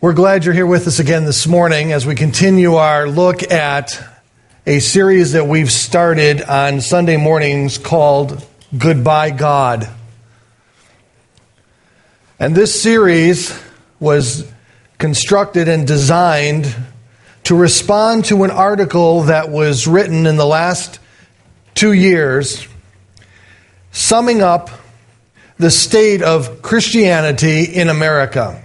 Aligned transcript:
We're 0.00 0.12
glad 0.12 0.44
you're 0.44 0.54
here 0.54 0.64
with 0.64 0.86
us 0.86 1.00
again 1.00 1.24
this 1.24 1.44
morning 1.48 1.90
as 1.90 2.06
we 2.06 2.14
continue 2.14 2.76
our 2.76 3.08
look 3.08 3.42
at 3.50 4.00
a 4.64 4.78
series 4.78 5.32
that 5.32 5.48
we've 5.48 5.72
started 5.72 6.40
on 6.40 6.80
Sunday 6.80 7.16
mornings 7.16 7.78
called 7.78 8.46
Goodbye 8.78 9.30
God. 9.30 9.88
And 12.38 12.54
this 12.54 12.80
series 12.80 13.60
was 13.98 14.48
constructed 14.98 15.66
and 15.66 15.84
designed 15.84 16.72
to 17.42 17.56
respond 17.56 18.26
to 18.26 18.44
an 18.44 18.52
article 18.52 19.22
that 19.22 19.50
was 19.50 19.88
written 19.88 20.26
in 20.26 20.36
the 20.36 20.46
last 20.46 21.00
two 21.74 21.92
years 21.92 22.68
summing 23.90 24.42
up 24.42 24.70
the 25.56 25.72
state 25.72 26.22
of 26.22 26.62
Christianity 26.62 27.64
in 27.64 27.88
America. 27.88 28.62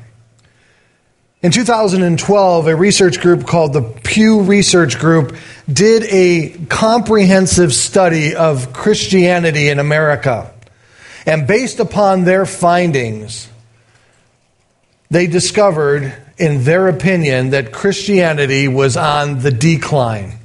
In 1.44 1.52
2012, 1.52 2.68
a 2.68 2.76
research 2.76 3.20
group 3.20 3.46
called 3.46 3.74
the 3.74 3.82
Pew 3.82 4.44
Research 4.44 4.98
Group 4.98 5.36
did 5.72 6.04
a 6.04 6.52
comprehensive 6.68 7.74
study 7.74 8.34
of 8.34 8.72
Christianity 8.72 9.68
in 9.68 9.78
America. 9.78 10.54
And 11.26 11.46
based 11.46 11.82
upon 11.82 12.24
their 12.24 12.46
findings, 12.46 13.50
they 15.10 15.28
discovered, 15.28 16.16
in 16.38 16.64
their 16.64 16.88
opinion, 16.88 17.50
that 17.50 17.74
Christianity 17.74 18.70
was 18.70 18.96
on 18.96 19.40
the 19.40 19.52
decline. 19.52 20.40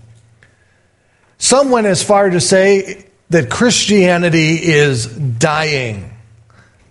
Some 1.38 1.70
went 1.70 1.86
as 1.86 2.02
far 2.02 2.28
to 2.28 2.41
say 2.41 3.06
that 3.30 3.48
Christianity 3.48 4.56
is 4.56 5.06
dying. 5.06 6.12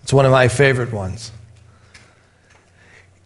It's 0.04 0.14
one 0.14 0.26
of 0.26 0.32
my 0.32 0.48
favorite 0.48 0.94
ones. 0.94 1.34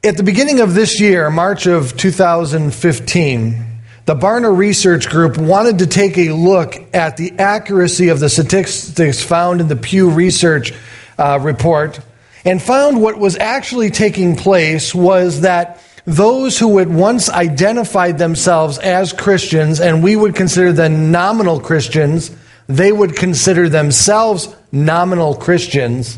At 0.04 0.18
the 0.18 0.24
beginning 0.24 0.62
of 0.62 0.74
this 0.74 1.00
year, 1.00 1.30
March 1.30 1.68
of 1.68 1.96
2015, 1.96 3.66
the 4.06 4.16
Barna 4.16 4.58
Research 4.58 5.08
Group 5.08 5.38
wanted 5.38 5.78
to 5.78 5.86
take 5.86 6.18
a 6.18 6.32
look 6.32 6.74
at 6.92 7.18
the 7.18 7.34
accuracy 7.38 8.10
of 8.10 8.20
the 8.20 8.28
statistics 8.28 9.22
found 9.22 9.62
in 9.62 9.68
the 9.68 9.76
Pew 9.76 10.10
Research 10.10 10.74
uh, 11.20 11.38
report 11.40 12.00
and 12.44 12.60
found 12.60 13.00
what 13.00 13.20
was 13.20 13.38
actually 13.38 13.92
taking 13.92 14.36
place 14.36 14.96
was 14.96 15.42
that 15.42 15.80
those 16.06 16.58
who 16.58 16.80
had 16.80 16.92
once 16.92 17.30
identified 17.30 18.18
themselves 18.18 18.80
as 18.80 19.14
Christians, 19.14 19.80
and 19.80 20.02
we 20.02 20.16
would 20.16 20.34
consider 20.34 20.74
them 20.74 21.12
nominal 21.12 21.60
Christians, 21.60 22.36
they 22.66 22.92
would 22.92 23.16
consider 23.16 23.70
themselves 23.70 24.48
nominal 24.72 25.36
Christians 25.36 26.18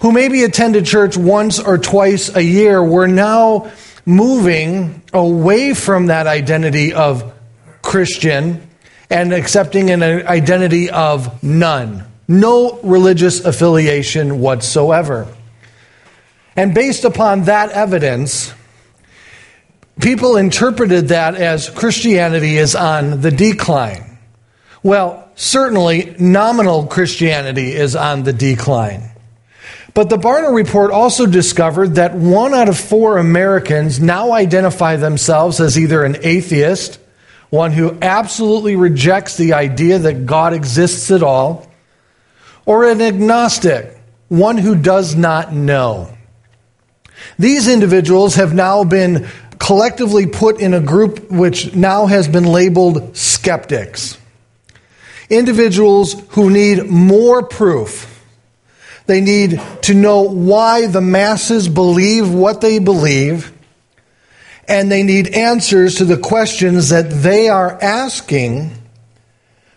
who 0.00 0.12
maybe 0.12 0.44
attended 0.44 0.86
church 0.86 1.16
once 1.16 1.58
or 1.58 1.78
twice 1.78 2.34
a 2.34 2.42
year 2.42 2.82
were 2.82 3.08
now 3.08 3.70
moving 4.04 5.02
away 5.12 5.74
from 5.74 6.06
that 6.06 6.26
identity 6.26 6.92
of 6.92 7.32
Christian 7.82 8.68
and 9.10 9.32
accepting 9.32 9.90
an 9.90 10.02
identity 10.02 10.90
of 10.90 11.42
none. 11.42 12.04
No 12.28 12.80
religious 12.82 13.44
affiliation 13.44 14.40
whatsoever. 14.40 15.28
And 16.56 16.74
based 16.74 17.04
upon 17.04 17.44
that 17.44 17.70
evidence, 17.70 18.52
people 20.00 20.36
interpreted 20.36 21.08
that 21.08 21.34
as 21.34 21.70
Christianity 21.70 22.56
is 22.56 22.74
on 22.74 23.20
the 23.20 23.30
decline. 23.30 24.18
Well, 24.82 25.28
certainly 25.34 26.16
nominal 26.18 26.86
Christianity 26.86 27.72
is 27.72 27.94
on 27.94 28.24
the 28.24 28.32
decline. 28.32 29.10
But 29.96 30.10
the 30.10 30.18
Barna 30.18 30.54
report 30.54 30.90
also 30.90 31.24
discovered 31.24 31.94
that 31.94 32.14
one 32.14 32.52
out 32.52 32.68
of 32.68 32.78
four 32.78 33.16
Americans 33.16 33.98
now 33.98 34.32
identify 34.32 34.96
themselves 34.96 35.58
as 35.58 35.78
either 35.78 36.04
an 36.04 36.18
atheist, 36.20 37.00
one 37.48 37.72
who 37.72 37.96
absolutely 38.02 38.76
rejects 38.76 39.38
the 39.38 39.54
idea 39.54 39.98
that 40.00 40.26
God 40.26 40.52
exists 40.52 41.10
at 41.10 41.22
all, 41.22 41.66
or 42.66 42.84
an 42.84 43.00
agnostic, 43.00 43.98
one 44.28 44.58
who 44.58 44.74
does 44.74 45.16
not 45.16 45.54
know. 45.54 46.14
These 47.38 47.66
individuals 47.66 48.34
have 48.34 48.52
now 48.52 48.84
been 48.84 49.26
collectively 49.58 50.26
put 50.26 50.60
in 50.60 50.74
a 50.74 50.80
group 50.80 51.30
which 51.30 51.74
now 51.74 52.04
has 52.04 52.28
been 52.28 52.44
labeled 52.44 53.16
skeptics. 53.16 54.18
Individuals 55.30 56.22
who 56.32 56.50
need 56.50 56.84
more 56.84 57.42
proof 57.42 58.12
they 59.06 59.20
need 59.20 59.60
to 59.82 59.94
know 59.94 60.22
why 60.22 60.86
the 60.86 61.00
masses 61.00 61.68
believe 61.68 62.32
what 62.32 62.60
they 62.60 62.78
believe. 62.78 63.52
And 64.68 64.90
they 64.90 65.04
need 65.04 65.28
answers 65.28 65.96
to 65.96 66.04
the 66.04 66.18
questions 66.18 66.88
that 66.88 67.08
they 67.10 67.48
are 67.48 67.80
asking 67.80 68.72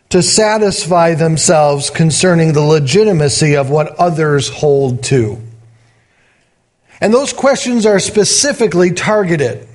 to 0.10 0.24
satisfy 0.24 1.14
themselves 1.14 1.92
concerning 1.92 2.54
the 2.54 2.62
legitimacy 2.62 3.56
of 3.56 3.70
what 3.70 3.96
others 3.98 4.50
hold 4.50 5.04
to. 5.04 5.40
And 7.00 7.14
those 7.14 7.32
questions 7.32 7.86
are 7.86 8.00
specifically 8.00 8.92
targeted. 8.92 9.69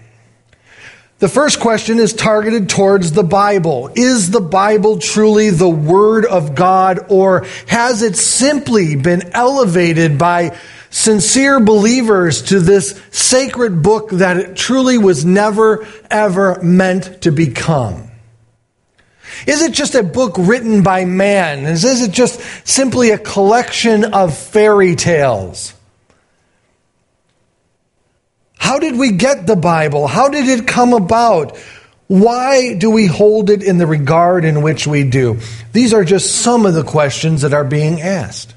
The 1.25 1.31
first 1.31 1.59
question 1.59 2.01
is 2.01 2.13
targeted 2.13 2.69
towards 2.69 3.13
the 3.13 3.23
Bible. 3.23 3.91
Is 3.95 4.31
the 4.31 4.43
Bible 4.43 4.99
truly 4.99 5.49
the 5.49 5.67
Word 5.67 6.27
of 6.27 6.55
God, 6.55 7.07
or 7.09 7.47
has 7.67 8.03
it 8.03 8.15
simply 8.15 8.95
been 8.95 9.31
elevated 9.33 10.19
by 10.19 10.55
sincere 10.91 11.61
believers 11.61 12.43
to 12.43 12.61
this 12.61 13.01
sacred 13.11 13.83
book 13.83 14.11
that 14.11 14.37
it 14.37 14.55
truly 14.55 14.99
was 14.99 15.25
never, 15.25 15.87
ever 16.11 16.63
meant 16.63 17.23
to 17.23 17.33
become? 17.33 18.11
Is 19.47 19.63
it 19.63 19.73
just 19.73 19.95
a 19.95 20.03
book 20.03 20.35
written 20.37 20.83
by 20.83 21.07
man? 21.07 21.65
Is 21.65 22.03
it 22.03 22.11
just 22.11 22.39
simply 22.69 23.13
a 23.13 23.19
collection 23.19 24.13
of 24.13 24.37
fairy 24.37 24.95
tales? 24.95 25.73
How 28.65 28.79
did 28.79 28.97
we 28.97 29.11
get 29.11 29.47
the 29.47 29.57
Bible? 29.57 30.07
How 30.07 30.31
did 30.31 30.49
it 30.49 30.67
come 30.67 30.95
about? 30.95 31.55
Why 32.07 32.73
do 32.73 32.91
we 32.91 33.05
hold 33.05 33.51
it 33.51 33.63
in 33.63 33.77
the 33.77 33.87
regard 33.87 34.47
in 34.47 34.63
which 34.63 34.87
we 34.87 35.05
do? 35.05 35.41
These 35.75 35.93
are 35.93 36.03
just 36.03 36.37
some 36.37 36.65
of 36.65 36.73
the 36.73 36.83
questions 36.83 37.43
that 37.43 37.53
are 37.53 37.63
being 37.63 38.01
asked. 38.01 38.55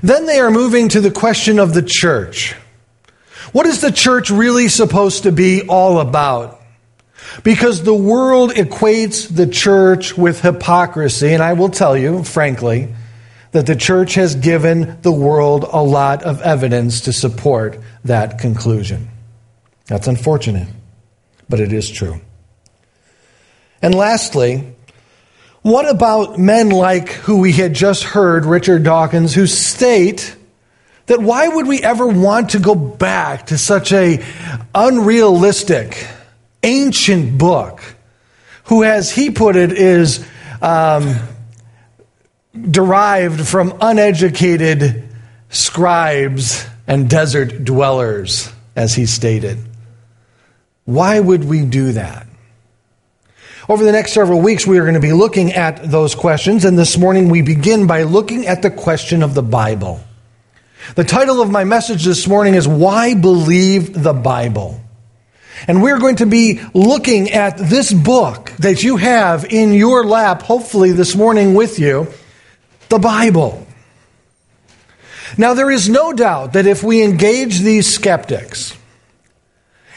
Then 0.00 0.26
they 0.26 0.38
are 0.38 0.52
moving 0.52 0.90
to 0.90 1.00
the 1.00 1.10
question 1.10 1.58
of 1.58 1.74
the 1.74 1.82
church. 1.82 2.54
What 3.50 3.66
is 3.66 3.80
the 3.80 3.90
church 3.90 4.30
really 4.30 4.68
supposed 4.68 5.24
to 5.24 5.32
be 5.32 5.62
all 5.62 5.98
about? 5.98 6.62
Because 7.42 7.82
the 7.82 7.92
world 7.92 8.52
equates 8.52 9.26
the 9.26 9.48
church 9.48 10.16
with 10.16 10.40
hypocrisy, 10.40 11.32
and 11.34 11.42
I 11.42 11.54
will 11.54 11.70
tell 11.70 11.96
you, 11.96 12.22
frankly, 12.22 12.94
that 13.52 13.66
the 13.66 13.76
church 13.76 14.14
has 14.14 14.34
given 14.34 14.98
the 15.02 15.12
world 15.12 15.64
a 15.70 15.82
lot 15.82 16.22
of 16.22 16.40
evidence 16.42 17.02
to 17.02 17.12
support 17.12 17.78
that 18.04 18.38
conclusion. 18.38 19.08
That's 19.86 20.08
unfortunate, 20.08 20.68
but 21.48 21.60
it 21.60 21.72
is 21.72 21.90
true. 21.90 22.20
And 23.82 23.94
lastly, 23.94 24.74
what 25.62 25.88
about 25.88 26.38
men 26.38 26.70
like 26.70 27.10
who 27.10 27.40
we 27.40 27.52
had 27.52 27.74
just 27.74 28.04
heard, 28.04 28.44
Richard 28.44 28.84
Dawkins, 28.84 29.34
who 29.34 29.46
state 29.46 30.34
that 31.06 31.20
why 31.20 31.48
would 31.48 31.66
we 31.66 31.82
ever 31.82 32.06
want 32.06 32.50
to 32.50 32.58
go 32.58 32.74
back 32.74 33.46
to 33.46 33.58
such 33.58 33.92
a 33.92 34.24
unrealistic, 34.74 36.06
ancient 36.62 37.36
book, 37.38 37.82
who, 38.64 38.82
as 38.84 39.10
he 39.10 39.30
put 39.30 39.56
it, 39.56 39.72
is 39.72 40.24
um, 40.62 41.16
derived 42.58 43.46
from 43.46 43.76
uneducated 43.80 45.08
scribes 45.48 46.66
and 46.86 47.08
desert 47.08 47.64
dwellers, 47.64 48.52
as 48.76 48.94
he 48.94 49.06
stated. 49.06 49.58
Why 50.84 51.18
would 51.18 51.44
we 51.44 51.64
do 51.64 51.92
that? 51.92 52.26
Over 53.68 53.84
the 53.84 53.92
next 53.92 54.12
several 54.12 54.40
weeks, 54.40 54.66
we 54.66 54.78
are 54.78 54.82
going 54.82 54.94
to 54.94 55.00
be 55.00 55.12
looking 55.12 55.52
at 55.52 55.90
those 55.90 56.14
questions, 56.14 56.64
and 56.64 56.76
this 56.76 56.98
morning 56.98 57.28
we 57.28 57.42
begin 57.42 57.86
by 57.86 58.02
looking 58.02 58.46
at 58.46 58.60
the 58.60 58.70
question 58.70 59.22
of 59.22 59.34
the 59.34 59.42
Bible. 59.42 60.02
The 60.96 61.04
title 61.04 61.40
of 61.40 61.50
my 61.50 61.62
message 61.62 62.04
this 62.04 62.26
morning 62.26 62.54
is 62.54 62.66
Why 62.66 63.14
Believe 63.14 64.02
the 64.02 64.12
Bible? 64.12 64.80
And 65.68 65.80
we're 65.80 66.00
going 66.00 66.16
to 66.16 66.26
be 66.26 66.60
looking 66.74 67.30
at 67.30 67.56
this 67.56 67.92
book 67.92 68.50
that 68.58 68.82
you 68.82 68.96
have 68.96 69.44
in 69.44 69.72
your 69.72 70.04
lap, 70.04 70.42
hopefully 70.42 70.90
this 70.90 71.14
morning 71.14 71.54
with 71.54 71.78
you, 71.78 72.08
the 72.92 72.98
Bible. 72.98 73.66
Now, 75.38 75.54
there 75.54 75.70
is 75.70 75.88
no 75.88 76.12
doubt 76.12 76.52
that 76.52 76.66
if 76.66 76.82
we 76.82 77.02
engage 77.02 77.60
these 77.60 77.88
skeptics, 77.88 78.76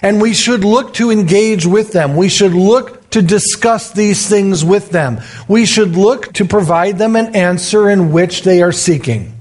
and 0.02 0.22
we 0.22 0.34
should 0.34 0.64
look 0.64 0.94
to 0.94 1.12
engage 1.12 1.66
with 1.66 1.92
them, 1.92 2.16
we 2.16 2.30
should 2.30 2.54
look 2.54 3.10
to 3.10 3.22
discuss 3.22 3.92
these 3.92 4.30
things 4.30 4.64
with 4.64 4.92
them, 4.92 5.20
we 5.50 5.66
should 5.66 5.98
look 5.98 6.32
to 6.34 6.46
provide 6.46 6.98
them 6.98 7.18
an 7.18 7.36
answer 7.36 7.90
in 7.90 8.14
which 8.14 8.44
they 8.44 8.62
are 8.62 8.72
seeking. 8.72 9.35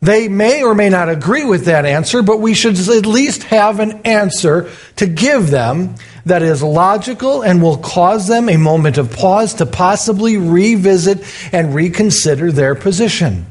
They 0.00 0.28
may 0.28 0.62
or 0.62 0.74
may 0.74 0.88
not 0.88 1.08
agree 1.08 1.44
with 1.44 1.64
that 1.64 1.84
answer, 1.84 2.22
but 2.22 2.40
we 2.40 2.54
should 2.54 2.78
at 2.78 3.06
least 3.06 3.42
have 3.44 3.80
an 3.80 4.00
answer 4.04 4.70
to 4.96 5.06
give 5.06 5.50
them 5.50 5.96
that 6.24 6.42
is 6.42 6.62
logical 6.62 7.42
and 7.42 7.60
will 7.60 7.78
cause 7.78 8.28
them 8.28 8.48
a 8.48 8.56
moment 8.56 8.96
of 8.96 9.12
pause 9.12 9.54
to 9.54 9.66
possibly 9.66 10.36
revisit 10.36 11.24
and 11.52 11.74
reconsider 11.74 12.52
their 12.52 12.74
position. 12.76 13.46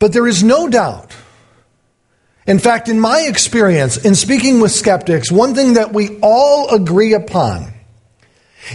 But 0.00 0.12
there 0.12 0.26
is 0.26 0.42
no 0.42 0.68
doubt. 0.68 1.14
In 2.46 2.58
fact, 2.58 2.88
in 2.88 2.98
my 2.98 3.20
experience, 3.28 3.98
in 3.98 4.16
speaking 4.16 4.60
with 4.60 4.72
skeptics, 4.72 5.30
one 5.30 5.54
thing 5.54 5.74
that 5.74 5.92
we 5.92 6.18
all 6.20 6.74
agree 6.74 7.12
upon 7.12 7.72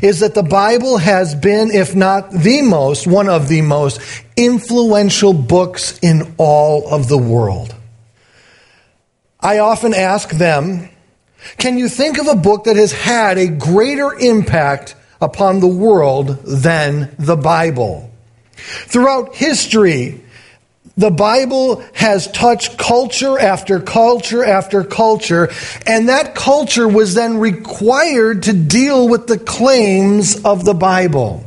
is 0.01 0.19
that 0.19 0.33
the 0.33 0.43
Bible 0.43 0.97
has 0.97 1.35
been, 1.35 1.71
if 1.71 1.95
not 1.95 2.31
the 2.31 2.61
most, 2.61 3.07
one 3.07 3.29
of 3.29 3.47
the 3.47 3.61
most 3.61 4.01
influential 4.35 5.33
books 5.33 5.99
in 5.99 6.35
all 6.37 6.87
of 6.87 7.07
the 7.07 7.17
world. 7.17 7.73
I 9.39 9.59
often 9.59 9.93
ask 9.93 10.29
them, 10.29 10.89
can 11.57 11.77
you 11.77 11.87
think 11.87 12.17
of 12.17 12.27
a 12.27 12.35
book 12.35 12.63
that 12.63 12.75
has 12.75 12.91
had 12.91 13.37
a 13.37 13.47
greater 13.47 14.13
impact 14.13 14.95
upon 15.21 15.59
the 15.59 15.67
world 15.67 16.39
than 16.43 17.15
the 17.19 17.35
Bible? 17.35 18.11
Throughout 18.55 19.35
history, 19.35 20.24
the 20.97 21.11
Bible 21.11 21.83
has 21.93 22.31
touched 22.31 22.77
culture 22.77 23.37
after 23.37 23.81
culture 23.81 24.45
after 24.45 24.83
culture, 24.83 25.49
and 25.85 26.07
that 26.09 26.35
culture 26.35 26.87
was 26.87 27.13
then 27.15 27.37
required 27.37 28.43
to 28.43 28.53
deal 28.53 29.07
with 29.07 29.27
the 29.27 29.37
claims 29.37 30.41
of 30.43 30.63
the 30.63 30.73
Bible. 30.73 31.43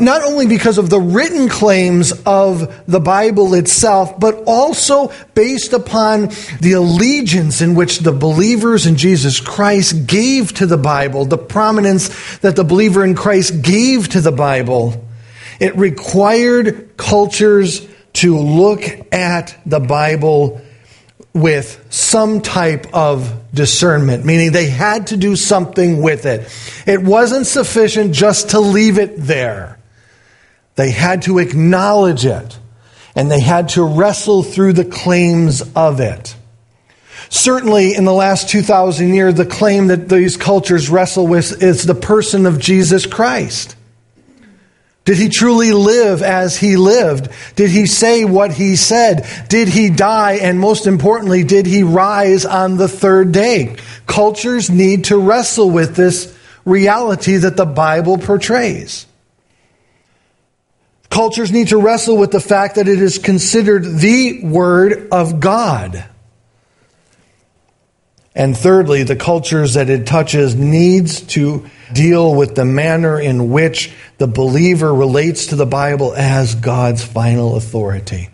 Not 0.00 0.22
only 0.22 0.46
because 0.46 0.78
of 0.78 0.88
the 0.88 0.98
written 0.98 1.50
claims 1.50 2.12
of 2.24 2.82
the 2.86 3.00
Bible 3.00 3.52
itself, 3.52 4.18
but 4.18 4.42
also 4.46 5.12
based 5.34 5.74
upon 5.74 6.30
the 6.60 6.72
allegiance 6.72 7.60
in 7.60 7.74
which 7.74 7.98
the 7.98 8.12
believers 8.12 8.86
in 8.86 8.96
Jesus 8.96 9.38
Christ 9.38 10.06
gave 10.06 10.54
to 10.54 10.66
the 10.66 10.78
Bible, 10.78 11.26
the 11.26 11.36
prominence 11.36 12.38
that 12.38 12.56
the 12.56 12.64
believer 12.64 13.04
in 13.04 13.14
Christ 13.14 13.60
gave 13.60 14.08
to 14.08 14.22
the 14.22 14.32
Bible. 14.32 15.04
It 15.60 15.76
required 15.76 16.96
cultures 16.96 17.86
to 18.14 18.38
look 18.38 18.84
at 19.12 19.58
the 19.64 19.80
Bible 19.80 20.60
with 21.34 21.84
some 21.90 22.42
type 22.42 22.86
of 22.92 23.32
discernment, 23.54 24.24
meaning 24.24 24.52
they 24.52 24.68
had 24.68 25.08
to 25.08 25.16
do 25.16 25.36
something 25.36 26.02
with 26.02 26.26
it. 26.26 26.48
It 26.86 27.02
wasn't 27.02 27.46
sufficient 27.46 28.14
just 28.14 28.50
to 28.50 28.60
leave 28.60 28.98
it 28.98 29.16
there. 29.16 29.78
They 30.74 30.90
had 30.90 31.22
to 31.22 31.38
acknowledge 31.38 32.24
it, 32.24 32.58
and 33.14 33.30
they 33.30 33.40
had 33.40 33.70
to 33.70 33.82
wrestle 33.82 34.42
through 34.42 34.74
the 34.74 34.84
claims 34.84 35.62
of 35.74 36.00
it. 36.00 36.34
Certainly, 37.28 37.94
in 37.94 38.04
the 38.04 38.12
last 38.12 38.50
2,000 38.50 39.14
years, 39.14 39.34
the 39.34 39.46
claim 39.46 39.86
that 39.86 40.08
these 40.08 40.36
cultures 40.36 40.90
wrestle 40.90 41.26
with 41.26 41.62
is 41.62 41.84
the 41.84 41.94
person 41.94 42.44
of 42.44 42.58
Jesus 42.58 43.06
Christ. 43.06 43.74
Did 45.04 45.18
he 45.18 45.28
truly 45.28 45.72
live 45.72 46.22
as 46.22 46.56
he 46.56 46.76
lived? 46.76 47.28
Did 47.56 47.70
he 47.70 47.86
say 47.86 48.24
what 48.24 48.52
he 48.52 48.76
said? 48.76 49.26
Did 49.48 49.66
he 49.66 49.90
die? 49.90 50.34
And 50.34 50.60
most 50.60 50.86
importantly, 50.86 51.42
did 51.42 51.66
he 51.66 51.82
rise 51.82 52.44
on 52.44 52.76
the 52.76 52.88
third 52.88 53.32
day? 53.32 53.76
Cultures 54.06 54.70
need 54.70 55.04
to 55.04 55.18
wrestle 55.18 55.70
with 55.70 55.96
this 55.96 56.36
reality 56.64 57.36
that 57.36 57.56
the 57.56 57.66
Bible 57.66 58.16
portrays. 58.16 59.06
Cultures 61.10 61.50
need 61.50 61.68
to 61.68 61.78
wrestle 61.78 62.16
with 62.16 62.30
the 62.30 62.40
fact 62.40 62.76
that 62.76 62.88
it 62.88 63.02
is 63.02 63.18
considered 63.18 63.84
the 63.84 64.44
Word 64.44 65.08
of 65.10 65.40
God. 65.40 66.04
And 68.34 68.56
thirdly, 68.56 69.02
the 69.02 69.16
cultures 69.16 69.74
that 69.74 69.90
it 69.90 70.06
touches 70.06 70.54
needs 70.54 71.20
to 71.20 71.66
deal 71.92 72.34
with 72.34 72.54
the 72.54 72.64
manner 72.64 73.20
in 73.20 73.50
which 73.50 73.92
the 74.16 74.26
believer 74.26 74.92
relates 74.94 75.46
to 75.48 75.56
the 75.56 75.66
Bible 75.66 76.14
as 76.14 76.54
God's 76.54 77.04
final 77.04 77.56
authority. 77.56 78.30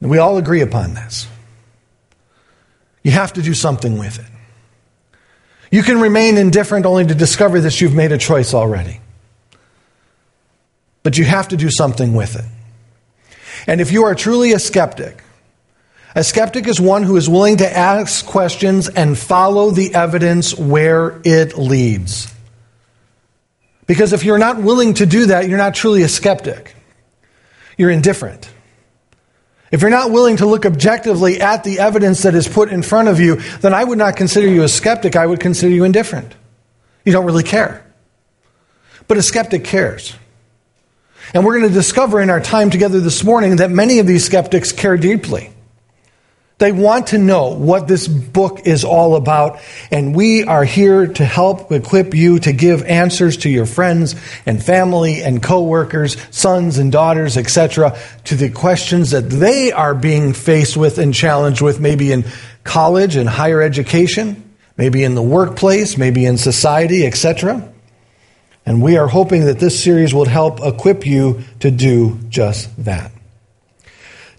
And 0.00 0.10
we 0.10 0.18
all 0.18 0.36
agree 0.36 0.60
upon 0.60 0.94
this. 0.94 1.26
You 3.02 3.12
have 3.12 3.32
to 3.34 3.42
do 3.42 3.54
something 3.54 3.98
with 3.98 4.18
it. 4.18 4.26
You 5.70 5.82
can 5.82 6.00
remain 6.00 6.36
indifferent 6.36 6.86
only 6.86 7.06
to 7.06 7.14
discover 7.14 7.60
that 7.62 7.80
you've 7.80 7.94
made 7.94 8.12
a 8.12 8.18
choice 8.18 8.52
already. 8.52 9.00
But 11.02 11.16
you 11.16 11.24
have 11.24 11.48
to 11.48 11.56
do 11.56 11.70
something 11.70 12.14
with 12.14 12.36
it. 12.36 12.44
And 13.66 13.80
if 13.80 13.92
you 13.92 14.04
are 14.04 14.14
truly 14.14 14.52
a 14.52 14.58
skeptic, 14.58 15.22
a 16.16 16.24
skeptic 16.24 16.66
is 16.66 16.80
one 16.80 17.02
who 17.02 17.16
is 17.18 17.28
willing 17.28 17.58
to 17.58 17.76
ask 17.76 18.24
questions 18.24 18.88
and 18.88 19.18
follow 19.18 19.70
the 19.70 19.94
evidence 19.94 20.56
where 20.56 21.20
it 21.24 21.58
leads. 21.58 22.32
Because 23.86 24.14
if 24.14 24.24
you're 24.24 24.38
not 24.38 24.62
willing 24.62 24.94
to 24.94 25.04
do 25.04 25.26
that, 25.26 25.46
you're 25.46 25.58
not 25.58 25.74
truly 25.74 26.02
a 26.02 26.08
skeptic. 26.08 26.74
You're 27.76 27.90
indifferent. 27.90 28.50
If 29.70 29.82
you're 29.82 29.90
not 29.90 30.10
willing 30.10 30.38
to 30.38 30.46
look 30.46 30.64
objectively 30.64 31.38
at 31.42 31.64
the 31.64 31.80
evidence 31.80 32.22
that 32.22 32.34
is 32.34 32.48
put 32.48 32.70
in 32.70 32.82
front 32.82 33.08
of 33.08 33.20
you, 33.20 33.36
then 33.60 33.74
I 33.74 33.84
would 33.84 33.98
not 33.98 34.16
consider 34.16 34.48
you 34.48 34.62
a 34.62 34.68
skeptic. 34.68 35.16
I 35.16 35.26
would 35.26 35.38
consider 35.38 35.74
you 35.74 35.84
indifferent. 35.84 36.34
You 37.04 37.12
don't 37.12 37.26
really 37.26 37.42
care. 37.42 37.84
But 39.06 39.18
a 39.18 39.22
skeptic 39.22 39.64
cares. 39.64 40.14
And 41.34 41.44
we're 41.44 41.58
going 41.58 41.68
to 41.68 41.74
discover 41.74 42.22
in 42.22 42.30
our 42.30 42.40
time 42.40 42.70
together 42.70 43.00
this 43.00 43.22
morning 43.22 43.56
that 43.56 43.70
many 43.70 43.98
of 43.98 44.06
these 44.06 44.24
skeptics 44.24 44.72
care 44.72 44.96
deeply. 44.96 45.52
They 46.58 46.72
want 46.72 47.08
to 47.08 47.18
know 47.18 47.48
what 47.48 47.86
this 47.86 48.08
book 48.08 48.60
is 48.66 48.82
all 48.82 49.14
about, 49.14 49.60
and 49.90 50.16
we 50.16 50.44
are 50.44 50.64
here 50.64 51.06
to 51.06 51.22
help 51.22 51.70
equip 51.70 52.14
you 52.14 52.38
to 52.38 52.52
give 52.54 52.82
answers 52.84 53.36
to 53.38 53.50
your 53.50 53.66
friends 53.66 54.14
and 54.46 54.64
family 54.64 55.22
and 55.22 55.42
coworkers, 55.42 56.16
sons 56.30 56.78
and 56.78 56.90
daughters, 56.90 57.36
etc., 57.36 57.98
to 58.24 58.36
the 58.36 58.48
questions 58.48 59.10
that 59.10 59.28
they 59.28 59.70
are 59.70 59.94
being 59.94 60.32
faced 60.32 60.78
with 60.78 60.96
and 60.96 61.12
challenged 61.12 61.60
with, 61.60 61.78
maybe 61.78 62.10
in 62.10 62.24
college 62.64 63.16
and 63.16 63.28
higher 63.28 63.60
education, 63.60 64.42
maybe 64.78 65.04
in 65.04 65.14
the 65.14 65.22
workplace, 65.22 65.98
maybe 65.98 66.24
in 66.24 66.38
society, 66.38 67.04
etc. 67.04 67.70
And 68.64 68.80
we 68.80 68.96
are 68.96 69.08
hoping 69.08 69.44
that 69.44 69.58
this 69.58 69.84
series 69.84 70.14
will 70.14 70.24
help 70.24 70.60
equip 70.62 71.04
you 71.04 71.42
to 71.60 71.70
do 71.70 72.18
just 72.30 72.82
that. 72.82 73.12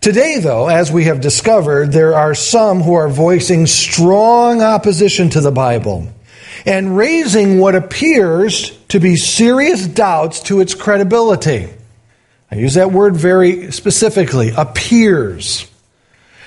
Today, 0.02 0.40
though, 0.40 0.68
as 0.68 0.92
we 0.92 1.06
have 1.06 1.22
discovered, 1.22 1.92
there 1.92 2.16
are 2.16 2.36
some 2.36 2.82
who 2.82 2.94
are 2.94 3.10
voicing 3.10 3.66
strong 3.66 4.62
opposition 4.62 5.30
to 5.32 5.42
the 5.42 5.52
Bible 5.52 6.08
and 6.66 6.98
raising 6.98 7.60
what 7.60 7.76
appears 7.76 8.72
to 8.90 9.00
be 9.00 9.16
serious 9.16 9.88
doubts 9.88 10.42
to 10.42 10.60
its 10.60 10.76
credibility. 10.76 11.70
I 12.52 12.56
use 12.56 12.76
that 12.76 12.92
word 12.92 13.16
very 13.16 13.72
specifically 13.72 14.52
appears. 14.56 15.70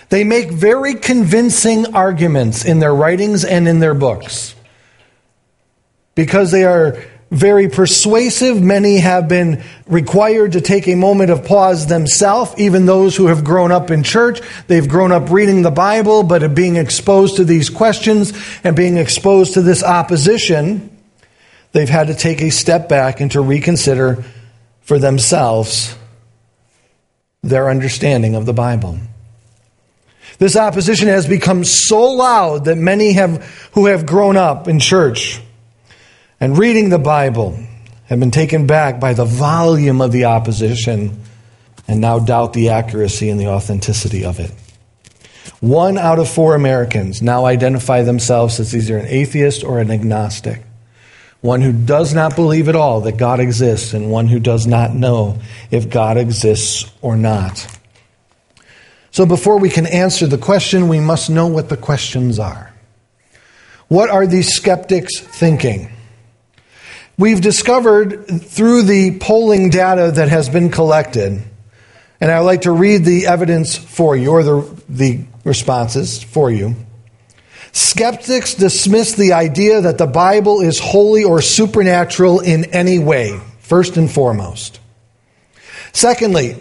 They 0.08 0.24
make 0.24 0.50
very 0.50 0.94
convincing 0.94 1.94
arguments 1.94 2.64
in 2.64 2.78
their 2.78 2.94
writings 2.94 3.44
and 3.44 3.68
in 3.68 3.80
their 3.80 3.94
books 3.94 4.54
because 6.14 6.50
they 6.50 6.64
are 6.64 7.02
very 7.30 7.68
persuasive. 7.68 8.60
Many 8.60 8.98
have 8.98 9.28
been 9.28 9.62
required 9.86 10.52
to 10.52 10.60
take 10.60 10.88
a 10.88 10.96
moment 10.96 11.30
of 11.30 11.44
pause 11.44 11.86
themselves, 11.86 12.54
even 12.58 12.86
those 12.86 13.16
who 13.16 13.28
have 13.28 13.44
grown 13.44 13.70
up 13.70 13.90
in 13.90 14.02
church. 14.02 14.40
They've 14.66 14.88
grown 14.88 15.12
up 15.12 15.30
reading 15.30 15.62
the 15.62 15.70
Bible, 15.70 16.24
but 16.24 16.54
being 16.54 16.76
exposed 16.76 17.36
to 17.36 17.44
these 17.44 17.70
questions 17.70 18.32
and 18.64 18.74
being 18.74 18.96
exposed 18.96 19.54
to 19.54 19.62
this 19.62 19.84
opposition, 19.84 20.96
they've 21.72 21.88
had 21.88 22.08
to 22.08 22.14
take 22.14 22.42
a 22.42 22.50
step 22.50 22.88
back 22.88 23.20
and 23.20 23.30
to 23.32 23.40
reconsider 23.40 24.24
for 24.80 24.98
themselves 24.98 25.96
their 27.42 27.70
understanding 27.70 28.34
of 28.34 28.44
the 28.44 28.52
Bible. 28.52 28.98
This 30.38 30.56
opposition 30.56 31.08
has 31.08 31.28
become 31.28 31.64
so 31.64 32.12
loud 32.12 32.64
that 32.64 32.76
many 32.76 33.12
have, 33.12 33.44
who 33.74 33.86
have 33.86 34.04
grown 34.04 34.36
up 34.36 34.66
in 34.68 34.80
church 34.80 35.40
and 36.40 36.56
reading 36.56 36.88
the 36.88 36.98
Bible 36.98 37.58
have 38.06 38.18
been 38.18 38.30
taken 38.30 38.66
back 38.66 38.98
by 38.98 39.12
the 39.12 39.24
volume 39.24 40.00
of 40.00 40.10
the 40.10 40.24
opposition 40.24 41.22
and 41.86 42.00
now 42.00 42.18
doubt 42.18 42.54
the 42.54 42.70
accuracy 42.70 43.28
and 43.28 43.38
the 43.38 43.48
authenticity 43.48 44.24
of 44.24 44.40
it. 44.40 44.52
One 45.60 45.98
out 45.98 46.18
of 46.18 46.28
four 46.28 46.54
Americans 46.54 47.20
now 47.20 47.44
identify 47.44 48.02
themselves 48.02 48.58
as 48.58 48.74
either 48.74 48.96
an 48.96 49.06
atheist 49.06 49.62
or 49.62 49.78
an 49.78 49.90
agnostic. 49.90 50.62
One 51.42 51.60
who 51.60 51.72
does 51.72 52.14
not 52.14 52.36
believe 52.36 52.68
at 52.68 52.76
all 52.76 53.02
that 53.02 53.16
God 53.16 53.40
exists, 53.40 53.94
and 53.94 54.10
one 54.10 54.26
who 54.26 54.38
does 54.38 54.66
not 54.66 54.94
know 54.94 55.38
if 55.70 55.88
God 55.88 56.16
exists 56.16 56.90
or 57.00 57.16
not. 57.16 57.66
So, 59.10 59.24
before 59.24 59.58
we 59.58 59.70
can 59.70 59.86
answer 59.86 60.26
the 60.26 60.38
question, 60.38 60.88
we 60.88 61.00
must 61.00 61.30
know 61.30 61.46
what 61.46 61.70
the 61.70 61.78
questions 61.78 62.38
are. 62.38 62.72
What 63.88 64.10
are 64.10 64.26
these 64.26 64.48
skeptics 64.48 65.18
thinking? 65.18 65.90
We've 67.20 67.42
discovered 67.42 68.26
through 68.42 68.82
the 68.82 69.18
polling 69.18 69.68
data 69.68 70.10
that 70.12 70.30
has 70.30 70.48
been 70.48 70.70
collected, 70.70 71.42
and 72.18 72.30
I'd 72.30 72.40
like 72.40 72.62
to 72.62 72.72
read 72.72 73.04
the 73.04 73.26
evidence 73.26 73.76
for 73.76 74.16
you, 74.16 74.30
or 74.30 74.42
the, 74.42 74.82
the 74.88 75.24
responses 75.44 76.22
for 76.22 76.50
you. 76.50 76.74
Skeptics 77.72 78.54
dismiss 78.54 79.12
the 79.12 79.34
idea 79.34 79.82
that 79.82 79.98
the 79.98 80.06
Bible 80.06 80.60
is 80.60 80.80
holy 80.80 81.22
or 81.22 81.42
supernatural 81.42 82.40
in 82.40 82.64
any 82.66 82.98
way, 82.98 83.38
first 83.60 83.96
and 83.96 84.10
foremost. 84.10 84.80
Secondly, 85.92 86.56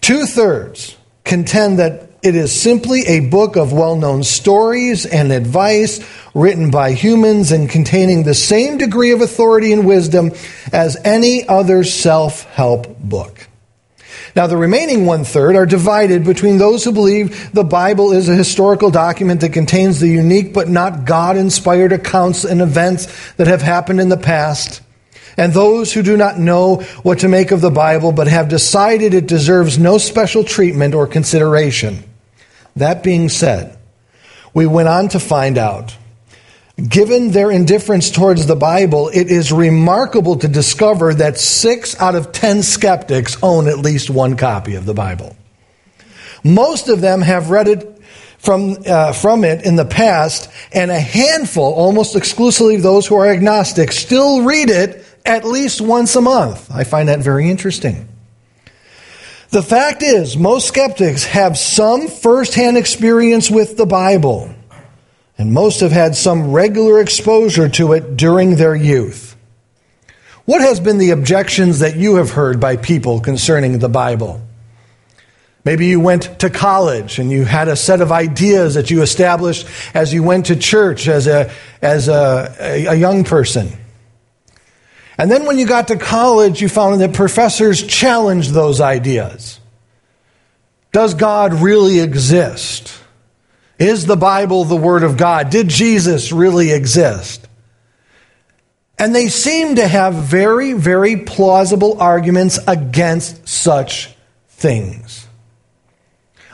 two 0.00 0.26
thirds 0.26 0.96
contend 1.24 1.80
that 1.80 2.07
it 2.22 2.34
is 2.34 2.52
simply 2.52 3.02
a 3.02 3.20
book 3.20 3.56
of 3.56 3.72
well 3.72 3.96
known 3.96 4.24
stories 4.24 5.06
and 5.06 5.30
advice 5.32 6.00
written 6.34 6.70
by 6.70 6.92
humans 6.92 7.52
and 7.52 7.70
containing 7.70 8.22
the 8.22 8.34
same 8.34 8.78
degree 8.78 9.12
of 9.12 9.20
authority 9.20 9.72
and 9.72 9.86
wisdom 9.86 10.32
as 10.72 10.96
any 11.04 11.46
other 11.48 11.84
self 11.84 12.44
help 12.44 12.98
book. 12.98 13.48
Now, 14.34 14.46
the 14.46 14.56
remaining 14.56 15.06
one 15.06 15.24
third 15.24 15.56
are 15.56 15.66
divided 15.66 16.24
between 16.24 16.58
those 16.58 16.84
who 16.84 16.92
believe 16.92 17.52
the 17.52 17.64
Bible 17.64 18.12
is 18.12 18.28
a 18.28 18.34
historical 18.34 18.90
document 18.90 19.40
that 19.40 19.52
contains 19.52 20.00
the 20.00 20.08
unique 20.08 20.52
but 20.52 20.68
not 20.68 21.04
God 21.04 21.36
inspired 21.36 21.92
accounts 21.92 22.44
and 22.44 22.60
events 22.60 23.32
that 23.34 23.46
have 23.46 23.62
happened 23.62 24.00
in 24.00 24.08
the 24.08 24.16
past, 24.16 24.80
and 25.36 25.52
those 25.52 25.92
who 25.92 26.02
do 26.02 26.16
not 26.16 26.38
know 26.38 26.76
what 27.02 27.20
to 27.20 27.28
make 27.28 27.50
of 27.50 27.60
the 27.60 27.70
Bible 27.70 28.12
but 28.12 28.26
have 28.26 28.48
decided 28.48 29.14
it 29.14 29.26
deserves 29.26 29.78
no 29.78 29.98
special 29.98 30.44
treatment 30.44 30.94
or 30.94 31.06
consideration. 31.06 32.07
That 32.78 33.02
being 33.02 33.28
said, 33.28 33.78
we 34.54 34.66
went 34.66 34.88
on 34.88 35.08
to 35.10 35.20
find 35.20 35.58
out 35.58 35.96
Given 36.86 37.32
their 37.32 37.50
indifference 37.50 38.08
towards 38.08 38.46
the 38.46 38.54
Bible, 38.54 39.08
it 39.08 39.32
is 39.32 39.50
remarkable 39.50 40.36
to 40.36 40.46
discover 40.46 41.12
that 41.12 41.36
six 41.36 42.00
out 42.00 42.14
of 42.14 42.30
ten 42.30 42.62
skeptics 42.62 43.36
own 43.42 43.66
at 43.66 43.78
least 43.78 44.10
one 44.10 44.36
copy 44.36 44.76
of 44.76 44.86
the 44.86 44.94
Bible. 44.94 45.36
Most 46.44 46.88
of 46.88 47.00
them 47.00 47.20
have 47.20 47.50
read 47.50 47.66
it 47.66 48.00
from, 48.38 48.76
uh, 48.86 49.12
from 49.12 49.42
it 49.42 49.66
in 49.66 49.74
the 49.74 49.84
past, 49.84 50.48
and 50.72 50.92
a 50.92 51.00
handful, 51.00 51.74
almost 51.74 52.14
exclusively 52.14 52.76
those 52.76 53.08
who 53.08 53.16
are 53.16 53.26
agnostic, 53.26 53.90
still 53.90 54.42
read 54.42 54.70
it 54.70 55.04
at 55.26 55.44
least 55.44 55.80
once 55.80 56.14
a 56.14 56.20
month. 56.20 56.70
I 56.72 56.84
find 56.84 57.08
that 57.08 57.18
very 57.18 57.50
interesting. 57.50 58.06
The 59.50 59.62
fact 59.62 60.02
is, 60.02 60.36
most 60.36 60.68
skeptics 60.68 61.24
have 61.24 61.56
some 61.56 62.08
firsthand 62.08 62.76
experience 62.76 63.50
with 63.50 63.76
the 63.76 63.86
Bible 63.86 64.54
and 65.38 65.52
most 65.52 65.80
have 65.80 65.92
had 65.92 66.16
some 66.16 66.50
regular 66.50 67.00
exposure 67.00 67.68
to 67.70 67.92
it 67.92 68.16
during 68.16 68.56
their 68.56 68.74
youth. 68.74 69.36
What 70.44 70.60
has 70.60 70.80
been 70.80 70.98
the 70.98 71.10
objections 71.10 71.78
that 71.78 71.96
you 71.96 72.16
have 72.16 72.30
heard 72.30 72.60
by 72.60 72.76
people 72.76 73.20
concerning 73.20 73.78
the 73.78 73.88
Bible? 73.88 74.42
Maybe 75.64 75.86
you 75.86 76.00
went 76.00 76.40
to 76.40 76.50
college 76.50 77.18
and 77.18 77.30
you 77.30 77.44
had 77.44 77.68
a 77.68 77.76
set 77.76 78.00
of 78.00 78.10
ideas 78.10 78.74
that 78.74 78.90
you 78.90 79.02
established 79.02 79.66
as 79.94 80.12
you 80.12 80.22
went 80.22 80.46
to 80.46 80.56
church 80.56 81.08
as 81.08 81.26
a, 81.26 81.52
as 81.82 82.08
a, 82.08 82.86
a, 82.88 82.94
young 82.94 83.24
person. 83.24 83.72
And 85.18 85.30
then 85.30 85.46
when 85.46 85.58
you 85.58 85.66
got 85.66 85.88
to 85.88 85.96
college, 85.96 86.62
you 86.62 86.68
found 86.68 87.00
that 87.00 87.12
professors 87.12 87.84
challenged 87.84 88.52
those 88.52 88.80
ideas. 88.80 89.58
Does 90.92 91.14
God 91.14 91.54
really 91.54 91.98
exist? 91.98 92.94
Is 93.78 94.06
the 94.06 94.16
Bible 94.16 94.64
the 94.64 94.76
Word 94.76 95.02
of 95.02 95.16
God? 95.16 95.50
Did 95.50 95.68
Jesus 95.68 96.32
really 96.32 96.70
exist? 96.70 97.46
And 98.98 99.14
they 99.14 99.28
seem 99.28 99.76
to 99.76 99.86
have 99.86 100.14
very, 100.14 100.72
very 100.72 101.16
plausible 101.16 102.00
arguments 102.00 102.58
against 102.66 103.46
such 103.48 104.14
things. 104.48 105.26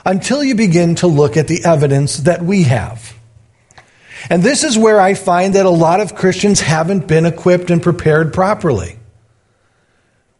Until 0.05 0.43
you 0.43 0.53
begin 0.53 0.95
to 0.95 1.07
look 1.07 1.37
at 1.37 1.47
the 1.47 1.65
evidence 1.65 2.17
that 2.17 2.43
we 2.43 2.63
have. 2.63 3.14
And 4.29 4.41
this 4.41 4.63
is 4.63 4.77
where 4.77 4.99
I 4.99 5.13
find 5.13 5.55
that 5.55 5.65
a 5.65 5.69
lot 5.69 5.99
of 5.99 6.15
Christians 6.15 6.61
haven't 6.61 7.07
been 7.07 7.25
equipped 7.25 7.69
and 7.69 7.81
prepared 7.81 8.33
properly. 8.33 8.97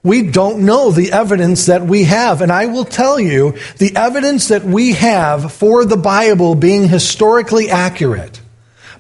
We 0.03 0.29
don't 0.29 0.65
know 0.65 0.91
the 0.91 1.11
evidence 1.11 1.65
that 1.65 1.83
we 1.83 2.03
have. 2.03 2.41
And 2.41 2.51
I 2.51 2.67
will 2.67 2.85
tell 2.85 3.19
you, 3.19 3.57
the 3.77 3.95
evidence 3.95 4.49
that 4.49 4.63
we 4.63 4.93
have 4.93 5.51
for 5.51 5.83
the 5.83 5.97
Bible 5.97 6.53
being 6.53 6.87
historically 6.87 7.69
accurate, 7.69 8.39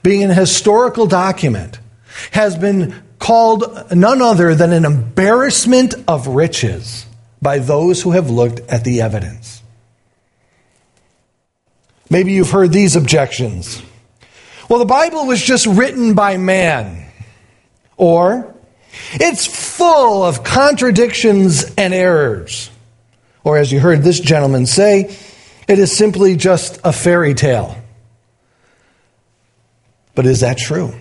being 0.01 0.23
an 0.23 0.31
historical 0.31 1.05
document, 1.05 1.79
has 2.31 2.57
been 2.57 2.95
called 3.19 3.91
none 3.91 4.21
other 4.21 4.55
than 4.55 4.73
an 4.73 4.85
embarrassment 4.85 5.93
of 6.07 6.27
riches 6.27 7.05
by 7.41 7.59
those 7.59 8.01
who 8.01 8.11
have 8.11 8.29
looked 8.29 8.59
at 8.61 8.83
the 8.83 9.01
evidence. 9.01 9.61
Maybe 12.09 12.33
you've 12.33 12.51
heard 12.51 12.71
these 12.71 12.95
objections. 12.95 13.81
Well, 14.69 14.79
the 14.79 14.85
Bible 14.85 15.25
was 15.25 15.41
just 15.41 15.65
written 15.67 16.13
by 16.15 16.37
man. 16.37 17.05
Or, 17.97 18.55
it's 19.13 19.45
full 19.45 20.23
of 20.23 20.43
contradictions 20.43 21.63
and 21.77 21.93
errors. 21.93 22.69
Or, 23.43 23.57
as 23.57 23.71
you 23.71 23.79
heard 23.79 24.01
this 24.01 24.19
gentleman 24.19 24.65
say, 24.65 25.15
it 25.67 25.79
is 25.79 25.95
simply 25.95 26.35
just 26.35 26.79
a 26.83 26.91
fairy 26.91 27.33
tale. 27.33 27.77
But 30.15 30.25
is 30.25 30.39
that 30.39 30.57
true? 30.57 30.93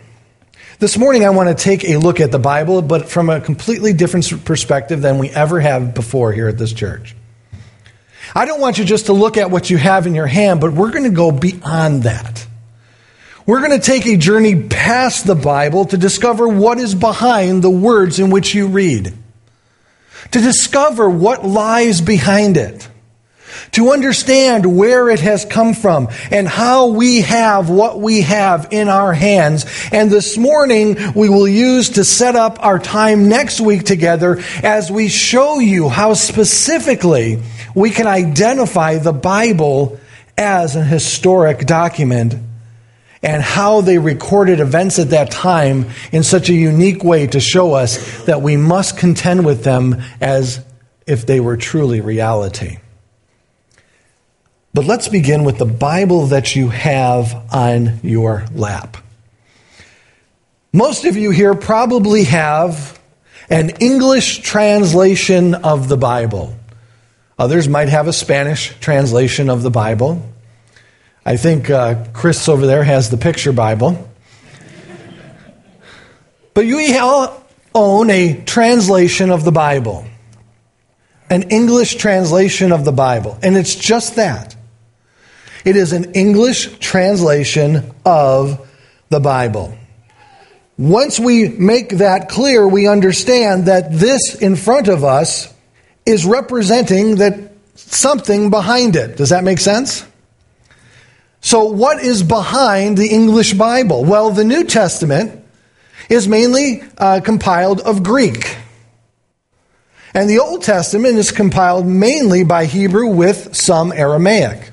This 0.78 0.98
morning, 0.98 1.24
I 1.24 1.30
want 1.30 1.56
to 1.56 1.62
take 1.62 1.84
a 1.84 1.96
look 1.96 2.20
at 2.20 2.32
the 2.32 2.38
Bible, 2.38 2.82
but 2.82 3.08
from 3.08 3.30
a 3.30 3.40
completely 3.40 3.92
different 3.92 4.44
perspective 4.44 5.00
than 5.00 5.18
we 5.18 5.30
ever 5.30 5.60
have 5.60 5.94
before 5.94 6.32
here 6.32 6.48
at 6.48 6.58
this 6.58 6.72
church. 6.72 7.14
I 8.34 8.44
don't 8.44 8.60
want 8.60 8.78
you 8.78 8.84
just 8.84 9.06
to 9.06 9.12
look 9.12 9.36
at 9.36 9.50
what 9.50 9.70
you 9.70 9.76
have 9.78 10.06
in 10.06 10.14
your 10.14 10.26
hand, 10.26 10.60
but 10.60 10.72
we're 10.72 10.90
going 10.90 11.04
to 11.04 11.10
go 11.10 11.30
beyond 11.30 12.02
that. 12.02 12.46
We're 13.46 13.60
going 13.60 13.78
to 13.78 13.86
take 13.86 14.06
a 14.06 14.16
journey 14.16 14.68
past 14.68 15.26
the 15.26 15.34
Bible 15.34 15.84
to 15.86 15.98
discover 15.98 16.48
what 16.48 16.78
is 16.78 16.94
behind 16.94 17.62
the 17.62 17.68
words 17.68 18.18
in 18.18 18.30
which 18.30 18.54
you 18.54 18.68
read, 18.68 19.12
to 20.30 20.40
discover 20.40 21.10
what 21.10 21.44
lies 21.44 22.00
behind 22.00 22.56
it, 22.56 22.88
to 23.72 23.92
understand 23.92 24.78
where 24.78 25.10
it 25.10 25.20
has 25.20 25.44
come 25.44 25.74
from 25.74 26.08
and 26.30 26.48
how 26.48 26.86
we 26.86 27.20
have 27.20 27.68
what 27.68 28.00
we 28.00 28.22
have 28.22 28.68
in 28.70 28.88
our 28.88 29.12
hands. 29.12 29.66
And 29.92 30.10
this 30.10 30.38
morning 30.38 30.96
we 31.14 31.28
will 31.28 31.46
use 31.46 31.90
to 31.90 32.04
set 32.04 32.36
up 32.36 32.64
our 32.64 32.78
time 32.78 33.28
next 33.28 33.60
week 33.60 33.84
together 33.84 34.42
as 34.62 34.90
we 34.90 35.08
show 35.08 35.58
you 35.58 35.90
how 35.90 36.14
specifically 36.14 37.42
we 37.74 37.90
can 37.90 38.06
identify 38.06 38.96
the 38.96 39.12
Bible 39.12 40.00
as 40.38 40.76
an 40.76 40.86
historic 40.86 41.66
document 41.66 42.36
and 43.24 43.42
how 43.42 43.80
they 43.80 43.96
recorded 43.96 44.60
events 44.60 44.98
at 44.98 45.10
that 45.10 45.30
time 45.30 45.90
in 46.12 46.22
such 46.22 46.50
a 46.50 46.54
unique 46.54 47.02
way 47.02 47.26
to 47.26 47.40
show 47.40 47.72
us 47.72 48.24
that 48.24 48.42
we 48.42 48.56
must 48.56 48.98
contend 48.98 49.46
with 49.46 49.64
them 49.64 50.02
as 50.20 50.62
if 51.06 51.24
they 51.24 51.40
were 51.40 51.56
truly 51.56 52.02
reality. 52.02 52.76
But 54.74 54.84
let's 54.84 55.08
begin 55.08 55.44
with 55.44 55.56
the 55.56 55.64
Bible 55.64 56.26
that 56.26 56.54
you 56.54 56.68
have 56.68 57.46
on 57.50 58.00
your 58.02 58.44
lap. 58.52 58.98
Most 60.72 61.04
of 61.04 61.16
you 61.16 61.30
here 61.30 61.54
probably 61.54 62.24
have 62.24 63.00
an 63.48 63.70
English 63.80 64.40
translation 64.40 65.54
of 65.54 65.88
the 65.88 65.96
Bible. 65.96 66.56
Others 67.38 67.68
might 67.68 67.88
have 67.88 68.06
a 68.06 68.12
Spanish 68.12 68.78
translation 68.80 69.48
of 69.48 69.62
the 69.62 69.70
Bible. 69.70 70.33
I 71.26 71.36
think 71.36 71.70
uh, 71.70 72.04
Chris 72.12 72.48
over 72.48 72.66
there 72.66 72.84
has 72.84 73.08
the 73.10 73.16
picture 73.16 73.52
Bible. 73.52 74.10
But 76.52 76.66
you 76.66 76.98
all 77.00 77.42
own 77.74 78.10
a 78.10 78.42
translation 78.44 79.30
of 79.30 79.44
the 79.44 79.50
Bible, 79.50 80.06
an 81.30 81.44
English 81.50 81.96
translation 81.96 82.72
of 82.72 82.84
the 82.84 82.92
Bible. 82.92 83.38
And 83.42 83.56
it's 83.56 83.74
just 83.74 84.16
that 84.16 84.54
it 85.64 85.76
is 85.76 85.92
an 85.92 86.12
English 86.12 86.78
translation 86.78 87.90
of 88.04 88.68
the 89.08 89.20
Bible. 89.20 89.76
Once 90.76 91.18
we 91.18 91.48
make 91.48 91.88
that 91.98 92.28
clear, 92.28 92.68
we 92.68 92.86
understand 92.86 93.66
that 93.66 93.90
this 93.90 94.34
in 94.34 94.56
front 94.56 94.88
of 94.88 95.04
us 95.04 95.52
is 96.04 96.26
representing 96.26 97.16
that 97.16 97.52
something 97.76 98.50
behind 98.50 98.94
it. 98.94 99.16
Does 99.16 99.30
that 99.30 99.42
make 99.42 99.58
sense? 99.58 100.04
So, 101.44 101.64
what 101.64 102.02
is 102.02 102.22
behind 102.22 102.96
the 102.96 103.08
English 103.08 103.52
Bible? 103.52 104.02
Well, 104.02 104.30
the 104.30 104.44
New 104.44 104.64
Testament 104.64 105.44
is 106.08 106.26
mainly 106.26 106.82
uh, 106.96 107.20
compiled 107.20 107.82
of 107.82 108.02
Greek. 108.02 108.56
And 110.14 110.30
the 110.30 110.38
Old 110.38 110.62
Testament 110.62 111.18
is 111.18 111.32
compiled 111.32 111.86
mainly 111.86 112.44
by 112.44 112.64
Hebrew 112.64 113.08
with 113.08 113.54
some 113.54 113.92
Aramaic. 113.92 114.70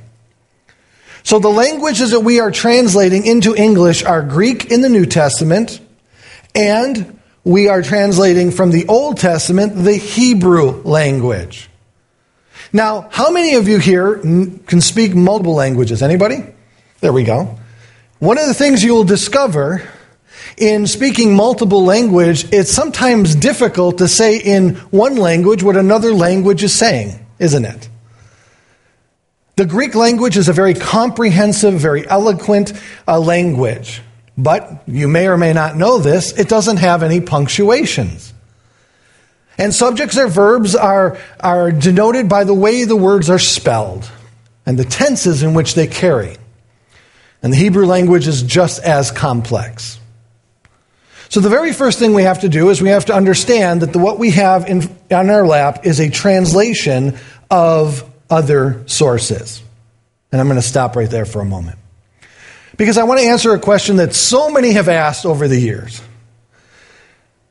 So 1.23 1.39
the 1.39 1.49
languages 1.49 2.11
that 2.11 2.21
we 2.21 2.39
are 2.39 2.51
translating 2.51 3.25
into 3.25 3.53
English 3.53 4.05
are 4.05 4.21
Greek 4.21 4.71
in 4.71 4.79
the 4.79 4.87
New 4.87 5.05
Testament 5.05 5.81
and 6.55 7.19
we 7.43 7.67
are 7.67 7.81
translating 7.81 8.49
from 8.49 8.71
the 8.71 8.87
Old 8.87 9.17
Testament 9.17 9.75
the 9.75 9.97
Hebrew 9.97 10.81
language. 10.83 11.69
Now, 12.71 13.09
how 13.11 13.29
many 13.29 13.55
of 13.55 13.67
you 13.67 13.77
here 13.77 14.19
can 14.19 14.79
speak 14.79 15.13
multiple 15.13 15.53
languages? 15.53 16.01
Anybody? 16.01 16.45
There 17.01 17.11
we 17.11 17.23
go. 17.23 17.57
One 18.19 18.37
of 18.37 18.47
the 18.47 18.53
things 18.53 18.83
you 18.83 18.93
will 18.93 19.03
discover 19.03 19.81
in 20.55 20.85
speaking 20.85 21.35
multiple 21.35 21.83
language, 21.83 22.45
it's 22.53 22.71
sometimes 22.71 23.33
difficult 23.33 23.97
to 23.97 24.07
say 24.07 24.37
in 24.37 24.75
one 24.91 25.15
language 25.15 25.63
what 25.63 25.75
another 25.75 26.13
language 26.13 26.63
is 26.63 26.73
saying, 26.73 27.25
isn't 27.39 27.65
it? 27.65 27.89
The 29.55 29.65
Greek 29.65 29.95
language 29.95 30.37
is 30.37 30.47
a 30.47 30.53
very 30.53 30.75
comprehensive, 30.75 31.73
very 31.73 32.07
eloquent 32.07 32.73
uh, 33.07 33.19
language. 33.19 34.01
But 34.37 34.83
you 34.87 35.07
may 35.07 35.27
or 35.27 35.37
may 35.37 35.53
not 35.53 35.75
know 35.75 35.97
this, 35.97 36.37
it 36.37 36.47
doesn't 36.47 36.77
have 36.77 37.01
any 37.01 37.19
punctuations. 37.19 38.31
And 39.57 39.73
subjects 39.73 40.17
or 40.17 40.27
verbs 40.27 40.75
are, 40.75 41.17
are 41.39 41.71
denoted 41.71 42.29
by 42.29 42.43
the 42.43 42.53
way 42.53 42.83
the 42.83 42.95
words 42.95 43.29
are 43.29 43.39
spelled 43.39 44.09
and 44.65 44.77
the 44.77 44.85
tenses 44.85 45.41
in 45.41 45.55
which 45.55 45.73
they 45.73 45.87
carry. 45.87 46.37
And 47.43 47.51
the 47.51 47.57
Hebrew 47.57 47.85
language 47.85 48.27
is 48.27 48.43
just 48.43 48.83
as 48.83 49.11
complex. 49.11 49.99
So, 51.29 51.39
the 51.39 51.49
very 51.49 51.71
first 51.71 51.97
thing 51.97 52.13
we 52.13 52.23
have 52.23 52.41
to 52.41 52.49
do 52.49 52.69
is 52.69 52.81
we 52.81 52.89
have 52.89 53.05
to 53.05 53.15
understand 53.15 53.81
that 53.81 53.93
the, 53.93 53.99
what 53.99 54.19
we 54.19 54.31
have 54.31 54.67
in, 54.67 54.83
on 55.09 55.29
our 55.29 55.47
lap 55.47 55.85
is 55.85 55.99
a 55.99 56.09
translation 56.09 57.17
of 57.49 58.03
other 58.29 58.83
sources. 58.85 59.61
And 60.31 60.41
I'm 60.41 60.47
going 60.47 60.59
to 60.59 60.67
stop 60.67 60.95
right 60.95 61.09
there 61.09 61.25
for 61.25 61.41
a 61.41 61.45
moment. 61.45 61.79
Because 62.77 62.97
I 62.97 63.03
want 63.03 63.19
to 63.21 63.25
answer 63.25 63.53
a 63.53 63.59
question 63.59 63.97
that 63.97 64.13
so 64.13 64.49
many 64.49 64.71
have 64.71 64.89
asked 64.89 65.25
over 65.25 65.47
the 65.47 65.59
years. 65.59 66.01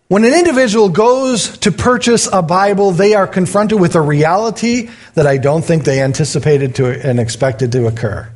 When 0.09 0.25
an 0.25 0.35
individual 0.35 0.88
goes 0.88 1.56
to 1.59 1.70
purchase 1.70 2.28
a 2.30 2.42
Bible, 2.42 2.90
they 2.90 3.14
are 3.14 3.26
confronted 3.26 3.80
with 3.80 3.94
a 3.94 4.00
reality 4.00 4.90
that 5.14 5.26
I 5.26 5.38
don't 5.38 5.62
think 5.62 5.85
they 5.85 6.02
anticipated 6.02 6.75
to 6.76 6.87
and 7.06 7.20
expected 7.20 7.73
to 7.73 7.87
occur. 7.87 8.30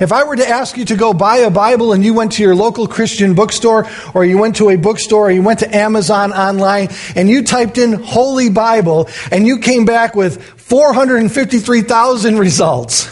If 0.00 0.12
I 0.12 0.24
were 0.24 0.36
to 0.36 0.48
ask 0.48 0.76
you 0.76 0.84
to 0.86 0.96
go 0.96 1.12
buy 1.12 1.38
a 1.38 1.50
Bible 1.50 1.92
and 1.92 2.04
you 2.04 2.14
went 2.14 2.32
to 2.32 2.42
your 2.42 2.54
local 2.54 2.86
Christian 2.86 3.34
bookstore 3.34 3.88
or 4.14 4.24
you 4.24 4.38
went 4.38 4.56
to 4.56 4.70
a 4.70 4.76
bookstore 4.76 5.28
or 5.28 5.30
you 5.30 5.42
went 5.42 5.60
to 5.60 5.76
Amazon 5.76 6.32
online 6.32 6.88
and 7.16 7.28
you 7.28 7.42
typed 7.42 7.78
in 7.78 7.94
Holy 7.94 8.50
Bible 8.50 9.08
and 9.32 9.46
you 9.46 9.58
came 9.58 9.84
back 9.84 10.14
with 10.14 10.42
453,000 10.42 12.38
results, 12.38 13.10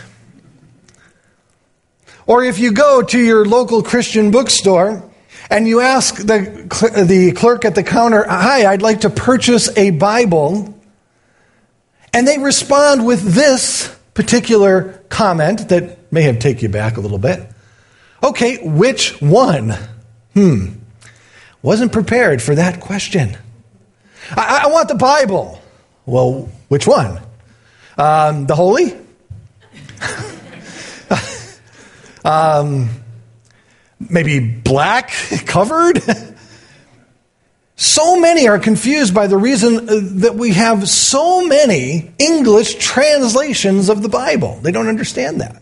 or 2.27 2.45
if 2.45 2.59
you 2.59 2.73
go 2.73 3.01
to 3.03 3.19
your 3.19 3.47
local 3.47 3.83
Christian 3.83 4.31
bookstore 4.31 5.09
and 5.49 5.67
you 5.67 5.81
ask 5.81 6.17
the, 6.17 7.05
the 7.09 7.33
clerk 7.33 7.65
at 7.65 7.75
the 7.75 7.83
counter, 7.83 8.27
Hi, 8.29 8.67
I'd 8.71 8.83
like 8.83 9.01
to 9.03 9.11
purchase 9.11 9.75
a 9.77 9.91
Bible, 9.91 10.79
and 12.13 12.29
they 12.29 12.37
respond 12.37 13.07
with 13.07 13.23
this 13.23 13.97
particular 14.13 15.03
comment 15.09 15.69
that 15.69 16.06
may 16.17 16.23
have 16.23 16.39
take 16.39 16.63
you 16.63 16.71
back 16.71 16.97
a 16.97 17.01
little 17.01 17.19
bit. 17.19 17.47
Okay, 18.23 18.67
which 18.67 19.21
one? 19.21 19.75
Hmm. 20.33 20.69
Wasn't 21.61 21.93
prepared 21.93 22.41
for 22.41 22.55
that 22.55 22.81
question. 22.81 23.37
I, 24.31 24.63
I 24.65 24.69
want 24.69 24.89
the 24.89 24.95
Bible. 24.95 25.61
Well, 26.07 26.49
which 26.69 26.87
one? 26.87 27.21
Um, 27.99 28.47
the 28.47 28.55
Holy? 28.55 28.97
um, 32.25 32.89
maybe 34.01 34.41
black 34.41 35.11
covered. 35.45 36.01
so 37.77 38.19
many 38.19 38.49
are 38.49 38.59
confused 38.59 39.15
by 39.15 39.27
the 39.27 39.37
reason 39.37 39.87
uh, 39.87 40.01
that 40.23 40.35
we 40.35 40.55
have 40.55 40.89
so 40.89 41.47
many 41.47 42.11
English 42.19 42.77
translations 42.77 43.91
of 43.91 44.01
the 44.01 44.09
Bible. 44.09 44.59
They 44.63 44.73
don't 44.73 44.89
understand 44.89 45.43
that. 45.43 45.61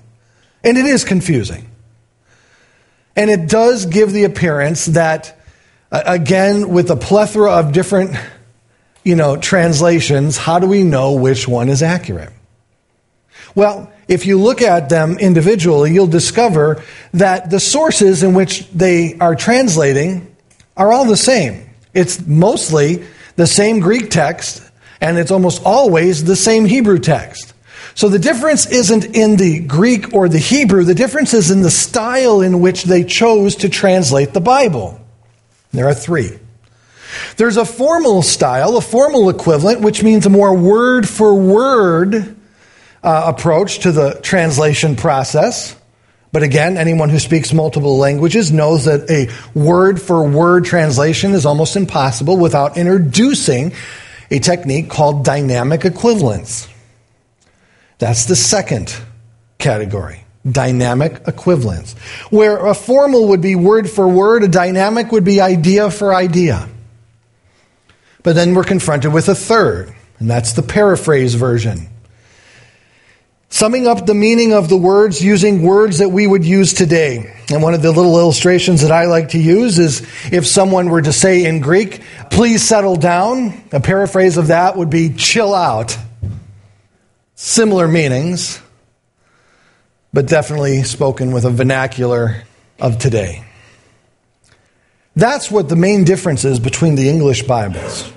And 0.64 0.78
it 0.78 0.86
is 0.86 1.04
confusing. 1.04 1.70
And 3.14 3.30
it 3.30 3.48
does 3.48 3.86
give 3.86 4.12
the 4.12 4.24
appearance 4.24 4.86
that, 4.86 5.38
uh, 5.92 6.02
again, 6.04 6.70
with 6.70 6.90
a 6.90 6.96
plethora 6.96 7.52
of 7.52 7.72
different, 7.72 8.16
you 9.04 9.14
know, 9.14 9.36
translations, 9.36 10.36
how 10.36 10.58
do 10.58 10.66
we 10.66 10.82
know 10.82 11.12
which 11.12 11.46
one 11.46 11.68
is 11.68 11.82
accurate? 11.82 12.32
Well, 13.54 13.92
if 14.08 14.26
you 14.26 14.40
look 14.40 14.62
at 14.62 14.88
them 14.88 15.18
individually, 15.18 15.92
you'll 15.92 16.08
discover 16.08 16.82
that 17.12 17.50
the 17.50 17.60
sources 17.60 18.22
in 18.22 18.34
which 18.34 18.68
they 18.70 19.16
are 19.20 19.36
translating 19.36 20.34
are 20.76 20.92
all 20.92 21.04
the 21.04 21.16
same. 21.16 21.70
It's 21.92 22.26
mostly 22.26 23.04
the 23.36 23.46
same 23.46 23.78
Greek 23.78 24.10
text, 24.10 24.68
and 25.00 25.18
it's 25.18 25.30
almost 25.30 25.62
always 25.64 26.24
the 26.24 26.36
same 26.36 26.64
Hebrew 26.64 26.98
text. 26.98 27.53
So 27.94 28.08
the 28.08 28.18
difference 28.18 28.66
isn't 28.66 29.04
in 29.16 29.36
the 29.36 29.60
Greek 29.60 30.12
or 30.12 30.28
the 30.28 30.38
Hebrew, 30.38 30.84
the 30.84 30.94
difference 30.94 31.32
is 31.32 31.50
in 31.50 31.62
the 31.62 31.70
style 31.70 32.40
in 32.40 32.60
which 32.60 32.84
they 32.84 33.04
chose 33.04 33.56
to 33.56 33.68
translate 33.68 34.32
the 34.32 34.40
Bible. 34.40 35.00
There 35.72 35.86
are 35.86 35.94
three. 35.94 36.38
There's 37.36 37.56
a 37.56 37.64
formal 37.64 38.22
style, 38.22 38.76
a 38.76 38.80
formal 38.80 39.28
equivalent, 39.28 39.80
which 39.80 40.02
means 40.02 40.26
a 40.26 40.30
more 40.30 40.54
word 40.54 41.08
for 41.08 41.34
word 41.34 42.36
uh, 43.02 43.32
approach 43.36 43.80
to 43.80 43.92
the 43.92 44.18
translation 44.22 44.96
process. 44.96 45.76
But 46.32 46.42
again, 46.42 46.76
anyone 46.76 47.10
who 47.10 47.20
speaks 47.20 47.52
multiple 47.52 47.96
languages 47.96 48.50
knows 48.50 48.86
that 48.86 49.08
a 49.08 49.28
word 49.56 50.02
for 50.02 50.28
word 50.28 50.64
translation 50.64 51.32
is 51.32 51.46
almost 51.46 51.76
impossible 51.76 52.36
without 52.36 52.76
introducing 52.76 53.72
a 54.32 54.40
technique 54.40 54.90
called 54.90 55.24
dynamic 55.24 55.84
equivalence. 55.84 56.66
That's 57.98 58.24
the 58.26 58.36
second 58.36 58.96
category 59.58 60.24
dynamic 60.50 61.22
equivalence. 61.26 61.94
Where 62.30 62.66
a 62.66 62.74
formal 62.74 63.28
would 63.28 63.40
be 63.40 63.54
word 63.54 63.88
for 63.88 64.06
word, 64.06 64.42
a 64.42 64.48
dynamic 64.48 65.10
would 65.12 65.24
be 65.24 65.40
idea 65.40 65.90
for 65.90 66.14
idea. 66.14 66.68
But 68.22 68.34
then 68.34 68.54
we're 68.54 68.64
confronted 68.64 69.12
with 69.12 69.28
a 69.28 69.34
third, 69.34 69.94
and 70.18 70.30
that's 70.30 70.52
the 70.52 70.62
paraphrase 70.62 71.34
version. 71.34 71.88
Summing 73.50 73.86
up 73.86 74.04
the 74.04 74.14
meaning 74.14 74.52
of 74.52 74.68
the 74.68 74.76
words 74.76 75.22
using 75.22 75.62
words 75.62 75.98
that 75.98 76.08
we 76.08 76.26
would 76.26 76.44
use 76.44 76.72
today. 76.72 77.32
And 77.52 77.62
one 77.62 77.72
of 77.72 77.82
the 77.82 77.92
little 77.92 78.18
illustrations 78.18 78.82
that 78.82 78.90
I 78.90 79.04
like 79.04 79.28
to 79.28 79.38
use 79.38 79.78
is 79.78 80.00
if 80.32 80.44
someone 80.44 80.88
were 80.88 81.02
to 81.02 81.12
say 81.12 81.44
in 81.44 81.60
Greek, 81.60 82.02
please 82.30 82.64
settle 82.64 82.96
down, 82.96 83.62
a 83.70 83.78
paraphrase 83.78 84.38
of 84.38 84.48
that 84.48 84.76
would 84.76 84.90
be 84.90 85.10
chill 85.10 85.54
out. 85.54 85.96
Similar 87.44 87.88
meanings, 87.88 88.58
but 90.14 90.26
definitely 90.26 90.82
spoken 90.82 91.30
with 91.30 91.44
a 91.44 91.50
vernacular 91.50 92.42
of 92.80 92.96
today. 92.96 93.44
That's 95.14 95.50
what 95.50 95.68
the 95.68 95.76
main 95.76 96.04
difference 96.04 96.46
is 96.46 96.58
between 96.58 96.94
the 96.94 97.10
English 97.10 97.42
Bibles 97.42 98.10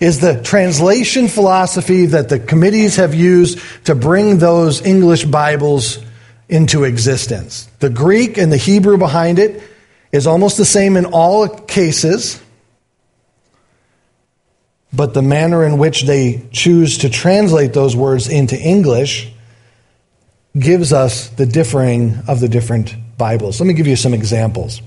is 0.00 0.20
the 0.20 0.42
translation 0.42 1.28
philosophy 1.28 2.04
that 2.04 2.28
the 2.28 2.38
committees 2.38 2.96
have 2.96 3.14
used 3.14 3.58
to 3.86 3.94
bring 3.94 4.36
those 4.36 4.84
English 4.84 5.24
Bibles 5.24 5.98
into 6.46 6.84
existence. 6.84 7.70
The 7.78 7.88
Greek 7.88 8.36
and 8.36 8.52
the 8.52 8.58
Hebrew 8.58 8.98
behind 8.98 9.38
it 9.38 9.62
is 10.12 10.26
almost 10.26 10.58
the 10.58 10.66
same 10.66 10.98
in 10.98 11.06
all 11.06 11.48
cases, 11.48 12.38
but 14.92 15.14
the 15.14 15.22
manner 15.22 15.64
in 15.64 15.78
which 15.78 16.02
they 16.02 16.46
choose 16.52 16.98
to 16.98 17.10
translate 17.10 17.72
those 17.72 17.94
words 17.94 18.28
into 18.28 18.58
English 18.58 19.30
gives 20.58 20.92
us 20.92 21.28
the 21.30 21.46
differing 21.46 22.18
of 22.28 22.40
the 22.40 22.48
different 22.48 22.94
Bibles. 23.18 23.60
Let 23.60 23.66
me 23.66 23.74
give 23.74 23.86
you 23.86 23.96
some 23.96 24.14
examples. 24.14 24.80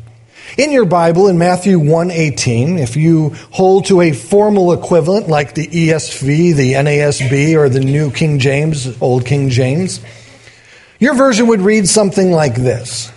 In 0.57 0.71
your 0.71 0.85
Bible, 0.85 1.27
in 1.27 1.37
Matthew 1.37 1.77
1.18, 1.77 2.79
if 2.79 2.97
you 2.97 3.35
hold 3.51 3.85
to 3.85 4.01
a 4.01 4.11
formal 4.11 4.73
equivalent 4.73 5.27
like 5.27 5.53
the 5.53 5.67
ESV, 5.67 6.55
the 6.55 6.73
NASB, 6.73 7.55
or 7.55 7.69
the 7.69 7.79
New 7.79 8.09
King 8.11 8.39
James, 8.39 8.99
Old 8.99 9.25
King 9.25 9.49
James, 9.49 10.01
your 10.97 11.13
version 11.13 11.47
would 11.47 11.61
read 11.61 11.87
something 11.87 12.31
like 12.31 12.55
this. 12.55 13.11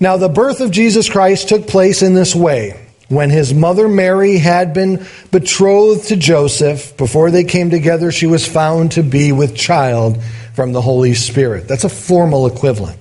Now, 0.00 0.16
the 0.16 0.28
birth 0.28 0.60
of 0.60 0.70
Jesus 0.70 1.08
Christ 1.08 1.48
took 1.48 1.68
place 1.68 2.02
in 2.02 2.14
this 2.14 2.34
way. 2.34 2.87
When 3.08 3.30
his 3.30 3.54
mother 3.54 3.88
Mary 3.88 4.36
had 4.38 4.74
been 4.74 5.06
betrothed 5.30 6.08
to 6.08 6.16
Joseph, 6.16 6.96
before 6.96 7.30
they 7.30 7.44
came 7.44 7.70
together, 7.70 8.12
she 8.12 8.26
was 8.26 8.46
found 8.46 8.92
to 8.92 9.02
be 9.02 9.32
with 9.32 9.56
child 9.56 10.22
from 10.54 10.72
the 10.72 10.82
Holy 10.82 11.14
Spirit. 11.14 11.66
That's 11.66 11.84
a 11.84 11.88
formal 11.88 12.46
equivalent. 12.46 12.98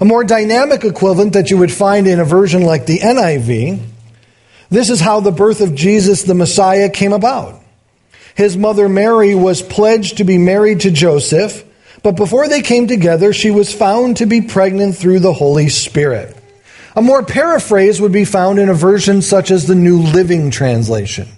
A 0.00 0.04
more 0.04 0.24
dynamic 0.24 0.84
equivalent 0.84 1.34
that 1.34 1.50
you 1.50 1.58
would 1.58 1.70
find 1.70 2.08
in 2.08 2.18
a 2.18 2.24
version 2.24 2.62
like 2.62 2.86
the 2.86 2.98
NIV 2.98 3.80
this 4.72 4.88
is 4.88 5.00
how 5.00 5.20
the 5.20 5.30
birth 5.30 5.60
of 5.60 5.74
Jesus 5.74 6.22
the 6.22 6.34
Messiah 6.34 6.88
came 6.88 7.12
about. 7.12 7.60
His 8.34 8.56
mother 8.56 8.88
Mary 8.88 9.34
was 9.34 9.60
pledged 9.60 10.16
to 10.16 10.24
be 10.24 10.38
married 10.38 10.80
to 10.80 10.90
Joseph, 10.90 11.62
but 12.02 12.16
before 12.16 12.48
they 12.48 12.62
came 12.62 12.88
together, 12.88 13.34
she 13.34 13.50
was 13.50 13.74
found 13.74 14.16
to 14.16 14.26
be 14.26 14.40
pregnant 14.40 14.96
through 14.96 15.18
the 15.18 15.34
Holy 15.34 15.68
Spirit. 15.68 16.34
A 16.94 17.02
more 17.02 17.22
paraphrase 17.22 18.00
would 18.00 18.12
be 18.12 18.24
found 18.24 18.58
in 18.58 18.68
a 18.68 18.74
version 18.74 19.22
such 19.22 19.50
as 19.50 19.66
the 19.66 19.74
New 19.74 19.98
Living 19.98 20.50
Translation. 20.50 21.28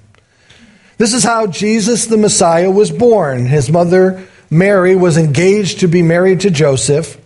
This 0.99 1.15
is 1.15 1.23
how 1.23 1.47
Jesus 1.47 2.07
the 2.07 2.17
Messiah 2.17 2.71
was 2.71 2.91
born. 2.91 3.47
His 3.47 3.71
mother, 3.71 4.27
Mary, 4.51 4.97
was 4.97 5.17
engaged 5.17 5.81
to 5.81 5.89
be 5.89 6.03
married 6.03 6.41
to 6.41 6.51
Joseph, 6.51 7.17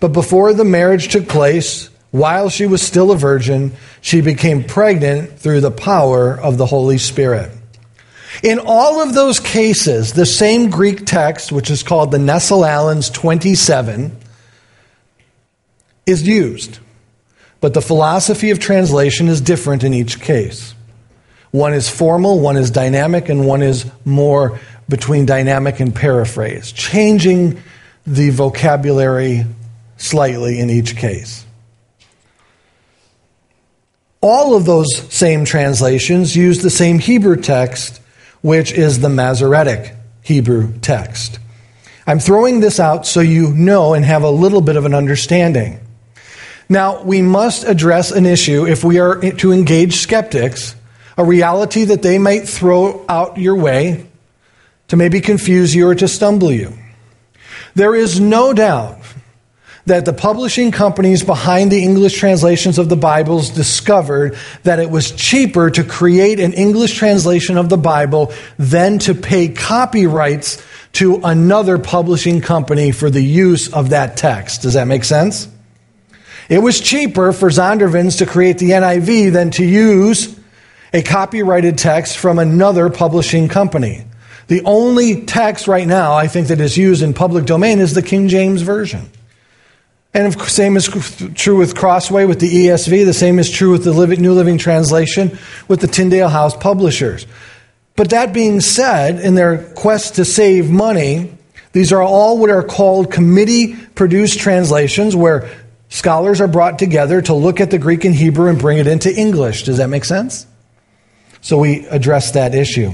but 0.00 0.12
before 0.12 0.52
the 0.52 0.64
marriage 0.64 1.08
took 1.08 1.28
place, 1.28 1.88
while 2.10 2.50
she 2.50 2.66
was 2.66 2.82
still 2.82 3.10
a 3.10 3.16
virgin, 3.16 3.72
she 4.02 4.20
became 4.20 4.64
pregnant 4.64 5.38
through 5.38 5.62
the 5.62 5.70
power 5.70 6.38
of 6.38 6.58
the 6.58 6.66
Holy 6.66 6.98
Spirit. 6.98 7.50
In 8.42 8.58
all 8.58 9.02
of 9.02 9.14
those 9.14 9.40
cases, 9.40 10.12
the 10.12 10.26
same 10.26 10.68
Greek 10.68 11.06
text, 11.06 11.52
which 11.52 11.70
is 11.70 11.82
called 11.82 12.10
the 12.10 12.18
Nestle-Aland's 12.18 13.08
27, 13.10 14.16
is 16.04 16.26
used. 16.26 16.78
But 17.62 17.74
the 17.74 17.80
philosophy 17.80 18.50
of 18.50 18.58
translation 18.58 19.28
is 19.28 19.40
different 19.40 19.84
in 19.84 19.94
each 19.94 20.20
case. 20.20 20.74
One 21.52 21.74
is 21.74 21.88
formal, 21.88 22.40
one 22.40 22.56
is 22.56 22.72
dynamic, 22.72 23.28
and 23.28 23.46
one 23.46 23.62
is 23.62 23.88
more 24.04 24.58
between 24.88 25.26
dynamic 25.26 25.78
and 25.78 25.94
paraphrase, 25.94 26.72
changing 26.72 27.62
the 28.04 28.30
vocabulary 28.30 29.46
slightly 29.96 30.58
in 30.58 30.70
each 30.70 30.96
case. 30.96 31.46
All 34.20 34.56
of 34.56 34.64
those 34.64 34.88
same 35.14 35.44
translations 35.44 36.34
use 36.34 36.62
the 36.62 36.70
same 36.70 36.98
Hebrew 36.98 37.36
text, 37.36 38.00
which 38.40 38.72
is 38.72 38.98
the 38.98 39.08
Masoretic 39.08 39.94
Hebrew 40.22 40.76
text. 40.80 41.38
I'm 42.08 42.18
throwing 42.18 42.58
this 42.58 42.80
out 42.80 43.06
so 43.06 43.20
you 43.20 43.52
know 43.54 43.94
and 43.94 44.04
have 44.04 44.24
a 44.24 44.30
little 44.30 44.62
bit 44.62 44.74
of 44.74 44.84
an 44.84 44.94
understanding. 44.94 45.78
Now, 46.68 47.02
we 47.02 47.22
must 47.22 47.64
address 47.64 48.10
an 48.10 48.26
issue 48.26 48.66
if 48.66 48.84
we 48.84 48.98
are 48.98 49.20
to 49.32 49.52
engage 49.52 49.96
skeptics, 49.96 50.74
a 51.16 51.24
reality 51.24 51.84
that 51.84 52.02
they 52.02 52.18
might 52.18 52.48
throw 52.48 53.04
out 53.08 53.38
your 53.38 53.56
way 53.56 54.06
to 54.88 54.96
maybe 54.96 55.20
confuse 55.20 55.74
you 55.74 55.88
or 55.88 55.94
to 55.94 56.08
stumble 56.08 56.52
you. 56.52 56.72
There 57.74 57.94
is 57.94 58.20
no 58.20 58.52
doubt 58.52 58.98
that 59.86 60.04
the 60.04 60.12
publishing 60.12 60.70
companies 60.70 61.24
behind 61.24 61.72
the 61.72 61.82
English 61.82 62.18
translations 62.18 62.78
of 62.78 62.88
the 62.88 62.96
Bibles 62.96 63.50
discovered 63.50 64.36
that 64.62 64.78
it 64.78 64.90
was 64.90 65.10
cheaper 65.10 65.70
to 65.70 65.82
create 65.82 66.38
an 66.38 66.52
English 66.52 66.94
translation 66.94 67.58
of 67.58 67.68
the 67.68 67.76
Bible 67.76 68.32
than 68.58 68.98
to 69.00 69.14
pay 69.14 69.48
copyrights 69.48 70.62
to 70.92 71.20
another 71.24 71.78
publishing 71.78 72.40
company 72.40 72.92
for 72.92 73.10
the 73.10 73.22
use 73.22 73.72
of 73.72 73.90
that 73.90 74.16
text. 74.16 74.62
Does 74.62 74.74
that 74.74 74.86
make 74.86 75.04
sense? 75.04 75.48
It 76.52 76.58
was 76.58 76.82
cheaper 76.82 77.32
for 77.32 77.48
Zondervan's 77.48 78.16
to 78.16 78.26
create 78.26 78.58
the 78.58 78.72
NIV 78.72 79.32
than 79.32 79.52
to 79.52 79.64
use 79.64 80.38
a 80.92 81.00
copyrighted 81.00 81.78
text 81.78 82.18
from 82.18 82.38
another 82.38 82.90
publishing 82.90 83.48
company. 83.48 84.04
The 84.48 84.60
only 84.66 85.24
text 85.24 85.66
right 85.66 85.86
now 85.86 86.12
I 86.12 86.28
think 86.28 86.48
that 86.48 86.60
is 86.60 86.76
used 86.76 87.02
in 87.02 87.14
public 87.14 87.46
domain 87.46 87.78
is 87.78 87.94
the 87.94 88.02
King 88.02 88.28
James 88.28 88.60
Version. 88.60 89.08
And 90.12 90.38
same 90.42 90.76
is 90.76 90.90
true 91.36 91.56
with 91.56 91.74
Crossway, 91.74 92.26
with 92.26 92.40
the 92.40 92.66
ESV. 92.66 93.06
The 93.06 93.14
same 93.14 93.38
is 93.38 93.50
true 93.50 93.70
with 93.70 93.84
the 93.84 94.16
New 94.18 94.34
Living 94.34 94.58
Translation, 94.58 95.38
with 95.68 95.80
the 95.80 95.86
Tyndale 95.86 96.28
House 96.28 96.54
publishers. 96.54 97.26
But 97.96 98.10
that 98.10 98.34
being 98.34 98.60
said, 98.60 99.20
in 99.20 99.36
their 99.36 99.72
quest 99.72 100.16
to 100.16 100.26
save 100.26 100.68
money, 100.70 101.32
these 101.72 101.94
are 101.94 102.02
all 102.02 102.36
what 102.36 102.50
are 102.50 102.62
called 102.62 103.10
committee 103.10 103.74
produced 103.94 104.38
translations, 104.38 105.16
where 105.16 105.48
Scholars 105.92 106.40
are 106.40 106.48
brought 106.48 106.78
together 106.78 107.20
to 107.20 107.34
look 107.34 107.60
at 107.60 107.70
the 107.70 107.78
Greek 107.78 108.06
and 108.06 108.14
Hebrew 108.14 108.48
and 108.48 108.58
bring 108.58 108.78
it 108.78 108.86
into 108.86 109.14
English. 109.14 109.64
Does 109.64 109.76
that 109.76 109.88
make 109.88 110.06
sense? 110.06 110.46
So 111.42 111.58
we 111.58 111.84
address 111.84 112.30
that 112.30 112.54
issue. 112.54 112.92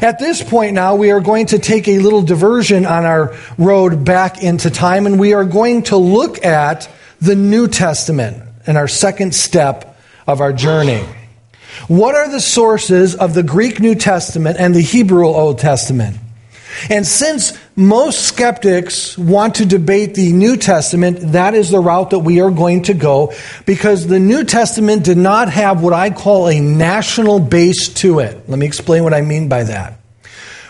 At 0.00 0.18
this 0.18 0.42
point 0.42 0.74
now, 0.74 0.96
we 0.96 1.12
are 1.12 1.20
going 1.20 1.46
to 1.46 1.60
take 1.60 1.86
a 1.86 2.00
little 2.00 2.22
diversion 2.22 2.86
on 2.86 3.04
our 3.04 3.36
road 3.56 4.04
back 4.04 4.42
into 4.42 4.68
time, 4.68 5.06
and 5.06 5.20
we 5.20 5.32
are 5.32 5.44
going 5.44 5.84
to 5.84 5.96
look 5.96 6.44
at 6.44 6.90
the 7.20 7.36
New 7.36 7.68
Testament 7.68 8.42
in 8.66 8.76
our 8.76 8.88
second 8.88 9.32
step 9.32 9.96
of 10.26 10.40
our 10.40 10.52
journey. 10.52 11.04
What 11.86 12.16
are 12.16 12.28
the 12.28 12.40
sources 12.40 13.14
of 13.14 13.32
the 13.32 13.44
Greek 13.44 13.78
New 13.78 13.94
Testament 13.94 14.56
and 14.58 14.74
the 14.74 14.80
Hebrew 14.80 15.28
Old 15.28 15.60
Testament? 15.60 16.16
And 16.90 17.06
since 17.06 17.56
most 17.74 18.26
skeptics 18.26 19.16
want 19.16 19.56
to 19.56 19.66
debate 19.66 20.14
the 20.14 20.32
New 20.32 20.56
Testament, 20.56 21.32
that 21.32 21.54
is 21.54 21.70
the 21.70 21.80
route 21.80 22.10
that 22.10 22.18
we 22.18 22.40
are 22.40 22.50
going 22.50 22.82
to 22.84 22.94
go 22.94 23.32
because 23.64 24.06
the 24.06 24.18
New 24.18 24.44
Testament 24.44 25.04
did 25.04 25.16
not 25.16 25.50
have 25.50 25.82
what 25.82 25.92
I 25.92 26.10
call 26.10 26.48
a 26.48 26.60
national 26.60 27.40
base 27.40 27.88
to 27.94 28.18
it. 28.18 28.48
Let 28.48 28.58
me 28.58 28.66
explain 28.66 29.04
what 29.04 29.14
I 29.14 29.22
mean 29.22 29.48
by 29.48 29.64
that. 29.64 29.98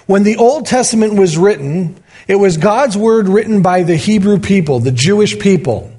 When 0.07 0.23
the 0.23 0.37
Old 0.37 0.67
Testament 0.67 1.15
was 1.15 1.37
written, 1.37 2.03
it 2.29 2.37
was 2.37 2.57
God's 2.57 2.97
word 2.97 3.29
written 3.29 3.62
by 3.62 3.83
the 3.83 3.97
Hebrew 3.97 4.38
people, 4.38 4.79
the 4.79 4.93
Jewish 4.93 5.38
people. 5.38 5.92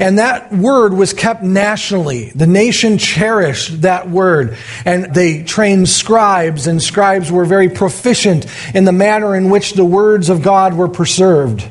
And 0.00 0.18
that 0.18 0.50
word 0.50 0.94
was 0.94 1.12
kept 1.12 1.42
nationally. 1.42 2.30
The 2.34 2.46
nation 2.46 2.96
cherished 2.96 3.82
that 3.82 4.08
word. 4.08 4.56
And 4.86 5.14
they 5.14 5.42
trained 5.42 5.90
scribes, 5.90 6.66
and 6.66 6.82
scribes 6.82 7.30
were 7.30 7.44
very 7.44 7.68
proficient 7.68 8.46
in 8.74 8.86
the 8.86 8.92
manner 8.92 9.36
in 9.36 9.50
which 9.50 9.74
the 9.74 9.84
words 9.84 10.30
of 10.30 10.42
God 10.42 10.72
were 10.72 10.88
preserved. 10.88 11.70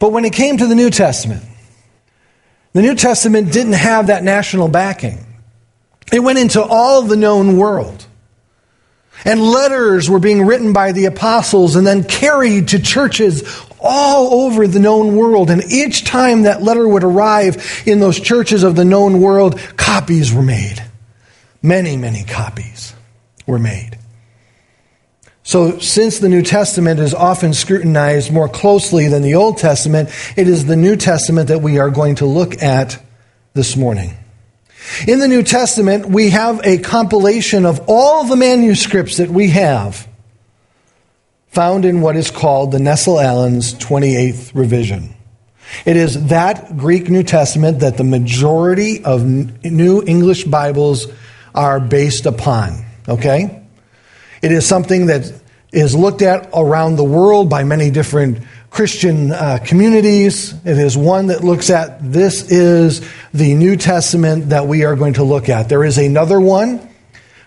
But 0.00 0.10
when 0.10 0.24
it 0.24 0.32
came 0.32 0.58
to 0.58 0.66
the 0.66 0.74
New 0.74 0.90
Testament, 0.90 1.44
the 2.72 2.82
New 2.82 2.96
Testament 2.96 3.52
didn't 3.52 3.74
have 3.74 4.08
that 4.08 4.24
national 4.24 4.66
backing. 4.66 5.24
It 6.12 6.18
went 6.18 6.40
into 6.40 6.62
all 6.62 7.02
the 7.02 7.16
known 7.16 7.56
world. 7.56 8.06
And 9.24 9.40
letters 9.40 10.10
were 10.10 10.18
being 10.18 10.44
written 10.44 10.72
by 10.72 10.92
the 10.92 11.06
apostles 11.06 11.76
and 11.76 11.86
then 11.86 12.02
carried 12.02 12.68
to 12.68 12.80
churches 12.80 13.63
all 13.84 14.46
over 14.46 14.66
the 14.66 14.80
known 14.80 15.14
world. 15.16 15.50
And 15.50 15.62
each 15.70 16.04
time 16.04 16.42
that 16.42 16.62
letter 16.62 16.88
would 16.88 17.04
arrive 17.04 17.82
in 17.86 18.00
those 18.00 18.18
churches 18.18 18.62
of 18.62 18.74
the 18.74 18.84
known 18.84 19.20
world, 19.20 19.60
copies 19.76 20.32
were 20.32 20.42
made. 20.42 20.82
Many, 21.62 21.96
many 21.96 22.24
copies 22.24 22.94
were 23.46 23.58
made. 23.58 23.98
So, 25.46 25.78
since 25.78 26.20
the 26.20 26.30
New 26.30 26.42
Testament 26.42 27.00
is 27.00 27.12
often 27.12 27.52
scrutinized 27.52 28.32
more 28.32 28.48
closely 28.48 29.08
than 29.08 29.20
the 29.20 29.34
Old 29.34 29.58
Testament, 29.58 30.08
it 30.36 30.48
is 30.48 30.64
the 30.64 30.76
New 30.76 30.96
Testament 30.96 31.48
that 31.48 31.60
we 31.60 31.78
are 31.78 31.90
going 31.90 32.14
to 32.16 32.26
look 32.26 32.62
at 32.62 32.98
this 33.52 33.76
morning. 33.76 34.16
In 35.06 35.18
the 35.18 35.28
New 35.28 35.42
Testament, 35.42 36.06
we 36.06 36.30
have 36.30 36.60
a 36.64 36.78
compilation 36.78 37.66
of 37.66 37.84
all 37.88 38.24
the 38.24 38.36
manuscripts 38.36 39.18
that 39.18 39.28
we 39.28 39.50
have 39.50 40.08
found 41.54 41.84
in 41.84 42.00
what 42.00 42.16
is 42.16 42.32
called 42.32 42.72
the 42.72 42.80
Nestle-Aland's 42.80 43.74
28th 43.74 44.54
revision. 44.54 45.14
It 45.86 45.96
is 45.96 46.26
that 46.26 46.76
Greek 46.76 47.08
New 47.08 47.22
Testament 47.22 47.80
that 47.80 47.96
the 47.96 48.04
majority 48.04 49.04
of 49.04 49.24
New 49.24 50.02
English 50.04 50.44
Bibles 50.44 51.06
are 51.54 51.78
based 51.78 52.26
upon. 52.26 52.84
Okay? 53.08 53.62
It 54.42 54.52
is 54.52 54.66
something 54.66 55.06
that 55.06 55.32
is 55.72 55.94
looked 55.94 56.22
at 56.22 56.50
around 56.54 56.96
the 56.96 57.04
world 57.04 57.48
by 57.48 57.64
many 57.64 57.90
different 57.90 58.38
Christian 58.70 59.30
uh, 59.30 59.58
communities. 59.64 60.52
It 60.64 60.78
is 60.78 60.96
one 60.96 61.28
that 61.28 61.44
looks 61.44 61.70
at 61.70 61.98
this 62.02 62.50
is 62.50 63.08
the 63.32 63.54
New 63.54 63.76
Testament 63.76 64.48
that 64.50 64.66
we 64.66 64.84
are 64.84 64.96
going 64.96 65.14
to 65.14 65.24
look 65.24 65.48
at. 65.48 65.68
There 65.68 65.84
is 65.84 65.98
another 65.98 66.40
one 66.40 66.88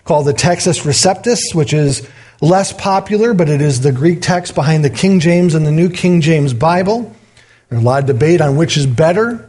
called 0.04 0.26
the 0.26 0.32
Textus 0.32 0.84
Receptus, 0.84 1.54
which 1.54 1.74
is 1.74 2.08
less 2.40 2.72
popular, 2.72 3.34
but 3.34 3.48
it 3.48 3.60
is 3.60 3.80
the 3.80 3.92
Greek 3.92 4.22
text 4.22 4.54
behind 4.54 4.84
the 4.84 4.90
King 4.90 5.20
James 5.20 5.54
and 5.54 5.66
the 5.66 5.70
New 5.70 5.90
King 5.90 6.20
James 6.20 6.52
Bible. 6.52 7.14
There's 7.68 7.82
a 7.82 7.84
lot 7.84 8.00
of 8.00 8.06
debate 8.06 8.40
on 8.40 8.56
which 8.56 8.76
is 8.76 8.86
better 8.86 9.48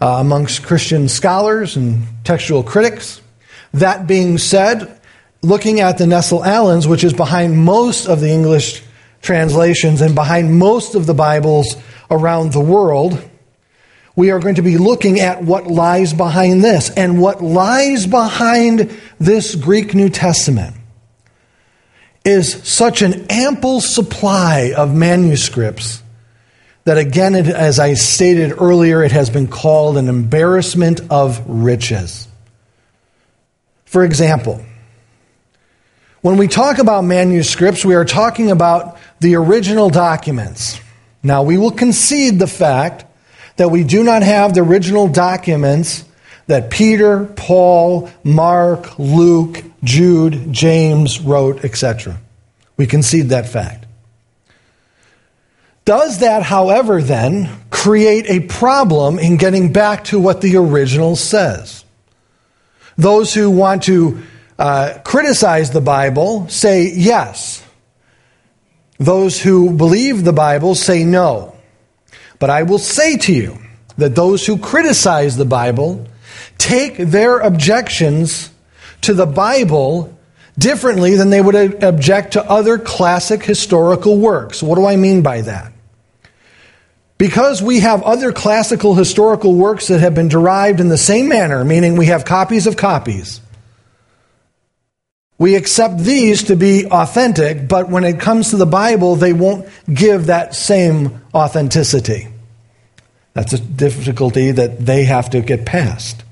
uh, 0.00 0.06
amongst 0.06 0.62
Christian 0.62 1.08
scholars 1.08 1.76
and 1.76 2.06
textual 2.24 2.62
critics. 2.62 3.20
That 3.74 4.06
being 4.06 4.38
said, 4.38 5.00
looking 5.42 5.80
at 5.80 5.98
the 5.98 6.06
Nestle-Aland's, 6.06 6.88
which 6.88 7.04
is 7.04 7.12
behind 7.12 7.56
most 7.58 8.06
of 8.06 8.20
the 8.20 8.30
English 8.30 8.82
translations 9.22 10.00
and 10.00 10.14
behind 10.14 10.58
most 10.58 10.94
of 10.94 11.06
the 11.06 11.14
Bibles 11.14 11.76
around 12.10 12.52
the 12.52 12.60
world, 12.60 13.22
we 14.16 14.30
are 14.30 14.40
going 14.40 14.56
to 14.56 14.62
be 14.62 14.78
looking 14.78 15.20
at 15.20 15.42
what 15.42 15.66
lies 15.66 16.12
behind 16.12 16.64
this. 16.64 16.90
And 16.90 17.20
what 17.20 17.42
lies 17.42 18.06
behind 18.06 18.90
this 19.20 19.54
Greek 19.54 19.94
New 19.94 20.08
Testament 20.08 20.74
is 22.24 22.52
such 22.68 23.02
an 23.02 23.26
ample 23.30 23.80
supply 23.80 24.72
of 24.76 24.94
manuscripts 24.94 26.02
that, 26.84 26.98
again, 26.98 27.34
it, 27.34 27.46
as 27.46 27.78
I 27.78 27.94
stated 27.94 28.52
earlier, 28.60 29.02
it 29.02 29.12
has 29.12 29.30
been 29.30 29.48
called 29.48 29.96
an 29.96 30.08
embarrassment 30.08 31.00
of 31.10 31.42
riches. 31.48 32.26
For 33.84 34.04
example, 34.04 34.64
when 36.20 36.36
we 36.36 36.48
talk 36.48 36.78
about 36.78 37.04
manuscripts, 37.04 37.84
we 37.84 37.94
are 37.94 38.04
talking 38.04 38.50
about 38.50 38.98
the 39.20 39.36
original 39.36 39.88
documents. 39.88 40.80
Now, 41.22 41.42
we 41.42 41.56
will 41.56 41.70
concede 41.70 42.38
the 42.38 42.46
fact 42.46 43.04
that 43.56 43.70
we 43.70 43.84
do 43.84 44.04
not 44.04 44.22
have 44.22 44.54
the 44.54 44.60
original 44.60 45.08
documents 45.08 46.04
that 46.46 46.70
Peter, 46.70 47.24
Paul, 47.36 48.10
Mark, 48.24 48.98
Luke, 48.98 49.62
Jude, 49.82 50.52
James 50.52 51.20
wrote, 51.20 51.64
etc. 51.64 52.20
We 52.76 52.86
concede 52.86 53.30
that 53.30 53.48
fact. 53.48 53.86
Does 55.84 56.18
that, 56.20 56.42
however, 56.42 57.02
then 57.02 57.50
create 57.70 58.26
a 58.28 58.46
problem 58.46 59.18
in 59.18 59.36
getting 59.36 59.72
back 59.72 60.04
to 60.04 60.20
what 60.20 60.40
the 60.40 60.56
original 60.56 61.16
says? 61.16 61.84
Those 62.96 63.32
who 63.32 63.50
want 63.50 63.84
to 63.84 64.22
uh, 64.58 64.98
criticize 65.04 65.70
the 65.70 65.80
Bible 65.80 66.48
say 66.48 66.92
yes. 66.92 67.64
Those 68.98 69.40
who 69.40 69.74
believe 69.74 70.24
the 70.24 70.34
Bible 70.34 70.74
say 70.74 71.02
no. 71.04 71.56
But 72.38 72.50
I 72.50 72.64
will 72.64 72.78
say 72.78 73.16
to 73.16 73.32
you 73.32 73.58
that 73.96 74.14
those 74.14 74.46
who 74.46 74.58
criticize 74.58 75.36
the 75.36 75.46
Bible 75.46 76.06
take 76.58 76.98
their 76.98 77.38
objections 77.38 78.50
to 79.02 79.14
the 79.14 79.26
Bible 79.26 80.16
differently 80.58 81.14
than 81.14 81.30
they 81.30 81.40
would 81.40 81.82
object 81.82 82.34
to 82.34 82.44
other 82.44 82.78
classic 82.78 83.42
historical 83.42 84.18
works. 84.18 84.62
What 84.62 84.76
do 84.76 84.86
I 84.86 84.96
mean 84.96 85.22
by 85.22 85.40
that? 85.42 85.72
Because 87.18 87.62
we 87.62 87.80
have 87.80 88.02
other 88.02 88.32
classical 88.32 88.94
historical 88.94 89.54
works 89.54 89.88
that 89.88 90.00
have 90.00 90.14
been 90.14 90.28
derived 90.28 90.80
in 90.80 90.88
the 90.88 90.98
same 90.98 91.28
manner, 91.28 91.64
meaning 91.64 91.96
we 91.96 92.06
have 92.06 92.24
copies 92.24 92.66
of 92.66 92.76
copies, 92.76 93.40
we 95.40 95.54
accept 95.54 95.96
these 95.96 96.42
to 96.44 96.54
be 96.54 96.84
authentic, 96.84 97.66
but 97.66 97.88
when 97.88 98.04
it 98.04 98.20
comes 98.20 98.50
to 98.50 98.58
the 98.58 98.66
Bible, 98.66 99.16
they 99.16 99.32
won't 99.32 99.66
give 99.90 100.26
that 100.26 100.54
same 100.54 101.22
authenticity. 101.34 102.28
That's 103.32 103.54
a 103.54 103.58
difficulty 103.58 104.50
that 104.50 104.84
they 104.84 105.04
have 105.04 105.30
to 105.30 105.40
get 105.40 105.64
past. 105.64 106.24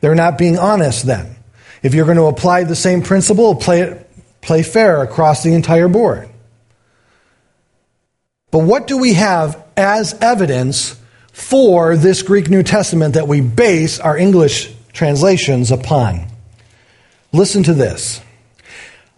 They're 0.00 0.14
not 0.14 0.38
being 0.38 0.58
honest 0.58 1.04
then. 1.04 1.36
If 1.88 1.94
you're 1.94 2.04
going 2.04 2.18
to 2.18 2.24
apply 2.24 2.64
the 2.64 2.76
same 2.76 3.00
principle, 3.00 3.54
play 3.54 3.80
it 3.80 4.10
play 4.42 4.62
fair 4.62 5.02
across 5.02 5.42
the 5.42 5.54
entire 5.54 5.88
board. 5.88 6.28
But 8.50 8.58
what 8.58 8.86
do 8.86 8.98
we 8.98 9.14
have 9.14 9.64
as 9.74 10.12
evidence 10.20 11.00
for 11.32 11.96
this 11.96 12.20
Greek 12.20 12.50
New 12.50 12.62
Testament 12.62 13.14
that 13.14 13.26
we 13.26 13.40
base 13.40 13.98
our 14.00 14.18
English 14.18 14.70
translations 14.92 15.70
upon? 15.70 16.26
Listen 17.32 17.62
to 17.62 17.72
this. 17.72 18.20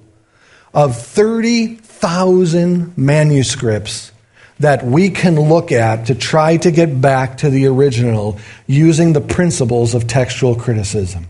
of 0.73 0.97
30,000 0.97 2.97
manuscripts 2.97 4.11
that 4.59 4.85
we 4.85 5.09
can 5.09 5.35
look 5.39 5.71
at 5.71 6.07
to 6.07 6.15
try 6.15 6.57
to 6.57 6.71
get 6.71 7.01
back 7.01 7.39
to 7.39 7.49
the 7.49 7.67
original 7.67 8.39
using 8.67 9.13
the 9.13 9.21
principles 9.21 9.93
of 9.93 10.07
textual 10.07 10.55
criticism. 10.55 11.27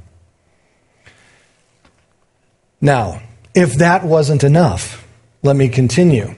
Now, 2.80 3.22
if 3.56 3.76
that 3.76 4.04
wasn't 4.04 4.44
enough, 4.44 5.08
let 5.42 5.56
me 5.56 5.70
continue. 5.70 6.36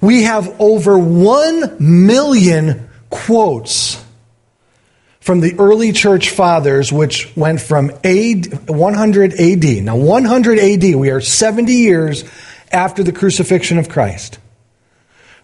We 0.00 0.22
have 0.24 0.60
over 0.60 0.98
1 0.98 1.76
million 1.80 2.88
quotes 3.10 4.02
from 5.20 5.40
the 5.40 5.54
early 5.58 5.92
church 5.92 6.30
fathers, 6.30 6.92
which 6.92 7.34
went 7.36 7.60
from 7.60 7.90
AD, 8.02 8.68
100 8.68 9.34
AD. 9.34 9.64
Now, 9.84 9.96
100 9.96 10.58
AD, 10.58 10.94
we 10.96 11.10
are 11.10 11.20
70 11.20 11.72
years 11.72 12.24
after 12.72 13.02
the 13.04 13.12
crucifixion 13.12 13.78
of 13.78 13.88
Christ. 13.88 14.38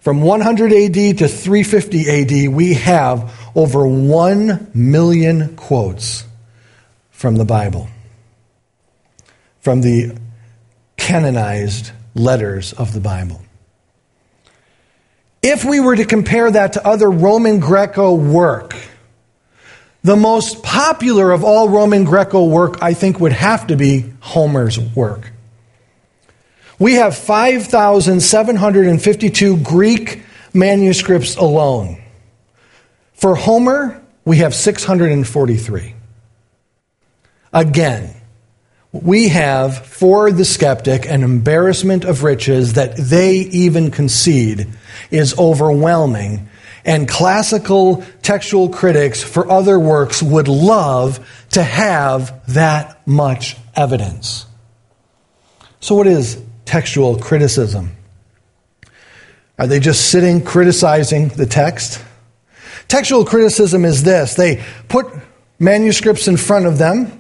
From 0.09 0.23
100 0.23 0.73
AD 0.73 1.19
to 1.19 1.29
350 1.29 2.47
AD, 2.47 2.55
we 2.55 2.73
have 2.73 3.31
over 3.55 3.87
1 3.87 4.71
million 4.73 5.55
quotes 5.55 6.25
from 7.11 7.37
the 7.37 7.45
Bible, 7.45 7.91
from 9.61 9.83
the 9.83 10.17
canonized 10.97 11.91
letters 12.15 12.73
of 12.73 12.95
the 12.95 13.01
Bible. 13.01 13.43
If 15.43 15.67
we 15.67 15.79
were 15.79 15.97
to 15.97 16.07
compare 16.07 16.51
that 16.53 16.73
to 16.73 16.87
other 16.87 17.11
Roman 17.11 17.61
Greco 17.61 18.15
work, 18.15 18.75
the 20.03 20.17
most 20.17 20.63
popular 20.63 21.33
of 21.33 21.45
all 21.45 21.69
Roman 21.69 22.05
Greco 22.05 22.47
work, 22.47 22.83
I 22.83 22.95
think, 22.95 23.21
would 23.21 23.35
have 23.35 23.67
to 23.67 23.77
be 23.77 24.11
Homer's 24.21 24.81
work. 24.81 25.33
We 26.79 26.95
have 26.95 27.15
5,752 27.17 29.57
Greek 29.59 30.23
manuscripts 30.55 31.37
alone. 31.37 32.01
For 33.15 33.35
Homer, 33.35 34.01
we 34.25 34.39
have 34.39 34.55
643. 34.55 35.95
Again, 37.53 38.15
we 38.93 39.27
have 39.29 39.87
for 39.87 40.31
the 40.31 40.45
skeptic 40.45 41.07
an 41.07 41.25
embarrassment 41.25 42.05
of 42.05 42.23
riches 42.23 42.75
that 42.75 42.97
they 42.97 43.37
even 43.37 43.91
concede 43.91 44.69
is 45.11 45.37
overwhelming. 45.37 46.49
And 46.85 47.09
classical 47.09 48.05
textual 48.23 48.69
critics 48.69 49.21
for 49.23 49.51
other 49.51 49.81
works 49.81 50.23
would 50.23 50.49
love 50.49 51.27
to 51.51 51.63
have 51.63 52.41
that 52.55 53.07
much 53.07 53.57
evidence. 53.75 54.47
So, 55.81 55.97
what 55.97 56.07
is 56.07 56.43
textual 56.69 57.19
criticism? 57.19 57.97
Are 59.59 59.67
they 59.67 59.81
just 59.81 60.11
sitting 60.11 60.45
criticizing 60.45 61.29
the 61.29 61.47
text? 61.47 62.03
Textual 62.87 63.25
criticism 63.25 63.85
is 63.85 64.05
this 64.05 64.35
they 64.35 64.63
put 64.89 65.07
manuscripts 65.59 66.29
in 66.29 66.37
front 66.37 66.67
of 66.67 66.79
them 66.79 67.19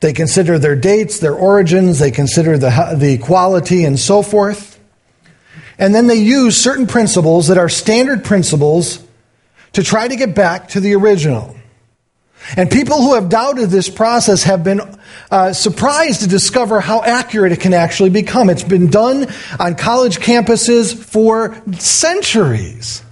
they 0.00 0.12
consider 0.12 0.58
their 0.58 0.76
dates, 0.76 1.20
their 1.20 1.34
origins, 1.34 1.98
they 1.98 2.10
consider 2.10 2.58
the, 2.58 2.96
the 2.98 3.18
quality, 3.18 3.84
and 3.84 3.98
so 3.98 4.22
forth. 4.22 4.78
And 5.78 5.94
then 5.94 6.06
they 6.06 6.16
use 6.16 6.56
certain 6.56 6.86
principles 6.86 7.48
that 7.48 7.58
are 7.58 7.68
standard 7.68 8.24
principles 8.24 9.02
to 9.72 9.82
try 9.82 10.08
to 10.08 10.16
get 10.16 10.34
back 10.34 10.68
to 10.70 10.80
the 10.80 10.94
original. 10.94 11.56
And 12.54 12.70
people 12.70 13.02
who 13.02 13.14
have 13.14 13.28
doubted 13.28 13.70
this 13.70 13.88
process 13.88 14.44
have 14.44 14.62
been 14.62 14.80
uh, 15.30 15.52
surprised 15.52 16.20
to 16.20 16.28
discover 16.28 16.80
how 16.80 17.02
accurate 17.02 17.52
it 17.52 17.60
can 17.60 17.74
actually 17.74 18.10
become. 18.10 18.50
It's 18.50 18.62
been 18.62 18.88
done 18.88 19.26
on 19.58 19.74
college 19.74 20.18
campuses 20.18 20.94
for 20.94 21.60
centuries. 21.78 23.02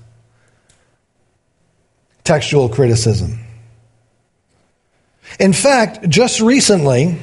Textual 2.23 2.69
criticism. 2.69 3.41
In 5.41 5.53
fact, 5.53 6.09
just 6.09 6.41
recently, 6.41 7.19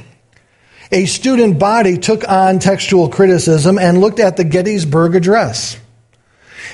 a 0.92 1.06
student 1.06 1.60
body 1.60 1.98
took 1.98 2.28
on 2.28 2.60
textual 2.60 3.08
criticism 3.08 3.80
and 3.80 4.02
looked 4.02 4.20
at 4.20 4.36
the 4.36 4.44
Gettysburg 4.44 5.16
Address. 5.16 5.78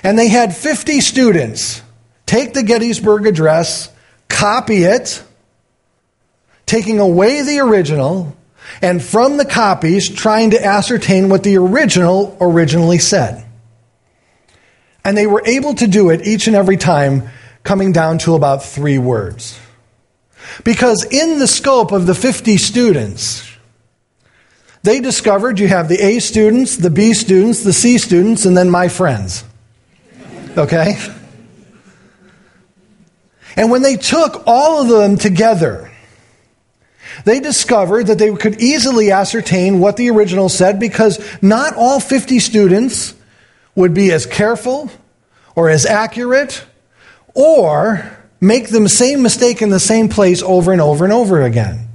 And 0.04 0.18
they 0.18 0.30
had 0.30 0.56
50 0.56 1.02
students 1.02 1.82
take 2.26 2.54
the 2.54 2.64
Gettysburg 2.64 3.28
Address, 3.28 3.90
copy 4.28 4.84
it, 4.84 5.24
taking 6.68 7.00
away 7.00 7.42
the 7.42 7.60
original, 7.60 8.38
and 8.82 9.02
from 9.02 9.38
the 9.38 9.46
copies, 9.46 10.08
trying 10.08 10.52
to 10.52 10.64
ascertain 10.64 11.30
what 11.30 11.42
the 11.42 11.58
original 11.58 12.38
originally 12.40 13.00
said. 13.00 13.44
And 15.04 15.18
they 15.18 15.26
were 15.26 15.42
able 15.46 15.74
to 15.76 15.88
do 15.88 16.10
it 16.12 16.28
each 16.28 16.46
and 16.48 16.56
every 16.56 16.78
time, 16.78 17.30
coming 17.64 17.92
down 17.92 18.18
to 18.20 18.36
about 18.36 18.64
three 18.64 18.98
words. 18.98 19.60
Because 20.64 21.06
in 21.06 21.40
the 21.40 21.48
scope 21.48 21.92
of 21.92 22.06
the 22.06 22.16
50 22.16 22.58
students, 22.58 23.50
they 24.84 25.00
discovered 25.00 25.60
you 25.60 25.68
have 25.68 25.90
the 25.90 26.02
A 26.02 26.20
students, 26.20 26.78
the 26.78 26.90
B 26.90 27.14
students, 27.14 27.64
the 27.64 27.74
C 27.74 27.98
students, 27.98 28.46
and 28.46 28.56
then 28.56 28.70
my 28.70 28.88
friends. 28.88 29.44
Okay? 30.58 30.98
And 33.56 33.72
when 33.72 33.82
they 33.82 33.96
took 33.96 34.44
all 34.46 34.82
of 34.82 34.88
them 34.88 35.18
together, 35.18 35.87
they 37.28 37.42
discovered 37.42 38.08
that 38.08 38.18
they 38.18 38.34
could 38.36 38.62
easily 38.62 39.12
ascertain 39.12 39.82
what 39.82 39.98
the 39.98 40.10
original 40.10 40.48
said 40.48 40.80
because 40.80 41.20
not 41.42 41.76
all 41.76 42.00
50 42.00 42.40
students 42.40 43.14
would 43.76 43.94
be 43.94 44.14
as 44.14 44.26
careful 44.26 44.90
or 45.54 45.70
as 45.70 45.86
accurate 45.86 46.64
or 47.34 48.18
make 48.40 48.70
the 48.70 48.88
same 48.88 49.22
mistake 49.22 49.62
in 49.62 49.70
the 49.70 49.80
same 49.80 50.08
place 50.08 50.42
over 50.42 50.72
and 50.72 50.80
over 50.80 51.04
and 51.04 51.12
over 51.12 51.42
again. 51.42 51.90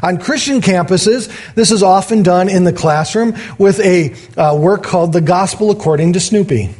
On 0.00 0.16
Christian 0.16 0.60
campuses, 0.60 1.28
this 1.54 1.72
is 1.72 1.82
often 1.82 2.22
done 2.22 2.48
in 2.48 2.62
the 2.62 2.72
classroom 2.72 3.34
with 3.58 3.80
a 3.80 4.14
uh, 4.40 4.56
work 4.56 4.84
called 4.84 5.12
The 5.12 5.20
Gospel 5.20 5.72
According 5.72 6.12
to 6.12 6.20
Snoopy. 6.20 6.72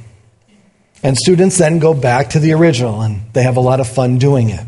And 1.03 1.17
students 1.17 1.59
then 1.59 1.81
go 1.81 1.95
back 1.95 2.31
to 2.31 2.39
the 2.39 2.53
original, 2.53 3.03
and 3.03 3.23
they 3.33 3.43
have 3.43 3.57
a 3.57 3.61
lot 3.61 3.81
of 3.81 3.89
fun 3.89 4.19
doing 4.19 4.51
it. 4.51 4.65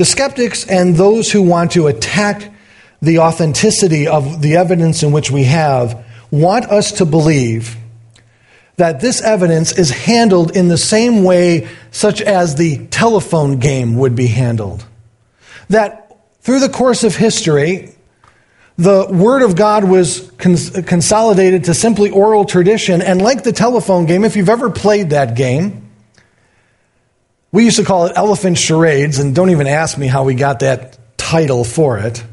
The 0.00 0.06
skeptics 0.06 0.66
and 0.66 0.96
those 0.96 1.30
who 1.30 1.42
want 1.42 1.72
to 1.72 1.86
attack 1.86 2.54
the 3.02 3.18
authenticity 3.18 4.08
of 4.08 4.40
the 4.40 4.56
evidence 4.56 5.02
in 5.02 5.12
which 5.12 5.30
we 5.30 5.44
have 5.44 6.06
want 6.30 6.64
us 6.64 6.92
to 6.92 7.04
believe 7.04 7.76
that 8.76 9.00
this 9.02 9.20
evidence 9.20 9.72
is 9.78 9.90
handled 9.90 10.56
in 10.56 10.68
the 10.68 10.78
same 10.78 11.22
way, 11.22 11.68
such 11.90 12.22
as 12.22 12.54
the 12.54 12.86
telephone 12.86 13.58
game 13.58 13.98
would 13.98 14.16
be 14.16 14.28
handled. 14.28 14.86
That 15.68 16.16
through 16.40 16.60
the 16.60 16.70
course 16.70 17.04
of 17.04 17.16
history, 17.16 17.94
the 18.78 19.06
Word 19.06 19.42
of 19.42 19.54
God 19.54 19.84
was 19.84 20.32
cons- 20.38 20.70
consolidated 20.86 21.64
to 21.64 21.74
simply 21.74 22.08
oral 22.08 22.46
tradition, 22.46 23.02
and 23.02 23.20
like 23.20 23.42
the 23.42 23.52
telephone 23.52 24.06
game, 24.06 24.24
if 24.24 24.34
you've 24.34 24.48
ever 24.48 24.70
played 24.70 25.10
that 25.10 25.36
game, 25.36 25.89
we 27.52 27.64
used 27.64 27.76
to 27.76 27.84
call 27.84 28.06
it 28.06 28.12
elephant 28.16 28.58
charades, 28.58 29.18
and 29.18 29.34
don't 29.34 29.50
even 29.50 29.66
ask 29.66 29.98
me 29.98 30.06
how 30.06 30.24
we 30.24 30.34
got 30.34 30.60
that 30.60 30.98
title 31.16 31.64
for 31.64 31.98
it. 31.98 32.24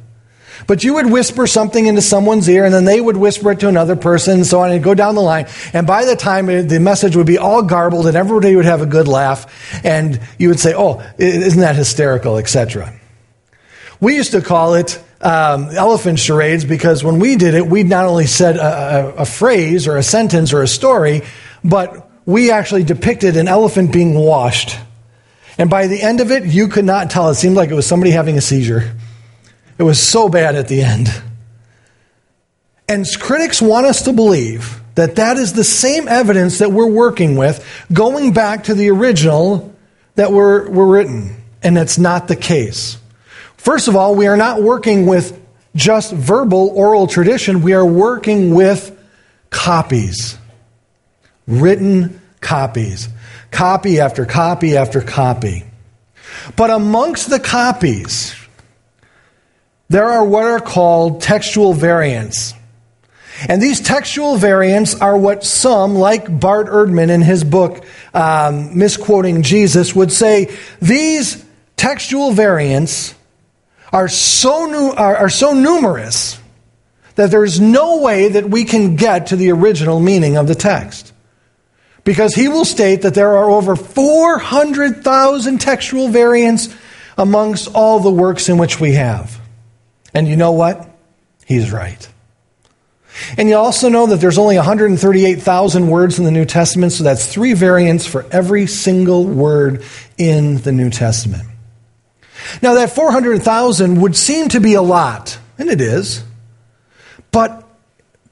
But 0.66 0.84
you 0.84 0.96
would 0.96 1.12
whisper 1.12 1.46
something 1.48 1.86
into 1.86 2.02
someone's 2.02 2.50
ear, 2.50 2.66
and 2.66 2.74
then 2.74 2.86
they 2.86 3.00
would 3.00 3.18
whisper 3.18 3.52
it 3.52 3.60
to 3.62 3.68
another 3.68 3.96
person, 3.96 4.36
and 4.36 4.46
so 4.46 4.62
on, 4.62 4.72
and 4.72 4.84
go 4.84 4.94
down 4.94 5.16
the 5.16 5.22
line. 5.22 5.48
And 5.74 5.86
by 5.86 6.06
the 6.06 6.16
time 6.16 6.50
it, 6.50 6.64
the 6.64 6.80
message 6.80 7.16
would 7.16 7.28
be 7.28 7.38
all 7.38 7.62
garbled, 7.62 8.08
and 8.08 8.18
everybody 8.18 8.56
would 8.56 8.66
have 8.66 8.82
a 8.82 8.86
good 8.86 9.08
laugh, 9.08 9.46
and 9.84 10.20
you 10.38 10.50
would 10.50 10.60
say, 10.60 10.74
"Oh, 10.76 11.04
isn't 11.18 11.60
that 11.60 11.76
hysterical?" 11.76 12.38
etc. 12.38 12.94
We 14.00 14.16
used 14.16 14.32
to 14.32 14.42
call 14.42 14.76
it 14.76 15.02
um, 15.22 15.70
elephant 15.72 16.20
charades 16.20 16.66
because 16.66 17.04
when 17.04 17.20
we 17.20 17.36
did 17.36 17.54
it, 17.56 17.66
we 17.66 17.84
not 17.84 18.06
only 18.06 18.28
said 18.28 18.58
a, 18.58 18.62
a, 18.62 19.22
a 19.22 19.26
phrase 19.26 19.88
or 19.88 19.98
a 19.98 20.04
sentence 20.04 20.54
or 20.54 20.62
a 20.62 20.68
story, 20.68 21.24
but 21.64 22.10
we 22.26 22.52
actually 22.52 22.84
depicted 22.84 23.38
an 23.38 23.48
elephant 23.48 23.92
being 23.92 24.14
washed. 24.14 24.78
And 25.58 25.70
by 25.70 25.88
the 25.88 26.02
end 26.02 26.22
of 26.22 26.32
it, 26.32 26.46
you 26.46 26.68
could 26.68 26.86
not 26.86 27.10
tell. 27.10 27.30
It 27.30 27.36
seemed 27.36 27.56
like 27.56 27.70
it 27.70 27.76
was 27.76 27.88
somebody 27.88 28.12
having 28.12 28.38
a 28.38 28.42
seizure. 28.42 28.96
It 29.78 29.84
was 29.84 30.00
so 30.00 30.30
bad 30.30 30.56
at 30.56 30.68
the 30.68 30.82
end. 30.82 31.10
And 32.88 33.06
critics 33.20 33.62
want 33.62 33.86
us 33.86 34.04
to 34.04 34.14
believe 34.14 34.82
that 34.96 35.16
that 35.18 35.38
is 35.38 35.54
the 35.54 35.64
same 35.64 36.08
evidence 36.08 36.60
that 36.60 36.72
we're 36.72 36.88
working 36.88 37.36
with, 37.36 37.66
going 37.92 38.34
back 38.34 38.66
to 38.66 38.74
the 38.74 38.90
original 38.90 39.76
that 40.16 40.32
were, 40.32 40.70
were 40.70 40.88
written. 40.88 41.36
And 41.62 41.76
that's 41.76 41.98
not 41.98 42.28
the 42.28 42.36
case. 42.36 42.98
First 43.58 43.88
of 43.88 43.96
all, 43.96 44.16
we 44.16 44.28
are 44.28 44.38
not 44.38 44.62
working 44.62 45.06
with 45.06 45.40
just 45.76 46.12
verbal 46.12 46.70
oral 46.70 47.06
tradition, 47.06 47.62
we 47.62 47.74
are 47.74 47.86
working 47.86 48.56
with 48.56 48.98
copies, 49.52 50.38
written 51.46 52.20
copies, 52.42 53.10
copy 53.52 54.00
after 54.00 54.26
copy 54.26 54.78
after 54.78 55.02
copy. 55.02 55.64
But 56.56 56.70
amongst 56.70 57.30
the 57.30 57.40
copies, 57.40 58.36
there 59.90 60.06
are 60.06 60.26
what 60.26 60.44
are 60.44 60.60
called 60.60 61.22
textual 61.22 61.74
variants. 61.74 62.54
And 63.48 63.62
these 63.62 63.82
textual 63.82 64.36
variants 64.38 65.00
are 65.00 65.16
what 65.16 65.44
some, 65.44 65.96
like 65.96 66.40
Bart 66.40 66.68
Ehrman 66.68 67.10
in 67.10 67.22
his 67.22 67.44
book, 67.44 67.86
um, 68.14 68.78
Misquoting 68.78 69.44
Jesus, 69.44 69.96
would 69.96 70.12
say 70.12 70.56
these 70.82 71.46
textual 71.76 72.32
variants 72.32 73.14
are 73.94 74.08
so, 74.08 74.66
nu- 74.66 74.92
are, 74.92 75.16
are 75.18 75.30
so 75.30 75.54
numerous 75.54 76.40
that 77.16 77.32
there's 77.32 77.60
no 77.60 78.02
way 78.02 78.30
that 78.30 78.50
we 78.50 78.64
can 78.64 78.96
get 78.96 79.28
to 79.28 79.36
the 79.36 79.52
original 79.52 80.00
meaning 80.00 80.36
of 80.38 80.48
the 80.48 80.56
text. 80.56 81.07
Because 82.08 82.34
he 82.34 82.48
will 82.48 82.64
state 82.64 83.02
that 83.02 83.16
there 83.16 83.36
are 83.36 83.50
over 83.50 83.76
400,000 83.76 85.60
textual 85.60 86.08
variants 86.08 86.74
amongst 87.18 87.68
all 87.76 88.00
the 88.00 88.10
works 88.10 88.48
in 88.48 88.58
which 88.58 88.80
we 88.80 88.94
have. 88.94 89.38
And 90.14 90.26
you 90.26 90.38
know 90.38 90.54
what? 90.54 90.90
He's 91.46 91.70
right. 91.70 92.08
And 93.38 93.50
you 93.50 93.58
also 93.58 93.90
know 93.90 94.06
that 94.06 94.22
there's 94.22 94.38
only 94.38 94.56
138,000 94.56 95.90
words 95.90 96.18
in 96.18 96.24
the 96.24 96.32
New 96.32 96.46
Testament, 96.46 96.94
so 96.94 97.04
that's 97.04 97.28
three 97.28 97.52
variants 97.52 98.06
for 98.06 98.26
every 98.32 98.68
single 98.68 99.26
word 99.26 99.84
in 100.18 100.60
the 100.60 100.72
New 100.72 100.90
Testament. 100.90 101.44
Now, 102.62 102.76
that 102.76 102.92
400,000 102.92 104.00
would 104.00 104.16
seem 104.16 104.48
to 104.50 104.62
be 104.62 104.76
a 104.76 104.82
lot, 104.82 105.38
and 105.58 105.68
it 105.68 105.82
is, 105.82 106.24
but 107.32 107.67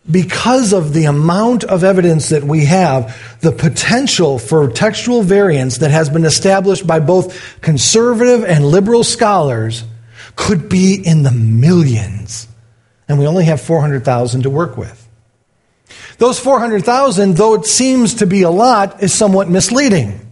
because 0.10 0.72
of 0.72 0.94
the 0.94 1.06
amount 1.06 1.63
of 1.63 1.84
evidence 1.84 2.30
that 2.30 2.44
we 2.44 2.65
have, 2.65 3.39
the 3.41 3.52
potential 3.52 4.38
for 4.38 4.70
textual 4.70 5.24
variance 5.24 5.80
that 5.80 5.91
has 5.91 6.10
been 6.10 6.26
established 6.26 6.86
by 6.86 7.00
both 7.00 7.62
conservative 7.62 8.44
and 8.44 8.65
liberal 8.65 9.04
scholars 9.04 9.84
could 10.36 10.70
be 10.70 10.96
in 10.96 11.24
the 11.24 11.32
millions. 11.32 12.48
And 13.08 13.18
we 13.18 13.28
only 13.28 13.46
have 13.46 13.62
400,000 13.62 14.44
to 14.44 14.50
work 14.50 14.78
with. 14.78 15.02
Those 16.18 16.39
400,000, 16.39 17.36
though 17.36 17.56
it 17.56 17.65
seems 17.65 18.15
to 18.15 18.26
be 18.26 18.44
a 18.44 18.50
lot, 18.50 19.04
is 19.04 19.13
somewhat 19.13 19.50
misleading. 19.50 20.25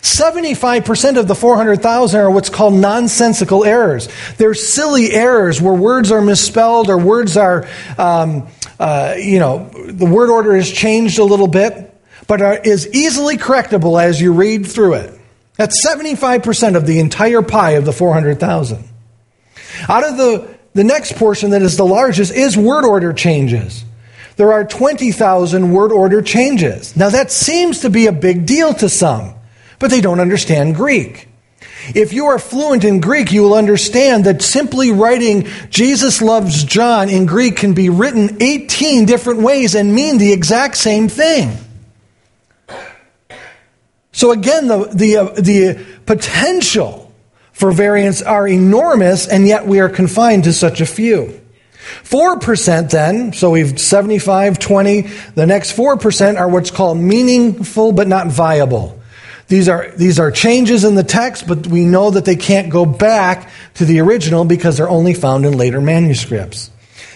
75% 0.00 1.18
of 1.18 1.28
the 1.28 1.34
400,000 1.34 2.20
are 2.20 2.30
what's 2.30 2.50
called 2.50 2.74
nonsensical 2.74 3.64
errors. 3.64 4.08
They're 4.36 4.54
silly 4.54 5.12
errors 5.12 5.60
where 5.60 5.74
words 5.74 6.10
are 6.10 6.20
misspelled 6.20 6.90
or 6.90 6.98
words 6.98 7.36
are, 7.36 7.68
um, 7.98 8.48
uh, 8.78 9.14
you 9.18 9.38
know, 9.38 9.68
the 9.68 10.06
word 10.06 10.30
order 10.30 10.56
is 10.56 10.70
changed 10.70 11.18
a 11.18 11.24
little 11.24 11.48
bit, 11.48 11.94
but 12.26 12.42
are, 12.42 12.58
is 12.58 12.88
easily 12.94 13.36
correctable 13.36 14.02
as 14.02 14.20
you 14.20 14.32
read 14.32 14.66
through 14.66 14.94
it. 14.94 15.20
That's 15.56 15.86
75% 15.86 16.76
of 16.76 16.86
the 16.86 16.98
entire 16.98 17.42
pie 17.42 17.72
of 17.72 17.84
the 17.84 17.92
400,000. 17.92 18.84
Out 19.88 20.08
of 20.08 20.16
the, 20.16 20.56
the 20.72 20.84
next 20.84 21.16
portion 21.16 21.50
that 21.50 21.62
is 21.62 21.76
the 21.76 21.86
largest 21.86 22.32
is 22.32 22.56
word 22.56 22.84
order 22.84 23.12
changes. 23.12 23.84
There 24.36 24.52
are 24.52 24.64
20,000 24.64 25.72
word 25.72 25.92
order 25.92 26.20
changes. 26.22 26.96
Now 26.96 27.10
that 27.10 27.30
seems 27.30 27.80
to 27.80 27.90
be 27.90 28.06
a 28.06 28.12
big 28.12 28.46
deal 28.46 28.74
to 28.74 28.88
some, 28.88 29.34
but 29.78 29.90
they 29.90 30.00
don't 30.00 30.20
understand 30.20 30.76
Greek. 30.76 31.28
If 31.94 32.12
you 32.12 32.26
are 32.26 32.38
fluent 32.38 32.84
in 32.84 33.00
Greek, 33.00 33.30
you 33.30 33.42
will 33.42 33.54
understand 33.54 34.24
that 34.24 34.40
simply 34.40 34.90
writing 34.90 35.46
Jesus 35.68 36.22
loves 36.22 36.64
John 36.64 37.10
in 37.10 37.26
Greek 37.26 37.56
can 37.56 37.74
be 37.74 37.90
written 37.90 38.38
18 38.40 39.04
different 39.04 39.40
ways 39.40 39.74
and 39.74 39.94
mean 39.94 40.18
the 40.18 40.32
exact 40.32 40.76
same 40.76 41.08
thing. 41.08 41.56
So 44.12 44.30
again, 44.30 44.68
the, 44.68 44.88
the, 44.94 45.16
uh, 45.16 45.24
the 45.32 45.84
potential 46.06 47.12
for 47.52 47.72
variants 47.72 48.22
are 48.22 48.46
enormous, 48.48 49.26
and 49.26 49.46
yet 49.46 49.66
we 49.66 49.80
are 49.80 49.88
confined 49.88 50.44
to 50.44 50.52
such 50.52 50.80
a 50.80 50.86
few. 50.86 51.40
4% 52.02 52.90
then, 52.90 53.32
so 53.32 53.50
we've 53.50 53.78
75, 53.78 54.58
20, 54.58 55.00
the 55.34 55.46
next 55.46 55.76
4% 55.76 56.38
are 56.38 56.48
what's 56.48 56.70
called 56.70 56.96
meaningful 56.96 57.92
but 57.92 58.08
not 58.08 58.28
viable. 58.28 58.98
These 59.48 59.68
are, 59.68 59.90
these 59.96 60.18
are 60.18 60.30
changes 60.30 60.84
in 60.84 60.94
the 60.94 61.02
text, 61.02 61.46
but 61.46 61.66
we 61.66 61.84
know 61.84 62.10
that 62.10 62.24
they 62.24 62.36
can't 62.36 62.70
go 62.70 62.86
back 62.86 63.50
to 63.74 63.84
the 63.84 64.00
original 64.00 64.44
because 64.44 64.76
they're 64.76 64.88
only 64.88 65.14
found 65.14 65.44
in 65.44 65.56
later 65.56 65.80
manuscripts. 65.80 66.70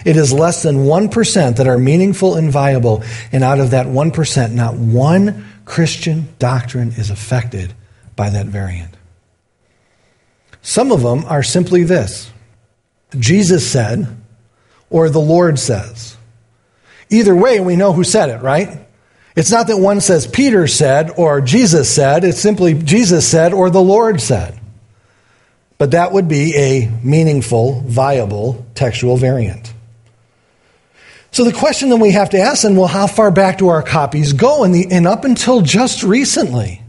It 0.05 0.15
is 0.15 0.31
less 0.31 0.63
than 0.63 0.85
1% 0.85 1.57
that 1.57 1.67
are 1.67 1.77
meaningful 1.77 2.35
and 2.35 2.51
viable, 2.51 3.03
and 3.31 3.43
out 3.43 3.59
of 3.59 3.71
that 3.71 3.87
1%, 3.87 4.53
not 4.53 4.75
one 4.75 5.45
Christian 5.65 6.29
doctrine 6.39 6.93
is 6.97 7.09
affected 7.09 7.73
by 8.15 8.29
that 8.29 8.45
variant. 8.45 8.95
Some 10.61 10.91
of 10.91 11.01
them 11.01 11.25
are 11.25 11.43
simply 11.43 11.83
this 11.83 12.31
Jesus 13.17 13.69
said, 13.69 14.07
or 14.89 15.09
the 15.09 15.19
Lord 15.19 15.57
says. 15.57 16.15
Either 17.09 17.35
way, 17.35 17.59
we 17.59 17.75
know 17.75 17.91
who 17.91 18.03
said 18.03 18.29
it, 18.29 18.41
right? 18.43 18.85
It's 19.35 19.51
not 19.51 19.67
that 19.67 19.77
one 19.77 20.01
says 20.01 20.27
Peter 20.27 20.67
said 20.67 21.11
or 21.17 21.41
Jesus 21.41 21.93
said, 21.93 22.23
it's 22.23 22.39
simply 22.39 22.73
Jesus 22.73 23.27
said 23.27 23.53
or 23.53 23.69
the 23.69 23.81
Lord 23.81 24.21
said. 24.21 24.59
But 25.77 25.91
that 25.91 26.11
would 26.11 26.27
be 26.27 26.55
a 26.55 26.91
meaningful, 27.03 27.81
viable 27.81 28.65
textual 28.75 29.15
variant. 29.15 29.73
So 31.31 31.43
the 31.43 31.53
question 31.53 31.89
that 31.89 31.97
we 31.97 32.11
have 32.11 32.31
to 32.31 32.39
ask 32.39 32.63
then, 32.63 32.75
well, 32.75 32.87
how 32.87 33.07
far 33.07 33.31
back 33.31 33.59
do 33.59 33.69
our 33.69 33.83
copies 33.83 34.33
go? 34.33 34.63
And, 34.63 34.73
the, 34.73 34.91
and 34.91 35.07
up 35.07 35.23
until 35.23 35.61
just 35.61 36.03
recently, 36.03 36.81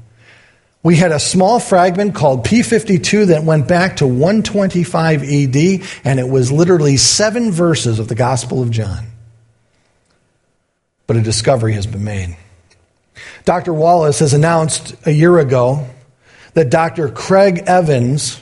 we 0.83 0.97
had 0.97 1.13
a 1.13 1.21
small 1.21 1.61
fragment 1.61 2.15
called 2.15 2.47
P52 2.47 3.27
that 3.29 3.45
went 3.45 3.69
back 3.69 3.99
to 3.99 4.07
125 4.07 5.23
AD, 5.23 5.89
and 6.05 6.19
it 6.19 6.29
was 6.29 6.51
literally 6.51 6.97
seven 6.97 7.53
verses 7.53 7.99
of 7.99 8.09
the 8.09 8.15
Gospel 8.15 8.63
of 8.63 8.71
John. 8.71 9.10
But 11.11 11.17
a 11.17 11.23
discovery 11.23 11.73
has 11.73 11.89
been 11.89 12.05
made. 12.05 12.37
Dr. 13.45 13.75
Wallace 13.75 14.21
has 14.21 14.33
announced 14.33 14.95
a 15.05 15.11
year 15.11 15.41
ago 15.41 15.89
that 16.55 16.71
Dr. 16.71 17.09
Craig 17.09 17.65
Evans, 17.67 18.41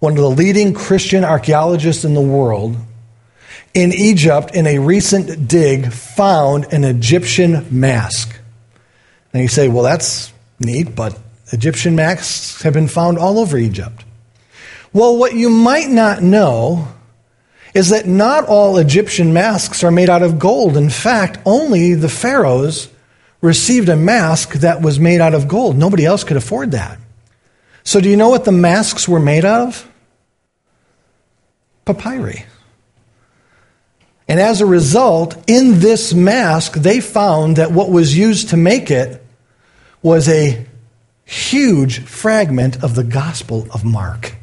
one 0.00 0.14
of 0.14 0.18
the 0.18 0.28
leading 0.28 0.74
Christian 0.74 1.24
archaeologists 1.24 2.04
in 2.04 2.14
the 2.14 2.20
world, 2.20 2.76
in 3.74 3.92
Egypt, 3.92 4.56
in 4.56 4.66
a 4.66 4.80
recent 4.80 5.46
dig, 5.46 5.92
found 5.92 6.72
an 6.72 6.82
Egyptian 6.82 7.68
mask. 7.70 8.36
And 9.32 9.42
you 9.42 9.48
say, 9.48 9.68
well, 9.68 9.84
that's 9.84 10.32
neat, 10.58 10.96
but 10.96 11.16
Egyptian 11.52 11.94
masks 11.94 12.60
have 12.62 12.74
been 12.74 12.88
found 12.88 13.18
all 13.18 13.38
over 13.38 13.56
Egypt. 13.56 14.04
Well, 14.92 15.16
what 15.16 15.34
you 15.34 15.48
might 15.48 15.90
not 15.90 16.24
know 16.24 16.88
is 17.74 17.90
that 17.90 18.06
not 18.06 18.46
all 18.46 18.78
Egyptian 18.78 19.32
masks 19.32 19.84
are 19.84 19.90
made 19.90 20.10
out 20.10 20.22
of 20.22 20.38
gold. 20.38 20.76
In 20.76 20.90
fact, 20.90 21.38
only 21.44 21.94
the 21.94 22.08
pharaohs 22.08 22.88
received 23.40 23.88
a 23.88 23.96
mask 23.96 24.54
that 24.54 24.82
was 24.82 24.98
made 24.98 25.20
out 25.20 25.34
of 25.34 25.48
gold. 25.48 25.76
Nobody 25.76 26.04
else 26.04 26.24
could 26.24 26.36
afford 26.36 26.72
that. 26.72 26.98
So, 27.84 28.00
do 28.00 28.08
you 28.10 28.16
know 28.16 28.28
what 28.28 28.44
the 28.44 28.52
masks 28.52 29.08
were 29.08 29.20
made 29.20 29.44
of? 29.44 29.88
Papyri. 31.84 32.44
And 34.28 34.38
as 34.38 34.60
a 34.60 34.66
result, 34.66 35.36
in 35.48 35.80
this 35.80 36.14
mask, 36.14 36.74
they 36.74 37.00
found 37.00 37.56
that 37.56 37.72
what 37.72 37.90
was 37.90 38.16
used 38.16 38.50
to 38.50 38.56
make 38.56 38.90
it 38.90 39.24
was 40.02 40.28
a 40.28 40.66
huge 41.24 42.00
fragment 42.04 42.82
of 42.84 42.94
the 42.94 43.02
Gospel 43.02 43.66
of 43.72 43.84
Mark, 43.84 44.34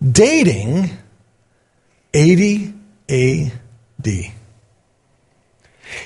dating 0.00 0.96
80 2.14 2.74
AD. 3.08 4.32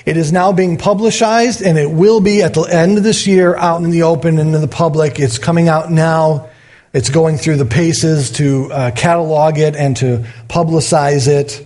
It 0.05 0.17
is 0.17 0.31
now 0.31 0.51
being 0.51 0.77
publicized, 0.77 1.61
and 1.61 1.77
it 1.77 1.89
will 1.89 2.19
be 2.19 2.41
at 2.43 2.53
the 2.53 2.61
end 2.63 2.97
of 2.97 3.03
this 3.03 3.27
year 3.27 3.55
out 3.55 3.81
in 3.81 3.89
the 3.89 4.03
open 4.03 4.39
and 4.39 4.53
in 4.53 4.61
the 4.61 4.67
public. 4.67 5.19
It's 5.19 5.37
coming 5.37 5.69
out 5.69 5.91
now. 5.91 6.49
It's 6.93 7.09
going 7.09 7.37
through 7.37 7.57
the 7.57 7.65
paces 7.65 8.31
to 8.31 8.71
uh, 8.71 8.91
catalog 8.91 9.57
it 9.57 9.75
and 9.75 9.95
to 9.97 10.25
publicize 10.47 11.27
it. 11.27 11.65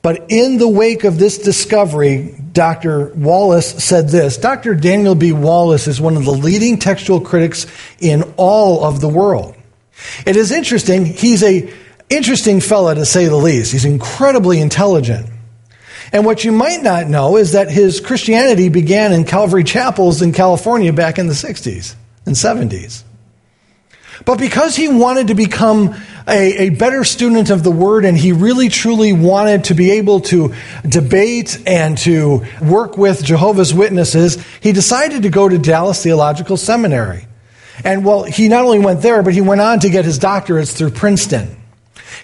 But 0.00 0.26
in 0.30 0.58
the 0.58 0.68
wake 0.68 1.04
of 1.04 1.18
this 1.18 1.38
discovery, 1.38 2.34
Dr. 2.52 3.12
Wallace 3.14 3.84
said 3.84 4.08
this 4.08 4.36
Dr. 4.36 4.74
Daniel 4.74 5.14
B. 5.14 5.32
Wallace 5.32 5.86
is 5.86 6.00
one 6.00 6.16
of 6.16 6.24
the 6.24 6.32
leading 6.32 6.78
textual 6.78 7.20
critics 7.20 7.66
in 8.00 8.22
all 8.36 8.84
of 8.84 9.00
the 9.00 9.08
world. 9.08 9.54
It 10.26 10.36
is 10.36 10.50
interesting. 10.50 11.04
He's 11.04 11.42
a 11.44 11.72
interesting 12.14 12.60
fellow 12.60 12.94
to 12.94 13.04
say 13.04 13.26
the 13.26 13.36
least. 13.36 13.72
He's 13.72 13.84
incredibly 13.84 14.60
intelligent. 14.60 15.28
And 16.12 16.26
what 16.26 16.44
you 16.44 16.52
might 16.52 16.82
not 16.82 17.08
know 17.08 17.36
is 17.36 17.52
that 17.52 17.70
his 17.70 18.00
Christianity 18.00 18.68
began 18.68 19.12
in 19.12 19.24
Calvary 19.24 19.64
chapels 19.64 20.20
in 20.20 20.32
California 20.32 20.92
back 20.92 21.18
in 21.18 21.26
the 21.26 21.32
60s 21.32 21.94
and 22.26 22.34
70s. 22.34 23.02
But 24.24 24.38
because 24.38 24.76
he 24.76 24.88
wanted 24.88 25.28
to 25.28 25.34
become 25.34 25.94
a, 26.28 26.66
a, 26.66 26.68
better 26.68 27.02
student 27.02 27.50
of 27.50 27.64
the 27.64 27.70
word 27.70 28.04
and 28.04 28.16
he 28.16 28.32
really 28.32 28.68
truly 28.68 29.12
wanted 29.12 29.64
to 29.64 29.74
be 29.74 29.92
able 29.92 30.20
to 30.20 30.54
debate 30.88 31.60
and 31.66 31.98
to 31.98 32.44
work 32.60 32.96
with 32.96 33.24
Jehovah's 33.24 33.74
Witnesses, 33.74 34.42
he 34.60 34.70
decided 34.70 35.22
to 35.22 35.30
go 35.30 35.48
to 35.48 35.58
Dallas 35.58 36.02
Theological 36.02 36.56
Seminary. 36.56 37.26
And 37.84 38.04
well, 38.04 38.22
he 38.22 38.48
not 38.48 38.64
only 38.64 38.78
went 38.78 39.02
there, 39.02 39.22
but 39.22 39.32
he 39.32 39.40
went 39.40 39.60
on 39.60 39.80
to 39.80 39.90
get 39.90 40.04
his 40.04 40.18
doctorates 40.18 40.76
through 40.76 40.90
Princeton. 40.90 41.56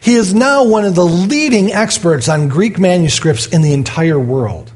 He 0.01 0.15
is 0.15 0.35
now 0.35 0.65
one 0.65 0.85
of 0.85 0.95
the 0.95 1.05
leading 1.05 1.73
experts 1.73 2.29
on 2.29 2.49
Greek 2.49 2.79
manuscripts 2.79 3.47
in 3.47 3.63
the 3.63 3.73
entire 3.73 4.19
world. 4.19 4.73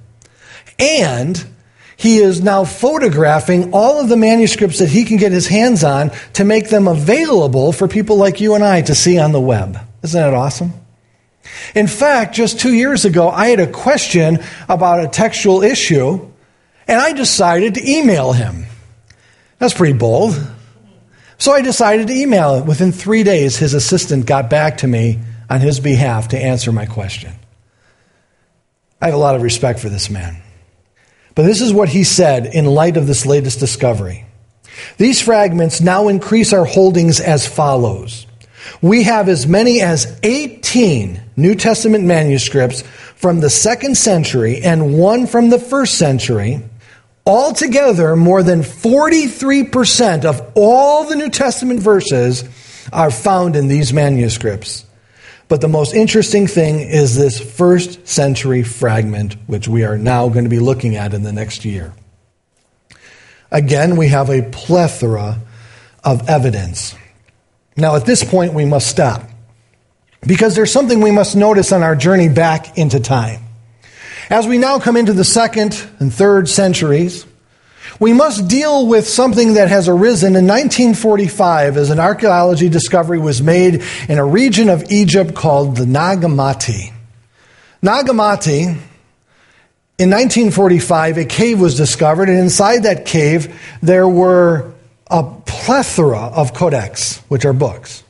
And 0.79 1.45
he 1.97 2.19
is 2.19 2.41
now 2.41 2.65
photographing 2.65 3.73
all 3.73 4.01
of 4.01 4.09
the 4.09 4.17
manuscripts 4.17 4.81
that 4.81 4.89
he 4.89 5.05
can 5.05 5.19
get 5.19 5.31
his 5.31 5.47
hands 5.47 5.85
on 5.85 6.11
to 6.33 6.45
make 6.45 6.69
them 6.69 6.89
available 6.89 7.73
for 7.73 7.87
people 7.87 8.17
like 8.17 8.41
you 8.41 8.55
and 8.55 8.65
I 8.65 8.83
to 8.83 8.95
see 8.95 9.19
on 9.19 9.33
the 9.33 9.41
web. 9.41 9.79
Isn't 10.03 10.21
that 10.21 10.35
awesome? 10.35 10.73
In 11.75 11.87
fact, 11.87 12.35
just 12.35 12.59
two 12.59 12.73
years 12.73 13.05
ago, 13.05 13.29
I 13.29 13.49
had 13.49 13.61
a 13.61 13.71
question 13.71 14.41
about 14.69 15.05
a 15.05 15.09
textual 15.09 15.63
issue, 15.63 16.29
and 16.89 17.01
I 17.01 17.13
decided 17.13 17.75
to 17.75 17.89
email 17.89 18.33
him. 18.33 18.67
That's 19.59 19.75
pretty 19.75 19.97
bold. 19.97 20.35
So 21.43 21.53
I 21.53 21.61
decided 21.61 22.07
to 22.07 22.15
email 22.15 22.55
it. 22.55 22.67
Within 22.67 22.93
three 22.93 23.25
days, 23.25 23.57
his 23.57 23.75
assistant 23.75 24.27
got 24.27 24.49
back 24.49 24.77
to 24.77 24.87
me 24.87 25.19
on 25.51 25.59
his 25.59 25.81
behalf 25.81 26.29
to 26.29 26.39
answer 26.39 26.71
my 26.71 26.87
question. 26.87 27.33
I 29.01 29.07
have 29.07 29.15
a 29.15 29.19
lot 29.19 29.35
of 29.35 29.43
respect 29.43 29.81
for 29.81 29.89
this 29.89 30.09
man. 30.09 30.41
But 31.35 31.43
this 31.43 31.61
is 31.61 31.73
what 31.73 31.89
he 31.89 32.05
said 32.05 32.47
in 32.47 32.67
light 32.67 32.97
of 32.97 33.09
this 33.09 33.27
latest 33.27 33.59
discovery. 33.59 34.25
These 34.99 35.21
fragments 35.21 35.81
now 35.81 36.07
increase 36.07 36.53
our 36.53 36.65
holdings 36.65 37.19
as 37.19 37.45
follows. 37.45 38.25
We 38.81 39.03
have 39.03 39.29
as 39.29 39.45
many 39.45 39.81
as 39.81 40.21
18 40.23 41.21
New 41.37 41.57
Testament 41.57 42.05
manuscripts 42.05 42.83
from 43.17 43.41
the 43.41 43.51
second 43.51 43.97
century 43.97 44.63
and 44.63 44.97
one 44.97 45.27
from 45.27 45.51
the 45.51 45.59
first 45.59 45.99
century 45.99 46.63
Altogether, 47.25 48.17
more 48.17 48.43
than 48.43 48.63
43% 48.63 50.25
of 50.25 50.53
all 50.57 51.05
the 51.05 51.15
New 51.15 51.31
Testament 51.31 51.81
verses 51.81 52.45
are 52.93 53.11
found 53.11 53.55
in 53.55 53.69
these 53.69 53.93
manuscripts. 53.93 54.85
But 55.49 55.61
the 55.61 55.69
most 55.69 55.95
interesting 55.95 56.47
thing 56.47 56.81
is 56.81 57.15
this 57.15 57.39
first 57.39 58.09
century 58.09 58.63
fragment, 58.63 59.35
which 59.47 59.69
we 59.69 59.85
are 59.85 59.99
now 59.99 60.29
going 60.29 60.45
to 60.45 60.51
be 60.51 60.59
looking 60.59 60.97
at 60.97 61.15
in 61.15 61.23
the 61.23 61.33
next 61.33 61.65
year. 61.65 61.93
Again, 63.51 63.97
we 63.97 64.09
have 64.09 64.31
a 64.31 64.43
plethora 64.43 65.39
of 66.03 66.29
evidence. 66.29 66.97
Now, 67.77 67.97
at 67.97 68.07
this 68.07 68.25
point, 68.25 68.55
we 68.55 68.65
must 68.65 68.89
stop 68.89 69.29
because 70.27 70.57
there's 70.57 70.73
something 70.73 71.01
we 71.01 71.11
must 71.11 71.37
notice 71.37 71.71
on 71.71 71.83
our 71.83 71.95
journey 71.95 72.29
back 72.29 72.79
into 72.79 72.99
time. 72.99 73.43
As 74.33 74.47
we 74.49 74.57
now 74.57 74.79
come 74.79 74.97
into 74.97 75.13
the 75.13 75.25
second 75.25 75.87
and 75.99 76.11
third 76.11 76.49
centuries, 76.49 77.27
we 78.01 78.15
must 78.15 78.49
deal 78.49 78.87
with 78.87 79.07
something 79.07 79.53
that 79.55 79.69
has 79.69 79.91
arisen 79.91 80.37
in 80.37 80.47
1945 80.47 81.77
as 81.77 81.91
an 81.91 82.01
archaeology 82.01 82.71
discovery 82.71 83.19
was 83.19 83.43
made 83.43 83.83
in 84.09 84.17
a 84.17 84.25
region 84.25 84.71
of 84.71 84.91
Egypt 84.91 85.35
called 85.35 85.77
the 85.77 85.85
Nag 85.85 86.21
Hammadi. 86.21 86.95
Nag 87.83 88.07
Hammadi, 88.07 88.63
in 89.99 90.09
1945, 90.09 91.19
a 91.19 91.25
cave 91.27 91.61
was 91.61 91.77
discovered, 91.77 92.31
and 92.31 92.39
inside 92.39 92.85
that 92.85 93.05
cave, 93.05 93.61
there 93.83 94.09
were 94.09 94.73
a 95.11 95.25
plethora 95.45 96.19
of 96.19 96.55
codex, 96.55 97.19
which 97.29 97.45
are 97.45 97.53
books. 97.53 98.03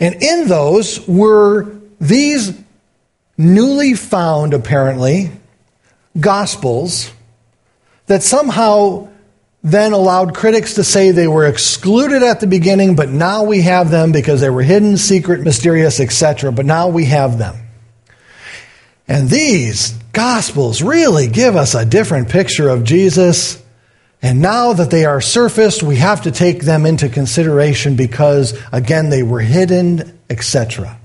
And 0.00 0.22
in 0.22 0.48
those 0.48 1.06
were 1.06 1.70
these 2.00 2.58
newly 3.36 3.94
found, 3.94 4.54
apparently, 4.54 5.30
Gospels 6.18 7.10
that 8.06 8.22
somehow 8.22 9.08
then 9.62 9.92
allowed 9.92 10.34
critics 10.34 10.74
to 10.74 10.84
say 10.84 11.10
they 11.10 11.28
were 11.28 11.46
excluded 11.46 12.22
at 12.22 12.40
the 12.40 12.46
beginning, 12.46 12.96
but 12.96 13.08
now 13.08 13.44
we 13.44 13.62
have 13.62 13.90
them 13.90 14.12
because 14.12 14.40
they 14.40 14.50
were 14.50 14.62
hidden, 14.62 14.96
secret, 14.96 15.42
mysterious, 15.42 16.00
etc. 16.00 16.50
But 16.52 16.66
now 16.66 16.88
we 16.88 17.06
have 17.06 17.38
them. 17.38 17.56
And 19.06 19.28
these 19.28 19.92
Gospels 20.12 20.82
really 20.82 21.26
give 21.26 21.56
us 21.56 21.74
a 21.74 21.86
different 21.86 22.28
picture 22.28 22.68
of 22.68 22.84
Jesus. 22.84 23.62
And 24.20 24.42
now 24.42 24.74
that 24.74 24.90
they 24.90 25.06
are 25.06 25.22
surfaced, 25.22 25.82
we 25.82 25.96
have 25.96 26.22
to 26.22 26.30
take 26.30 26.64
them 26.64 26.84
into 26.84 27.08
consideration 27.08 27.96
because, 27.96 28.58
again, 28.72 29.08
they 29.08 29.22
were 29.22 29.40
hidden, 29.40 30.18
etc. 30.28 30.98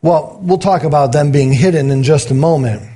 Well, 0.00 0.38
we'll 0.42 0.58
talk 0.58 0.84
about 0.84 1.12
them 1.12 1.32
being 1.32 1.52
hidden 1.52 1.90
in 1.90 2.02
just 2.02 2.30
a 2.30 2.34
moment. 2.34 2.88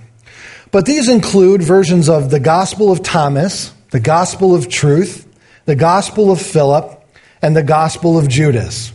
But 0.70 0.86
these 0.86 1.08
include 1.08 1.62
versions 1.62 2.08
of 2.08 2.30
the 2.30 2.40
Gospel 2.40 2.92
of 2.92 3.02
Thomas, 3.02 3.72
the 3.90 4.00
Gospel 4.00 4.54
of 4.54 4.68
Truth, 4.68 5.26
the 5.64 5.76
Gospel 5.76 6.30
of 6.30 6.40
Philip, 6.40 6.98
and 7.42 7.56
the 7.56 7.62
Gospel 7.62 8.18
of 8.18 8.28
Judas. 8.28 8.92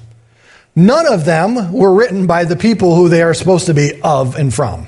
None 0.76 1.12
of 1.12 1.26
them 1.26 1.74
were 1.74 1.94
written 1.94 2.28
by 2.28 2.46
the 2.46 2.56
people 2.56 2.96
who 2.96 3.10
they 3.10 3.22
are 3.22 3.34
supposed 3.34 3.66
to 3.66 3.74
be 3.74 4.00
of 4.02 4.38
and 4.38 4.54
from. 4.54 4.88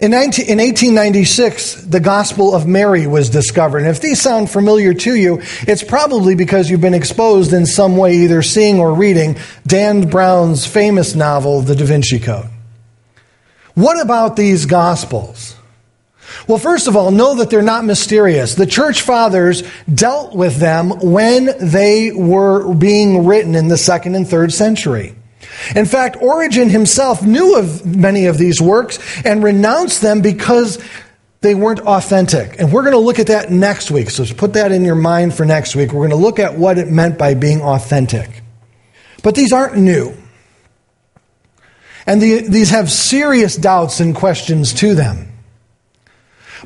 In, 0.00 0.12
19, 0.12 0.44
in 0.46 0.58
1896, 0.58 1.82
the 1.86 1.98
Gospel 1.98 2.54
of 2.54 2.68
Mary 2.68 3.08
was 3.08 3.30
discovered. 3.30 3.78
And 3.78 3.88
if 3.88 4.00
these 4.00 4.20
sound 4.20 4.48
familiar 4.48 4.94
to 4.94 5.14
you, 5.16 5.40
it's 5.66 5.82
probably 5.82 6.36
because 6.36 6.70
you've 6.70 6.80
been 6.80 6.94
exposed 6.94 7.52
in 7.52 7.66
some 7.66 7.96
way, 7.96 8.14
either 8.18 8.40
seeing 8.40 8.78
or 8.78 8.94
reading 8.94 9.36
Dan 9.66 10.08
Brown's 10.08 10.64
famous 10.64 11.16
novel, 11.16 11.62
The 11.62 11.74
Da 11.74 11.84
Vinci 11.84 12.20
Code. 12.20 12.46
What 13.74 14.00
about 14.00 14.36
these 14.36 14.66
Gospels? 14.66 15.56
Well, 16.46 16.58
first 16.58 16.86
of 16.86 16.96
all, 16.96 17.10
know 17.10 17.34
that 17.34 17.50
they're 17.50 17.60
not 17.60 17.84
mysterious. 17.84 18.54
The 18.54 18.66
church 18.66 19.02
fathers 19.02 19.64
dealt 19.92 20.32
with 20.32 20.58
them 20.58 20.90
when 21.00 21.50
they 21.60 22.12
were 22.12 22.72
being 22.72 23.26
written 23.26 23.56
in 23.56 23.66
the 23.66 23.76
second 23.76 24.14
and 24.14 24.28
third 24.28 24.52
century. 24.52 25.17
In 25.74 25.86
fact, 25.86 26.16
Origen 26.20 26.68
himself 26.68 27.22
knew 27.22 27.58
of 27.58 27.84
many 27.84 28.26
of 28.26 28.38
these 28.38 28.60
works 28.60 28.98
and 29.24 29.42
renounced 29.42 30.02
them 30.02 30.20
because 30.20 30.82
they 31.40 31.54
weren't 31.54 31.80
authentic. 31.80 32.58
And 32.58 32.72
we're 32.72 32.82
going 32.82 32.92
to 32.92 32.98
look 32.98 33.18
at 33.18 33.28
that 33.28 33.50
next 33.50 33.90
week. 33.90 34.10
So 34.10 34.24
put 34.34 34.54
that 34.54 34.72
in 34.72 34.84
your 34.84 34.96
mind 34.96 35.34
for 35.34 35.44
next 35.44 35.76
week. 35.76 35.92
We're 35.92 36.08
going 36.08 36.10
to 36.10 36.16
look 36.16 36.38
at 36.38 36.58
what 36.58 36.78
it 36.78 36.88
meant 36.88 37.18
by 37.18 37.34
being 37.34 37.62
authentic. 37.62 38.42
But 39.22 39.34
these 39.34 39.52
aren't 39.52 39.76
new. 39.76 40.14
And 42.06 42.22
the, 42.22 42.48
these 42.48 42.70
have 42.70 42.90
serious 42.90 43.56
doubts 43.56 44.00
and 44.00 44.14
questions 44.14 44.72
to 44.74 44.94
them. 44.94 45.28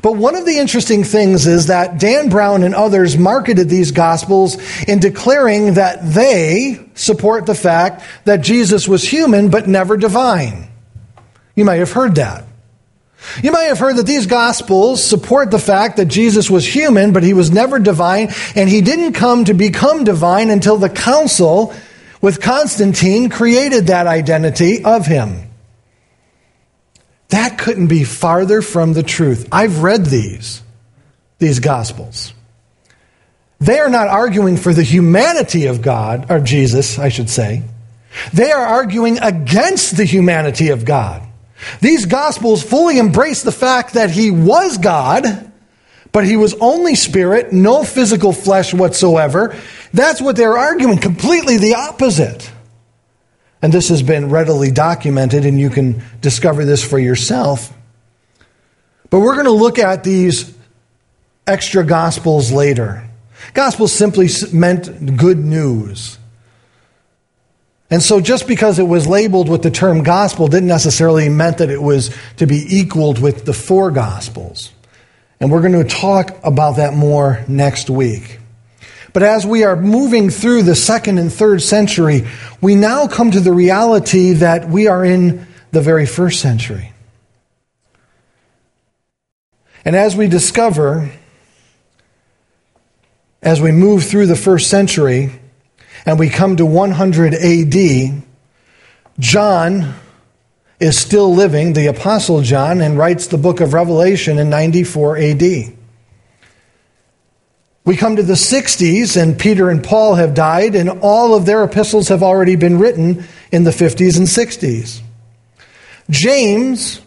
But 0.03 0.17
one 0.17 0.35
of 0.35 0.45
the 0.45 0.59
interesting 0.59 1.05
things 1.05 1.47
is 1.47 1.67
that 1.67 1.97
Dan 1.97 2.27
Brown 2.27 2.63
and 2.63 2.75
others 2.75 3.17
marketed 3.17 3.69
these 3.69 3.91
gospels 3.91 4.57
in 4.83 4.99
declaring 4.99 5.75
that 5.75 5.99
they 6.03 6.85
support 6.93 7.45
the 7.45 7.55
fact 7.55 8.03
that 8.25 8.41
Jesus 8.41 8.85
was 8.85 9.07
human 9.07 9.49
but 9.49 9.65
never 9.65 9.95
divine. 9.95 10.67
You 11.55 11.63
might 11.63 11.79
have 11.79 11.93
heard 11.93 12.15
that. 12.15 12.43
You 13.41 13.53
might 13.53 13.67
have 13.67 13.79
heard 13.79 13.95
that 13.95 14.05
these 14.05 14.25
gospels 14.25 15.01
support 15.01 15.51
the 15.51 15.57
fact 15.57 15.95
that 15.95 16.09
Jesus 16.09 16.49
was 16.51 16.67
human, 16.67 17.13
but 17.13 17.23
he 17.23 17.33
was 17.33 17.49
never 17.49 17.79
divine, 17.79 18.27
and 18.57 18.67
he 18.67 18.81
didn't 18.81 19.13
come 19.13 19.45
to 19.45 19.53
become 19.53 20.03
divine 20.03 20.49
until 20.49 20.75
the 20.75 20.89
council 20.89 21.73
with 22.19 22.41
Constantine 22.41 23.29
created 23.29 23.87
that 23.87 24.07
identity 24.07 24.83
of 24.83 25.05
him. 25.05 25.52
That 27.29 27.57
couldn't 27.57 27.87
be 27.87 28.03
farther 28.03 28.61
from 28.61 28.93
the 28.93 29.03
truth. 29.03 29.47
I've 29.51 29.81
read 29.81 30.05
these, 30.05 30.61
these 31.39 31.59
gospels. 31.59 32.33
They 33.59 33.79
are 33.79 33.89
not 33.89 34.07
arguing 34.07 34.57
for 34.57 34.73
the 34.73 34.83
humanity 34.83 35.67
of 35.67 35.81
God, 35.81 36.29
or 36.29 36.39
Jesus, 36.39 36.99
I 36.99 37.09
should 37.09 37.29
say. 37.29 37.63
They 38.33 38.51
are 38.51 38.65
arguing 38.65 39.19
against 39.19 39.97
the 39.97 40.05
humanity 40.05 40.69
of 40.69 40.85
God. 40.85 41.23
These 41.81 42.05
Gospels 42.05 42.63
fully 42.63 42.97
embrace 42.97 43.43
the 43.43 43.51
fact 43.51 43.93
that 43.93 44.11
he 44.11 44.31
was 44.31 44.77
God, 44.77 45.51
but 46.11 46.25
he 46.25 46.37
was 46.37 46.53
only 46.55 46.95
spirit, 46.95 47.53
no 47.53 47.83
physical 47.83 48.33
flesh 48.33 48.73
whatsoever. 48.73 49.55
That's 49.93 50.21
what 50.21 50.35
they're 50.35 50.57
arguing, 50.57 50.99
completely 50.99 51.57
the 51.57 51.75
opposite. 51.75 52.51
And 53.63 53.73
this 53.73 53.87
has 53.89 54.03
been 54.03 54.29
readily 54.29 54.69
documented, 54.69 55.45
and 55.45 55.59
you 55.59 55.69
can 55.69 56.03
discover 56.21 56.65
this 56.65 56.83
for 56.83 56.99
yourself. 56.99 57.73
But 59.09 59.21
we're 59.21 59.33
going 59.33 59.45
to 59.45 59.51
look 59.51 59.79
at 59.79 60.03
these 60.03 60.53
extra 61.47 61.85
Gospels 61.85 62.51
later. 62.51 63.09
Gospel 63.53 63.87
simply 63.87 64.27
meant 64.51 65.17
good 65.17 65.39
news. 65.39 66.17
And 67.89 68.01
so 68.01 68.19
just 68.19 68.47
because 68.47 68.79
it 68.79 68.87
was 68.87 69.07
labeled 69.07 69.47
with 69.47 69.61
the 69.61 69.71
term 69.71 70.03
gospel 70.03 70.47
didn't 70.47 70.67
necessarily 70.67 71.29
meant 71.29 71.59
that 71.59 71.69
it 71.69 71.81
was 71.81 72.15
to 72.37 72.47
be 72.47 72.65
equaled 72.67 73.19
with 73.19 73.45
the 73.45 73.53
four 73.53 73.91
gospels. 73.91 74.71
And 75.39 75.51
we're 75.51 75.61
going 75.61 75.73
to 75.73 75.83
talk 75.83 76.35
about 76.43 76.77
that 76.77 76.95
more 76.95 77.45
next 77.47 77.89
week. 77.89 78.39
But 79.13 79.21
as 79.21 79.45
we 79.45 79.63
are 79.63 79.75
moving 79.75 80.31
through 80.31 80.63
the 80.63 80.75
second 80.75 81.19
and 81.19 81.31
third 81.31 81.61
century, 81.61 82.27
we 82.61 82.73
now 82.73 83.07
come 83.07 83.29
to 83.29 83.39
the 83.39 83.53
reality 83.53 84.33
that 84.33 84.67
we 84.67 84.87
are 84.87 85.05
in 85.05 85.45
the 85.71 85.81
very 85.81 86.07
first 86.07 86.41
century. 86.41 86.91
And 89.85 89.95
as 89.95 90.15
we 90.15 90.27
discover, 90.27 91.11
as 93.41 93.61
we 93.61 93.71
move 93.71 94.03
through 94.05 94.25
the 94.27 94.35
first 94.35 94.69
century, 94.69 95.39
and 96.05 96.17
we 96.17 96.29
come 96.29 96.55
to 96.57 96.65
100 96.65 97.35
AD, 97.35 98.23
John 99.19 99.93
is 100.79 100.97
still 100.97 101.33
living, 101.33 101.73
the 101.73 101.87
Apostle 101.87 102.41
John, 102.41 102.81
and 102.81 102.97
writes 102.97 103.27
the 103.27 103.37
book 103.37 103.61
of 103.61 103.73
Revelation 103.73 104.39
in 104.39 104.49
94 104.49 105.17
AD. 105.17 105.73
We 107.85 107.97
come 107.97 108.15
to 108.15 108.23
the 108.23 108.33
60s, 108.33 109.21
and 109.21 109.37
Peter 109.37 109.69
and 109.69 109.83
Paul 109.83 110.15
have 110.15 110.33
died, 110.33 110.73
and 110.75 110.89
all 111.01 111.35
of 111.35 111.45
their 111.45 111.63
epistles 111.65 112.07
have 112.07 112.23
already 112.23 112.55
been 112.55 112.79
written 112.79 113.25
in 113.51 113.65
the 113.65 113.71
50s 113.71 114.17
and 114.17 114.25
60s. 114.25 115.01
James 116.09 117.01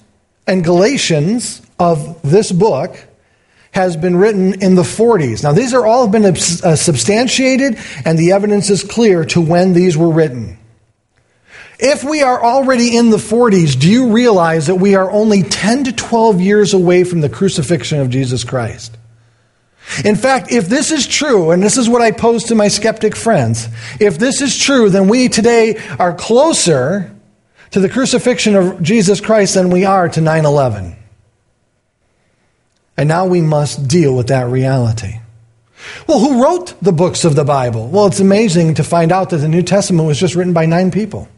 and 0.47 0.63
Galatians 0.63 1.63
of 1.79 2.21
this 2.23 2.53
book 2.53 2.97
has 3.73 3.97
been 3.97 4.17
written 4.17 4.63
in 4.63 4.75
the 4.75 4.83
40s. 4.83 5.43
Now, 5.43 5.53
these 5.53 5.73
are 5.73 5.87
all 5.87 6.09
been 6.09 6.25
uh, 6.25 6.35
substantiated, 6.77 7.79
and 8.05 8.19
the 8.19 8.33
evidence 8.33 8.69
is 8.69 8.83
clear 8.83 9.25
to 9.27 9.41
when 9.41 9.73
these 9.73 9.97
were 9.97 10.11
written. 10.11 10.59
If 11.79 12.05
we 12.05 12.23
are 12.23 12.43
already 12.43 12.97
in 12.97 13.11
the 13.11 13.19
40s, 13.19 13.79
do 13.79 13.91
you 13.91 14.13
realize 14.13 14.67
that 14.67 14.77
we 14.77 14.95
are 14.95 15.11
only 15.11 15.43
10 15.43 15.85
to 15.85 15.93
12 15.93 16.41
years 16.41 16.73
away 16.73 17.05
from 17.05 17.21
the 17.21 17.29
crucifixion 17.29 18.01
of 18.01 18.09
Jesus 18.09 18.45
Christ? 18.45 18.96
In 20.05 20.17
fact, 20.17 20.51
if 20.51 20.69
this 20.69 20.91
is 20.91 21.07
true, 21.07 21.51
and 21.51 21.63
this 21.63 21.77
is 21.77 21.89
what 21.89 22.03
I 22.03 22.11
pose 22.11 22.45
to 22.45 22.55
my 22.55 22.69
skeptic 22.69 23.17
friends, 23.17 23.69
if 24.01 24.19
this 24.19 24.41
is 24.41 24.59
true, 24.59 24.91
then 24.91 25.09
we 25.09 25.29
today 25.29 25.81
are 25.99 26.13
closer 26.13 27.15
to 27.71 27.81
the 27.81 27.89
crucifixion 27.89 28.55
of 28.57 28.83
Jesus 28.83 29.21
Christ 29.21 29.55
than 29.55 29.71
we 29.71 29.85
are 29.85 30.09
to 30.09 30.21
9 30.21 30.45
11. 30.45 30.97
And 32.97 33.09
now 33.09 33.27
we 33.27 33.41
must 33.41 33.89
deal 33.89 34.17
with 34.17 34.29
that 34.29 34.49
reality. 34.49 35.21
Well, 36.07 36.19
who 36.19 36.43
wrote 36.43 36.75
the 36.81 36.93
books 36.93 37.25
of 37.25 37.37
the 37.37 37.45
Bible? 37.45 37.89
Well, 37.89 38.07
it's 38.07 38.21
amazing 38.21 38.75
to 38.75 38.85
find 38.85 39.13
out 39.13 39.31
that 39.31 39.39
the 39.39 39.49
New 39.49 39.63
Testament 39.63 40.07
was 40.07 40.19
just 40.19 40.35
written 40.35 40.53
by 40.53 40.67
nine 40.67 40.91
people. 40.91 41.29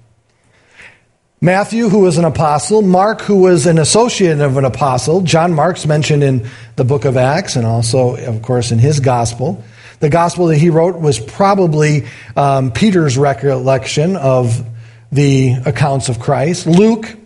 Matthew, 1.41 1.89
who 1.89 2.01
was 2.01 2.19
an 2.19 2.25
apostle, 2.25 2.83
Mark, 2.83 3.21
who 3.21 3.37
was 3.37 3.67
an 3.67 3.79
associate 3.79 4.41
of 4.41 4.57
an 4.57 4.65
apostle, 4.65 5.21
John 5.21 5.55
Mark's 5.55 5.87
mentioned 5.87 6.25
in 6.25 6.49
the 6.75 6.83
book 6.83 7.05
of 7.05 7.17
Acts 7.17 7.55
and 7.55 7.65
also, 7.65 8.17
of 8.17 8.43
course, 8.43 8.73
in 8.73 8.81
his 8.81 8.99
gospel. 8.99 9.63
The 10.01 10.09
gospel 10.09 10.47
that 10.49 10.57
he 10.57 10.69
wrote 10.69 10.99
was 10.99 11.21
probably 11.21 12.07
um, 12.37 12.73
Peter's 12.73 13.17
recollection 13.17 14.17
of 14.17 14.67
the 15.13 15.55
accounts 15.65 16.09
of 16.09 16.19
Christ. 16.19 16.67
Luke 16.67 17.17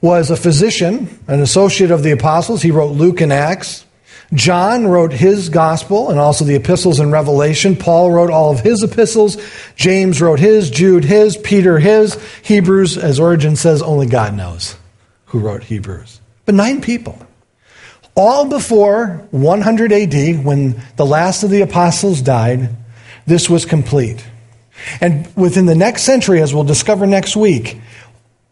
was 0.00 0.30
a 0.30 0.36
physician, 0.36 1.20
an 1.28 1.40
associate 1.40 1.92
of 1.92 2.02
the 2.02 2.10
apostles. 2.10 2.60
He 2.60 2.72
wrote 2.72 2.90
Luke 2.90 3.20
and 3.20 3.32
Acts. 3.32 3.83
John 4.34 4.86
wrote 4.86 5.12
his 5.12 5.48
gospel 5.48 6.10
and 6.10 6.18
also 6.18 6.44
the 6.44 6.56
epistles 6.56 6.98
and 6.98 7.12
Revelation. 7.12 7.76
Paul 7.76 8.10
wrote 8.10 8.30
all 8.30 8.50
of 8.50 8.60
his 8.60 8.82
epistles. 8.82 9.36
James 9.76 10.20
wrote 10.20 10.40
his, 10.40 10.70
Jude 10.70 11.04
his, 11.04 11.36
Peter 11.36 11.78
his. 11.78 12.14
Hebrews, 12.42 12.98
as 12.98 13.20
Origen 13.20 13.54
says, 13.56 13.80
only 13.80 14.06
God 14.06 14.34
knows 14.34 14.76
who 15.26 15.38
wrote 15.38 15.64
Hebrews. 15.64 16.20
But 16.46 16.54
nine 16.54 16.80
people. 16.80 17.18
All 18.16 18.46
before 18.46 19.26
100 19.30 19.92
AD, 19.92 20.44
when 20.44 20.80
the 20.96 21.06
last 21.06 21.42
of 21.42 21.50
the 21.50 21.62
apostles 21.62 22.20
died, 22.20 22.70
this 23.26 23.48
was 23.50 23.64
complete. 23.64 24.24
And 25.00 25.28
within 25.36 25.66
the 25.66 25.74
next 25.74 26.02
century, 26.02 26.42
as 26.42 26.54
we'll 26.54 26.64
discover 26.64 27.06
next 27.06 27.36
week, 27.36 27.80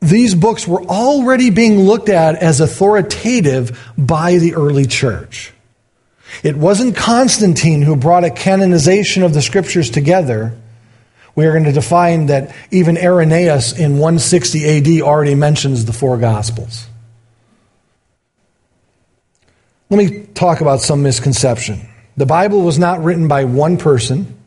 these 0.00 0.34
books 0.34 0.66
were 0.66 0.82
already 0.82 1.50
being 1.50 1.80
looked 1.80 2.08
at 2.08 2.36
as 2.36 2.60
authoritative 2.60 3.78
by 3.96 4.38
the 4.38 4.54
early 4.54 4.86
church. 4.86 5.52
It 6.42 6.56
wasn't 6.56 6.96
Constantine 6.96 7.82
who 7.82 7.96
brought 7.96 8.24
a 8.24 8.30
canonization 8.30 9.22
of 9.22 9.34
the 9.34 9.42
scriptures 9.42 9.90
together. 9.90 10.58
We 11.34 11.46
are 11.46 11.52
going 11.52 11.72
to 11.72 11.82
find 11.82 12.28
that 12.28 12.54
even 12.70 12.96
Irenaeus 12.96 13.78
in 13.78 13.92
160 13.92 14.98
AD 14.98 15.02
already 15.02 15.34
mentions 15.34 15.84
the 15.84 15.92
four 15.92 16.18
gospels. 16.18 16.86
Let 19.90 19.98
me 19.98 20.26
talk 20.34 20.62
about 20.62 20.80
some 20.80 21.02
misconception. 21.02 21.86
The 22.16 22.26
Bible 22.26 22.62
was 22.62 22.78
not 22.78 23.02
written 23.02 23.28
by 23.28 23.44
one 23.44 23.76
person 23.76 24.38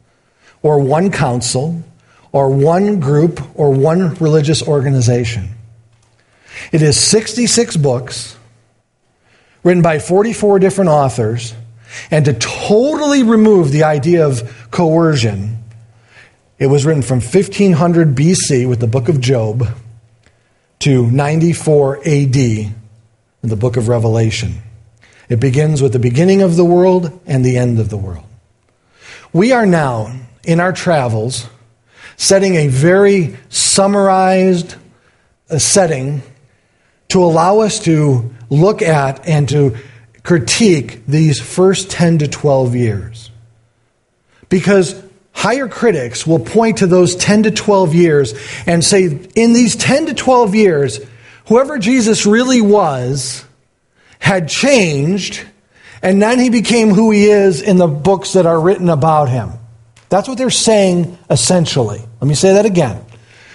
or 0.64 0.80
one 0.80 1.12
council 1.12 1.84
or 2.32 2.50
one 2.50 3.00
group 3.00 3.40
or 3.54 3.72
one 3.72 4.16
religious 4.16 4.62
organization. 4.68 5.50
It 6.72 6.82
is 6.82 7.00
66 7.00 7.78
books 7.78 8.36
written 9.64 9.82
by 9.82 10.00
44 10.00 10.60
different 10.60 10.90
authors, 10.90 11.54
and 12.12 12.26
to 12.26 12.34
totally 12.34 13.24
remove 13.24 13.72
the 13.72 13.84
idea 13.84 14.26
of 14.26 14.70
coercion, 14.72 15.64
it 16.58 16.68
was 16.68 16.86
written 16.86 17.02
from 17.02 17.20
1500 17.20 18.16
BC 18.16 18.68
with 18.68 18.80
the 18.80 18.88
book 18.88 19.10
of 19.10 19.20
Job 19.20 19.68
to 20.80 21.10
94 21.10 22.00
AD 22.00 22.36
in 22.36 22.74
the 23.42 23.56
book 23.56 23.78
of 23.78 23.88
Revelation. 23.88 24.62
It 25.28 25.40
begins 25.40 25.82
with 25.82 25.94
the 25.94 26.00
beginning 26.00 26.42
of 26.42 26.56
the 26.56 26.66
world 26.66 27.20
and 27.26 27.44
the 27.44 27.58
end 27.58 27.80
of 27.80 27.90
the 27.90 27.98
world. 27.98 28.26
We 29.34 29.52
are 29.52 29.66
now, 29.66 30.14
in 30.44 30.60
our 30.60 30.72
travels, 30.72 31.48
setting 32.16 32.56
a 32.56 32.68
very 32.68 33.36
summarized 33.50 34.76
uh, 35.50 35.60
setting 35.60 36.22
to 37.10 37.24
allow 37.24 37.60
us 37.60 37.80
to 37.82 38.34
look 38.50 38.82
at 38.82 39.28
and 39.28 39.50
to 39.50 39.78
critique 40.26 41.06
these 41.06 41.40
first 41.40 41.92
10 41.92 42.18
to 42.18 42.28
12 42.28 42.76
years. 42.76 43.30
Because 44.50 45.02
higher 45.32 45.68
critics 45.68 46.26
will 46.26 46.40
point 46.40 46.78
to 46.78 46.88
those 46.88 47.16
10 47.16 47.44
to 47.44 47.52
12 47.52 47.94
years 47.94 48.34
and 48.66 48.84
say, 48.84 49.06
in 49.36 49.54
these 49.54 49.76
10 49.76 50.08
to 50.08 50.14
12 50.16 50.56
years, 50.56 51.00
whoever 51.46 51.78
Jesus 51.78 52.26
really 52.26 52.60
was 52.60 53.46
had 54.18 54.50
changed, 54.50 55.46
and 56.02 56.20
then 56.20 56.40
he 56.40 56.50
became 56.50 56.90
who 56.90 57.12
he 57.12 57.26
is 57.26 57.62
in 57.62 57.78
the 57.78 57.88
books 57.88 58.34
that 58.34 58.48
are 58.48 58.60
written 58.60 58.90
about 58.90 59.30
him. 59.30 59.52
That's 60.10 60.28
what 60.28 60.40
they're 60.40 60.50
saying 60.50 61.18
essentially. 61.30 62.00
Let 62.20 62.28
me 62.28 62.36
say 62.36 62.54
that 62.54 62.66
again. 62.66 63.06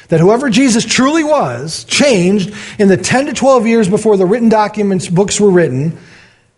That 0.09 0.21
whoever 0.21 0.51
Jesus 0.51 0.85
truly 0.85 1.25
was 1.25 1.83
changed 1.85 2.55
in 2.79 2.87
the 2.87 2.97
10 2.97 3.27
to 3.27 3.33
12 3.33 3.67
years 3.67 3.89
before 3.89 4.17
the 4.17 4.27
written 4.27 4.49
documents, 4.49 5.09
books 5.09 5.41
were 5.41 5.51
written, 5.51 5.99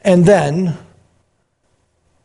and 0.05 0.25
then 0.25 0.77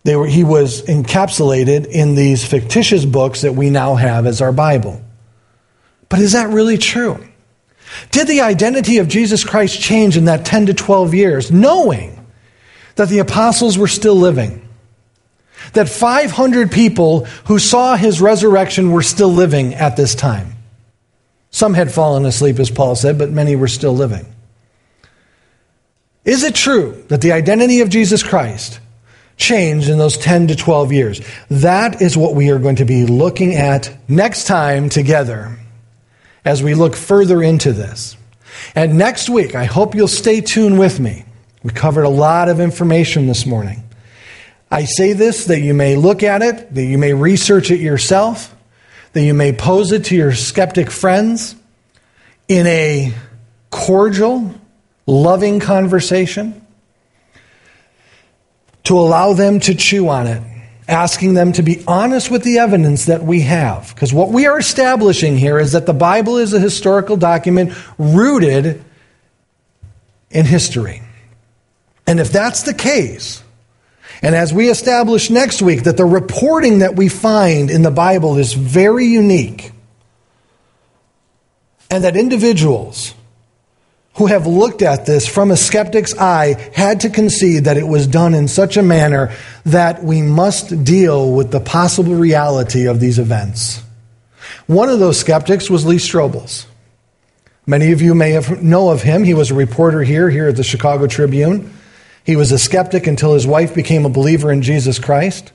they 0.03 0.15
were, 0.15 0.27
he 0.27 0.43
was 0.43 0.83
encapsulated 0.83 1.85
in 1.85 2.15
these 2.15 2.45
fictitious 2.45 3.03
books 3.03 3.41
that 3.41 3.55
we 3.55 3.69
now 3.69 3.95
have 3.95 4.25
as 4.25 4.41
our 4.41 4.51
Bible. 4.51 5.01
But 6.09 6.19
is 6.19 6.31
that 6.31 6.49
really 6.49 6.77
true? 6.77 7.23
Did 8.11 8.27
the 8.27 8.41
identity 8.41 8.99
of 8.99 9.07
Jesus 9.07 9.43
Christ 9.43 9.81
change 9.81 10.17
in 10.17 10.25
that 10.25 10.45
10 10.45 10.67
to 10.67 10.73
12 10.73 11.13
years, 11.13 11.51
knowing 11.51 12.25
that 12.95 13.09
the 13.09 13.19
apostles 13.19 13.77
were 13.77 13.87
still 13.87 14.15
living? 14.15 14.67
That 15.73 15.89
500 15.89 16.71
people 16.71 17.25
who 17.45 17.59
saw 17.59 17.95
his 17.95 18.21
resurrection 18.21 18.91
were 18.91 19.01
still 19.01 19.31
living 19.31 19.73
at 19.73 19.97
this 19.97 20.15
time. 20.15 20.53
Some 21.49 21.73
had 21.73 21.91
fallen 21.91 22.25
asleep, 22.25 22.59
as 22.59 22.69
Paul 22.69 22.95
said, 22.95 23.17
but 23.17 23.29
many 23.29 23.55
were 23.55 23.67
still 23.67 23.93
living. 23.93 24.25
Is 26.27 26.43
it 26.43 26.55
true 26.55 27.05
that 27.07 27.21
the 27.21 27.31
identity 27.31 27.79
of 27.79 27.87
Jesus 27.87 28.21
Christ 28.21 28.81
changed 29.37 29.87
in 29.87 29.97
those 29.97 30.17
10 30.17 30.47
to 30.49 30.57
12 30.57 30.91
years? 30.91 31.21
That 31.49 32.01
is 32.01 32.17
what 32.17 32.35
we 32.35 32.51
are 32.51 32.59
going 32.59 32.75
to 32.75 32.85
be 32.85 33.05
looking 33.05 33.55
at 33.55 33.97
next 34.09 34.45
time 34.45 34.89
together 34.89 35.57
as 36.43 36.61
we 36.61 36.73
look 36.73 36.97
further 36.97 37.41
into 37.41 37.71
this. 37.71 38.17
And 38.75 38.97
next 38.97 39.29
week, 39.29 39.55
I 39.55 39.63
hope 39.63 39.95
you'll 39.95 40.09
stay 40.09 40.41
tuned 40.41 40.77
with 40.77 40.99
me. 40.99 41.23
We 41.63 41.71
covered 41.71 42.03
a 42.03 42.09
lot 42.09 42.49
of 42.49 42.59
information 42.59 43.27
this 43.27 43.45
morning. 43.45 43.85
I 44.69 44.83
say 44.83 45.13
this 45.13 45.45
that 45.45 45.61
you 45.61 45.73
may 45.73 45.95
look 45.95 46.23
at 46.23 46.41
it, 46.41 46.73
that 46.75 46.83
you 46.83 46.97
may 46.97 47.13
research 47.13 47.71
it 47.71 47.79
yourself, 47.79 48.53
that 49.13 49.23
you 49.23 49.33
may 49.33 49.53
pose 49.53 49.93
it 49.93 50.03
to 50.05 50.15
your 50.15 50.33
skeptic 50.33 50.91
friends 50.91 51.55
in 52.49 52.67
a 52.67 53.13
cordial, 53.69 54.53
loving 55.07 55.59
conversation, 55.59 56.61
to 58.83 58.99
allow 58.99 59.33
them 59.33 59.59
to 59.61 59.73
chew 59.73 60.07
on 60.07 60.27
it, 60.27 60.41
asking 60.87 61.33
them 61.33 61.51
to 61.53 61.63
be 61.63 61.83
honest 61.87 62.29
with 62.29 62.43
the 62.43 62.59
evidence 62.59 63.05
that 63.05 63.23
we 63.23 63.41
have. 63.41 63.93
Because 63.93 64.13
what 64.13 64.29
we 64.29 64.45
are 64.45 64.59
establishing 64.59 65.37
here 65.37 65.59
is 65.59 65.71
that 65.71 65.85
the 65.85 65.93
Bible 65.93 66.37
is 66.37 66.53
a 66.53 66.59
historical 66.59 67.17
document 67.17 67.73
rooted 67.97 68.83
in 70.29 70.45
history. 70.45 71.01
And 72.05 72.19
if 72.19 72.31
that's 72.31 72.63
the 72.63 72.73
case, 72.73 73.43
and 74.21 74.33
as 74.33 74.53
we 74.53 74.69
establish 74.69 75.29
next 75.29 75.61
week, 75.61 75.83
that 75.83 75.97
the 75.97 76.05
reporting 76.05 76.79
that 76.79 76.95
we 76.95 77.09
find 77.09 77.69
in 77.69 77.81
the 77.81 77.91
Bible 77.91 78.37
is 78.37 78.53
very 78.53 79.05
unique, 79.05 79.71
and 81.89 82.03
that 82.03 82.15
individuals 82.15 83.13
who 84.17 84.25
have 84.25 84.47
looked 84.47 84.81
at 84.81 85.05
this 85.05 85.27
from 85.27 85.51
a 85.51 85.57
skeptic's 85.57 86.17
eye 86.17 86.55
had 86.73 87.01
to 87.01 87.09
concede 87.09 87.65
that 87.65 87.77
it 87.77 87.87
was 87.87 88.07
done 88.07 88.33
in 88.33 88.47
such 88.47 88.75
a 88.75 88.81
manner 88.81 89.31
that 89.63 90.03
we 90.03 90.23
must 90.23 90.83
deal 90.83 91.31
with 91.31 91.51
the 91.51 91.59
possible 91.59 92.15
reality 92.15 92.87
of 92.87 92.99
these 92.99 93.19
events. 93.19 93.81
One 94.65 94.89
of 94.89 94.99
those 94.99 95.19
skeptics 95.19 95.69
was 95.69 95.85
Lee 95.85 95.97
Strobel. 95.97 96.65
Many 97.67 97.91
of 97.91 98.01
you 98.01 98.15
may 98.15 98.31
have 98.31 98.63
know 98.63 98.89
of 98.89 99.03
him. 99.03 99.23
He 99.23 99.35
was 99.35 99.51
a 99.51 99.55
reporter 99.55 100.01
here, 100.01 100.29
here 100.29 100.47
at 100.47 100.55
the 100.55 100.63
Chicago 100.63 101.05
Tribune. 101.05 101.71
He 102.23 102.35
was 102.35 102.51
a 102.51 102.57
skeptic 102.57 103.05
until 103.05 103.33
his 103.33 103.45
wife 103.45 103.75
became 103.75 104.05
a 104.05 104.09
believer 104.09 104.51
in 104.51 104.63
Jesus 104.63 104.97
Christ. 104.97 105.51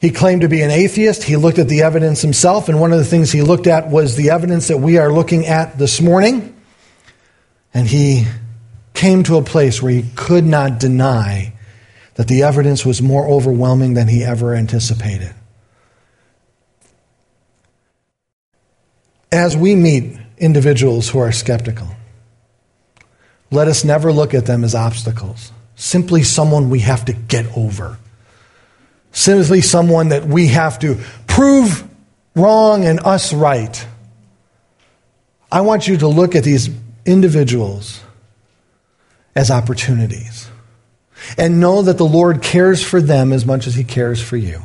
He 0.00 0.10
claimed 0.10 0.40
to 0.40 0.48
be 0.48 0.62
an 0.62 0.70
atheist. 0.70 1.22
He 1.22 1.36
looked 1.36 1.58
at 1.58 1.68
the 1.68 1.82
evidence 1.82 2.22
himself, 2.22 2.68
and 2.68 2.80
one 2.80 2.92
of 2.92 2.98
the 2.98 3.04
things 3.04 3.30
he 3.30 3.42
looked 3.42 3.66
at 3.68 3.88
was 3.88 4.16
the 4.16 4.30
evidence 4.30 4.68
that 4.68 4.78
we 4.78 4.98
are 4.98 5.12
looking 5.12 5.46
at 5.46 5.78
this 5.78 6.00
morning. 6.00 6.54
And 7.78 7.86
he 7.86 8.26
came 8.92 9.22
to 9.22 9.36
a 9.36 9.42
place 9.42 9.80
where 9.80 9.92
he 9.92 10.04
could 10.16 10.44
not 10.44 10.80
deny 10.80 11.52
that 12.16 12.26
the 12.26 12.42
evidence 12.42 12.84
was 12.84 13.00
more 13.00 13.28
overwhelming 13.28 13.94
than 13.94 14.08
he 14.08 14.24
ever 14.24 14.52
anticipated. 14.52 15.32
As 19.30 19.56
we 19.56 19.76
meet 19.76 20.18
individuals 20.38 21.08
who 21.08 21.20
are 21.20 21.30
skeptical, 21.30 21.86
let 23.52 23.68
us 23.68 23.84
never 23.84 24.12
look 24.12 24.34
at 24.34 24.46
them 24.46 24.64
as 24.64 24.74
obstacles 24.74 25.52
simply 25.76 26.24
someone 26.24 26.70
we 26.70 26.80
have 26.80 27.04
to 27.04 27.12
get 27.12 27.46
over. 27.56 27.96
Simply 29.12 29.60
someone 29.60 30.08
that 30.08 30.24
we 30.24 30.48
have 30.48 30.80
to 30.80 30.98
prove 31.28 31.84
wrong 32.34 32.84
and 32.84 32.98
us 32.98 33.32
right. 33.32 33.86
I 35.52 35.60
want 35.60 35.86
you 35.86 35.98
to 35.98 36.08
look 36.08 36.34
at 36.34 36.42
these 36.42 36.68
individuals 37.08 38.02
as 39.34 39.50
opportunities 39.50 40.48
and 41.36 41.60
know 41.60 41.82
that 41.82 41.98
the 41.98 42.04
Lord 42.04 42.42
cares 42.42 42.82
for 42.82 43.00
them 43.00 43.32
as 43.32 43.44
much 43.44 43.66
as 43.66 43.74
He 43.74 43.84
cares 43.84 44.22
for 44.22 44.36
you. 44.36 44.62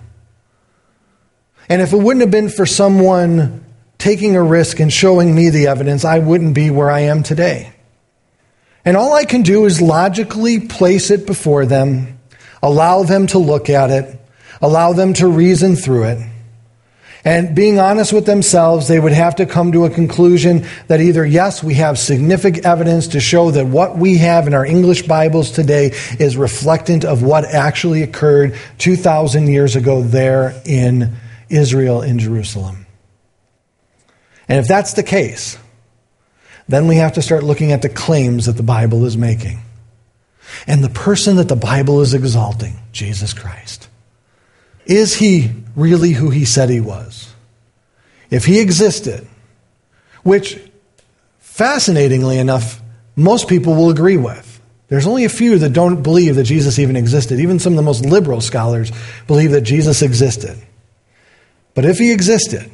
And 1.70 1.82
if 1.82 1.94
it 1.94 1.98
wouldn't 1.98 2.22
have 2.22 2.32
been 2.32 2.50
for 2.50 2.66
someone 2.66 3.64
taking 3.98 4.36
a 4.36 4.44
risk 4.44 4.80
and 4.80 4.91
showing 4.91 5.34
me 5.34 5.50
the 5.50 5.68
evidence, 5.68 6.04
I 6.04 6.20
wouldn't 6.20 6.54
be 6.54 6.70
where 6.70 6.91
I 6.91 7.02
am 7.02 7.24
today. 7.24 7.74
And 8.84 8.98
all 8.98 9.14
I 9.14 9.24
can 9.24 9.44
do 9.44 9.66
is 9.66 9.82
logically 9.82 10.60
place 10.60 11.10
it 11.10 11.26
before 11.26 11.66
them, 11.66 12.20
allow 12.62 13.04
them 13.04 13.28
to 13.28 13.39
look 13.39 13.70
at 13.70 13.89
it, 13.89 14.20
allow 14.62 14.91
them 14.91 15.14
to 15.16 15.28
reason 15.28 15.78
through 15.78 16.04
it. 16.04 16.32
And 17.26 17.55
being 17.55 17.80
honest 17.80 18.11
with 18.11 18.26
themselves, 18.26 18.89
they 18.89 18.99
would 18.99 19.13
have 19.13 19.38
to 19.38 19.45
come 19.45 19.71
to 19.71 19.86
a 19.86 19.89
conclusion 19.89 20.65
that 20.88 20.99
either, 20.99 21.26
yes, 21.26 21.63
we 21.63 21.76
have 21.76 21.97
significant 21.97 22.65
evidence 22.65 23.07
to 23.09 23.21
show 23.21 23.51
that 23.51 23.65
what 23.65 23.97
we 23.97 24.17
have 24.17 24.45
in 24.45 24.53
our 24.53 24.65
English 24.65 25.03
Bibles 25.03 25.51
today 25.51 25.88
is 26.19 26.36
reflectant 26.36 27.05
of 27.05 27.24
what 27.24 27.45
actually 27.45 28.03
occurred 28.03 28.57
2,000 28.80 29.47
years 29.47 29.78
ago 29.78 30.01
there 30.01 30.61
in 30.65 31.15
Israel, 31.49 32.01
in 32.01 32.19
Jerusalem. 32.19 32.86
And 34.49 34.59
if 34.59 34.67
that's 34.67 34.93
the 34.93 35.03
case, 35.03 35.57
then 36.67 36.88
we 36.88 36.97
have 36.97 37.13
to 37.13 37.21
start 37.21 37.43
looking 37.43 37.71
at 37.71 37.82
the 37.82 37.89
claims 37.89 38.47
that 38.47 38.57
the 38.57 38.63
Bible 38.63 39.05
is 39.05 39.15
making. 39.15 39.61
And 40.67 40.84
the 40.84 40.89
person 40.89 41.38
that 41.38 41.47
the 41.47 41.55
Bible 41.55 42.01
is 42.01 42.13
exalting, 42.13 42.80
Jesus 42.91 43.34
Christ. 43.34 43.88
Is 44.86 45.15
he 45.15 45.62
really 45.76 46.11
who 46.11 46.30
he 46.30 46.45
said 46.45 46.69
he 46.69 46.82
was? 46.82 47.34
If 48.30 48.45
he 48.45 48.59
existed, 48.59 49.28
which, 50.24 50.59
fascinatingly 51.39 52.38
enough, 52.38 52.82
most 53.15 53.47
people 53.47 53.76
will 53.76 53.89
agree 53.89 54.17
with. 54.17 54.61
There's 54.88 55.07
only 55.07 55.26
a 55.26 55.30
few 55.30 55.57
that 55.59 55.74
don't 55.74 56.03
believe 56.03 56.36
that 56.36 56.43
Jesus 56.43 56.80
even 56.80 56.95
existed. 56.95 57.39
Even 57.39 57.59
some 57.59 57.74
of 57.74 57.78
the 57.78 57.84
most 57.84 58.05
liberal 58.05 58.41
scholars 58.41 58.91
believe 59.28 59.51
that 59.51 59.61
Jesus 59.61 60.01
existed. 60.01 60.61
But 61.74 61.86
if 61.86 61.97
he 61.97 62.11
existed, 62.11 62.71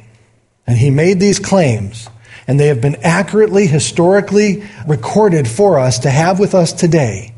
and 0.66 0.76
he 0.76 0.90
made 0.90 1.18
these 1.18 1.38
claims, 1.38 2.08
and 2.46 2.58
they 2.58 2.66
have 2.68 2.80
been 2.80 2.96
accurately, 3.02 3.66
historically 3.66 4.62
recorded 4.86 5.48
for 5.48 5.78
us 5.78 6.00
to 6.00 6.10
have 6.10 6.38
with 6.38 6.54
us 6.54 6.72
today. 6.72 7.34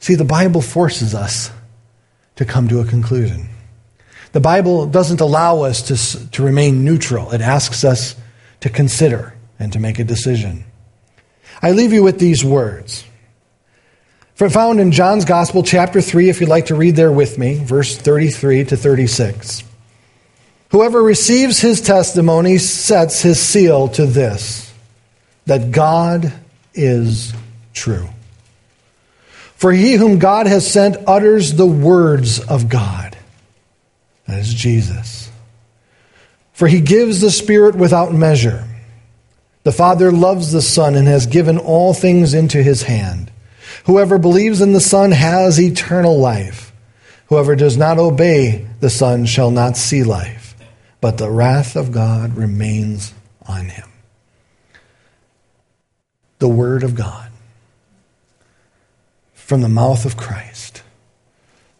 See, 0.00 0.14
the 0.14 0.24
Bible 0.24 0.62
forces 0.62 1.14
us 1.14 1.50
to 2.36 2.44
come 2.44 2.68
to 2.68 2.80
a 2.80 2.84
conclusion. 2.84 3.48
The 4.32 4.40
Bible 4.40 4.86
doesn't 4.86 5.20
allow 5.20 5.62
us 5.62 5.82
to, 5.82 6.30
to 6.30 6.42
remain 6.42 6.84
neutral, 6.84 7.32
it 7.32 7.40
asks 7.40 7.84
us 7.84 8.16
to 8.60 8.68
consider 8.68 9.34
and 9.58 9.72
to 9.72 9.78
make 9.78 9.98
a 9.98 10.04
decision. 10.04 10.64
I 11.62 11.72
leave 11.72 11.92
you 11.92 12.02
with 12.02 12.18
these 12.18 12.44
words. 12.44 13.04
Found 14.36 14.78
in 14.78 14.92
John's 14.92 15.24
Gospel, 15.24 15.64
chapter 15.64 16.00
3, 16.00 16.28
if 16.28 16.40
you'd 16.40 16.48
like 16.48 16.66
to 16.66 16.76
read 16.76 16.94
there 16.94 17.10
with 17.10 17.38
me, 17.38 17.54
verse 17.54 17.96
33 17.96 18.64
to 18.66 18.76
36. 18.76 19.64
Whoever 20.70 21.02
receives 21.02 21.58
his 21.58 21.80
testimony 21.80 22.58
sets 22.58 23.22
his 23.22 23.40
seal 23.40 23.88
to 23.88 24.06
this 24.06 24.72
that 25.46 25.72
God 25.72 26.32
is 26.74 27.32
true. 27.72 28.08
For 29.56 29.72
he 29.72 29.94
whom 29.94 30.18
God 30.18 30.46
has 30.46 30.70
sent 30.70 31.08
utters 31.08 31.54
the 31.54 31.66
words 31.66 32.38
of 32.38 32.68
God. 32.68 33.07
That 34.28 34.38
is 34.38 34.54
Jesus. 34.54 35.32
For 36.52 36.68
he 36.68 36.80
gives 36.80 37.20
the 37.20 37.32
Spirit 37.32 37.74
without 37.74 38.14
measure. 38.14 38.64
The 39.64 39.72
Father 39.72 40.12
loves 40.12 40.52
the 40.52 40.62
Son 40.62 40.94
and 40.94 41.08
has 41.08 41.26
given 41.26 41.58
all 41.58 41.92
things 41.92 42.32
into 42.32 42.62
his 42.62 42.84
hand. 42.84 43.32
Whoever 43.86 44.18
believes 44.18 44.60
in 44.60 44.72
the 44.72 44.80
Son 44.80 45.10
has 45.10 45.60
eternal 45.60 46.16
life. 46.20 46.72
Whoever 47.26 47.56
does 47.56 47.76
not 47.76 47.98
obey 47.98 48.68
the 48.78 48.90
Son 48.90 49.26
shall 49.26 49.50
not 49.50 49.76
see 49.76 50.04
life 50.04 50.48
but 51.00 51.18
the 51.18 51.30
wrath 51.30 51.76
of 51.76 51.92
God 51.92 52.36
remains 52.36 53.14
on 53.46 53.66
him. 53.66 53.88
The 56.38 56.48
Word 56.48 56.82
of 56.82 56.94
God. 56.94 57.26
from 59.34 59.62
the 59.62 59.68
mouth 59.68 60.04
of 60.04 60.14
Christ 60.14 60.82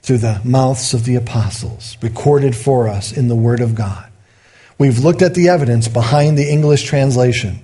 through 0.09 0.17
the 0.17 0.41
mouths 0.43 0.95
of 0.95 1.05
the 1.05 1.17
apostles, 1.17 1.99
recorded 2.01 2.57
for 2.57 2.89
us 2.89 3.15
in 3.15 3.29
the 3.29 3.37
Word 3.37 3.61
of 3.61 3.75
God. 3.75 4.11
We've 4.79 5.01
looked 5.01 5.21
at 5.21 5.35
the 5.35 5.51
evidence 5.51 5.87
behind 5.87 6.39
the 6.39 6.51
English 6.51 6.85
translation. 6.85 7.59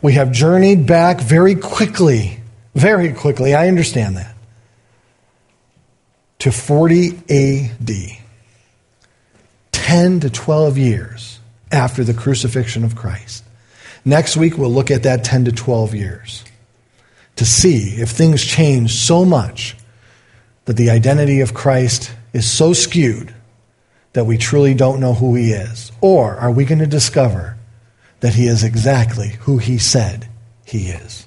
We 0.00 0.14
have 0.14 0.32
journeyed 0.32 0.86
back 0.86 1.20
very 1.20 1.54
quickly, 1.54 2.40
very 2.74 3.12
quickly, 3.12 3.54
I 3.54 3.68
understand 3.68 4.16
that, 4.16 4.34
to 6.38 6.50
40 6.50 7.18
AD, 7.28 7.90
10 9.72 10.20
to 10.20 10.30
12 10.30 10.78
years 10.78 11.38
after 11.70 12.02
the 12.02 12.14
crucifixion 12.14 12.84
of 12.84 12.96
Christ. 12.96 13.44
Next 14.06 14.38
week, 14.38 14.56
we'll 14.56 14.72
look 14.72 14.90
at 14.90 15.02
that 15.02 15.22
10 15.22 15.44
to 15.44 15.52
12 15.52 15.94
years 15.94 16.44
to 17.36 17.44
see 17.44 18.00
if 18.00 18.08
things 18.08 18.42
change 18.42 18.94
so 18.94 19.26
much 19.26 19.76
that 20.64 20.76
the 20.76 20.90
identity 20.90 21.40
of 21.40 21.54
Christ 21.54 22.12
is 22.32 22.50
so 22.50 22.72
skewed 22.72 23.34
that 24.14 24.26
we 24.26 24.38
truly 24.38 24.74
don't 24.74 25.00
know 25.00 25.14
who 25.14 25.34
he 25.34 25.52
is? 25.52 25.92
Or 26.00 26.36
are 26.36 26.50
we 26.50 26.64
going 26.64 26.78
to 26.78 26.86
discover 26.86 27.56
that 28.20 28.34
he 28.34 28.46
is 28.46 28.64
exactly 28.64 29.30
who 29.40 29.58
he 29.58 29.78
said 29.78 30.28
he 30.64 30.88
is? 30.88 31.23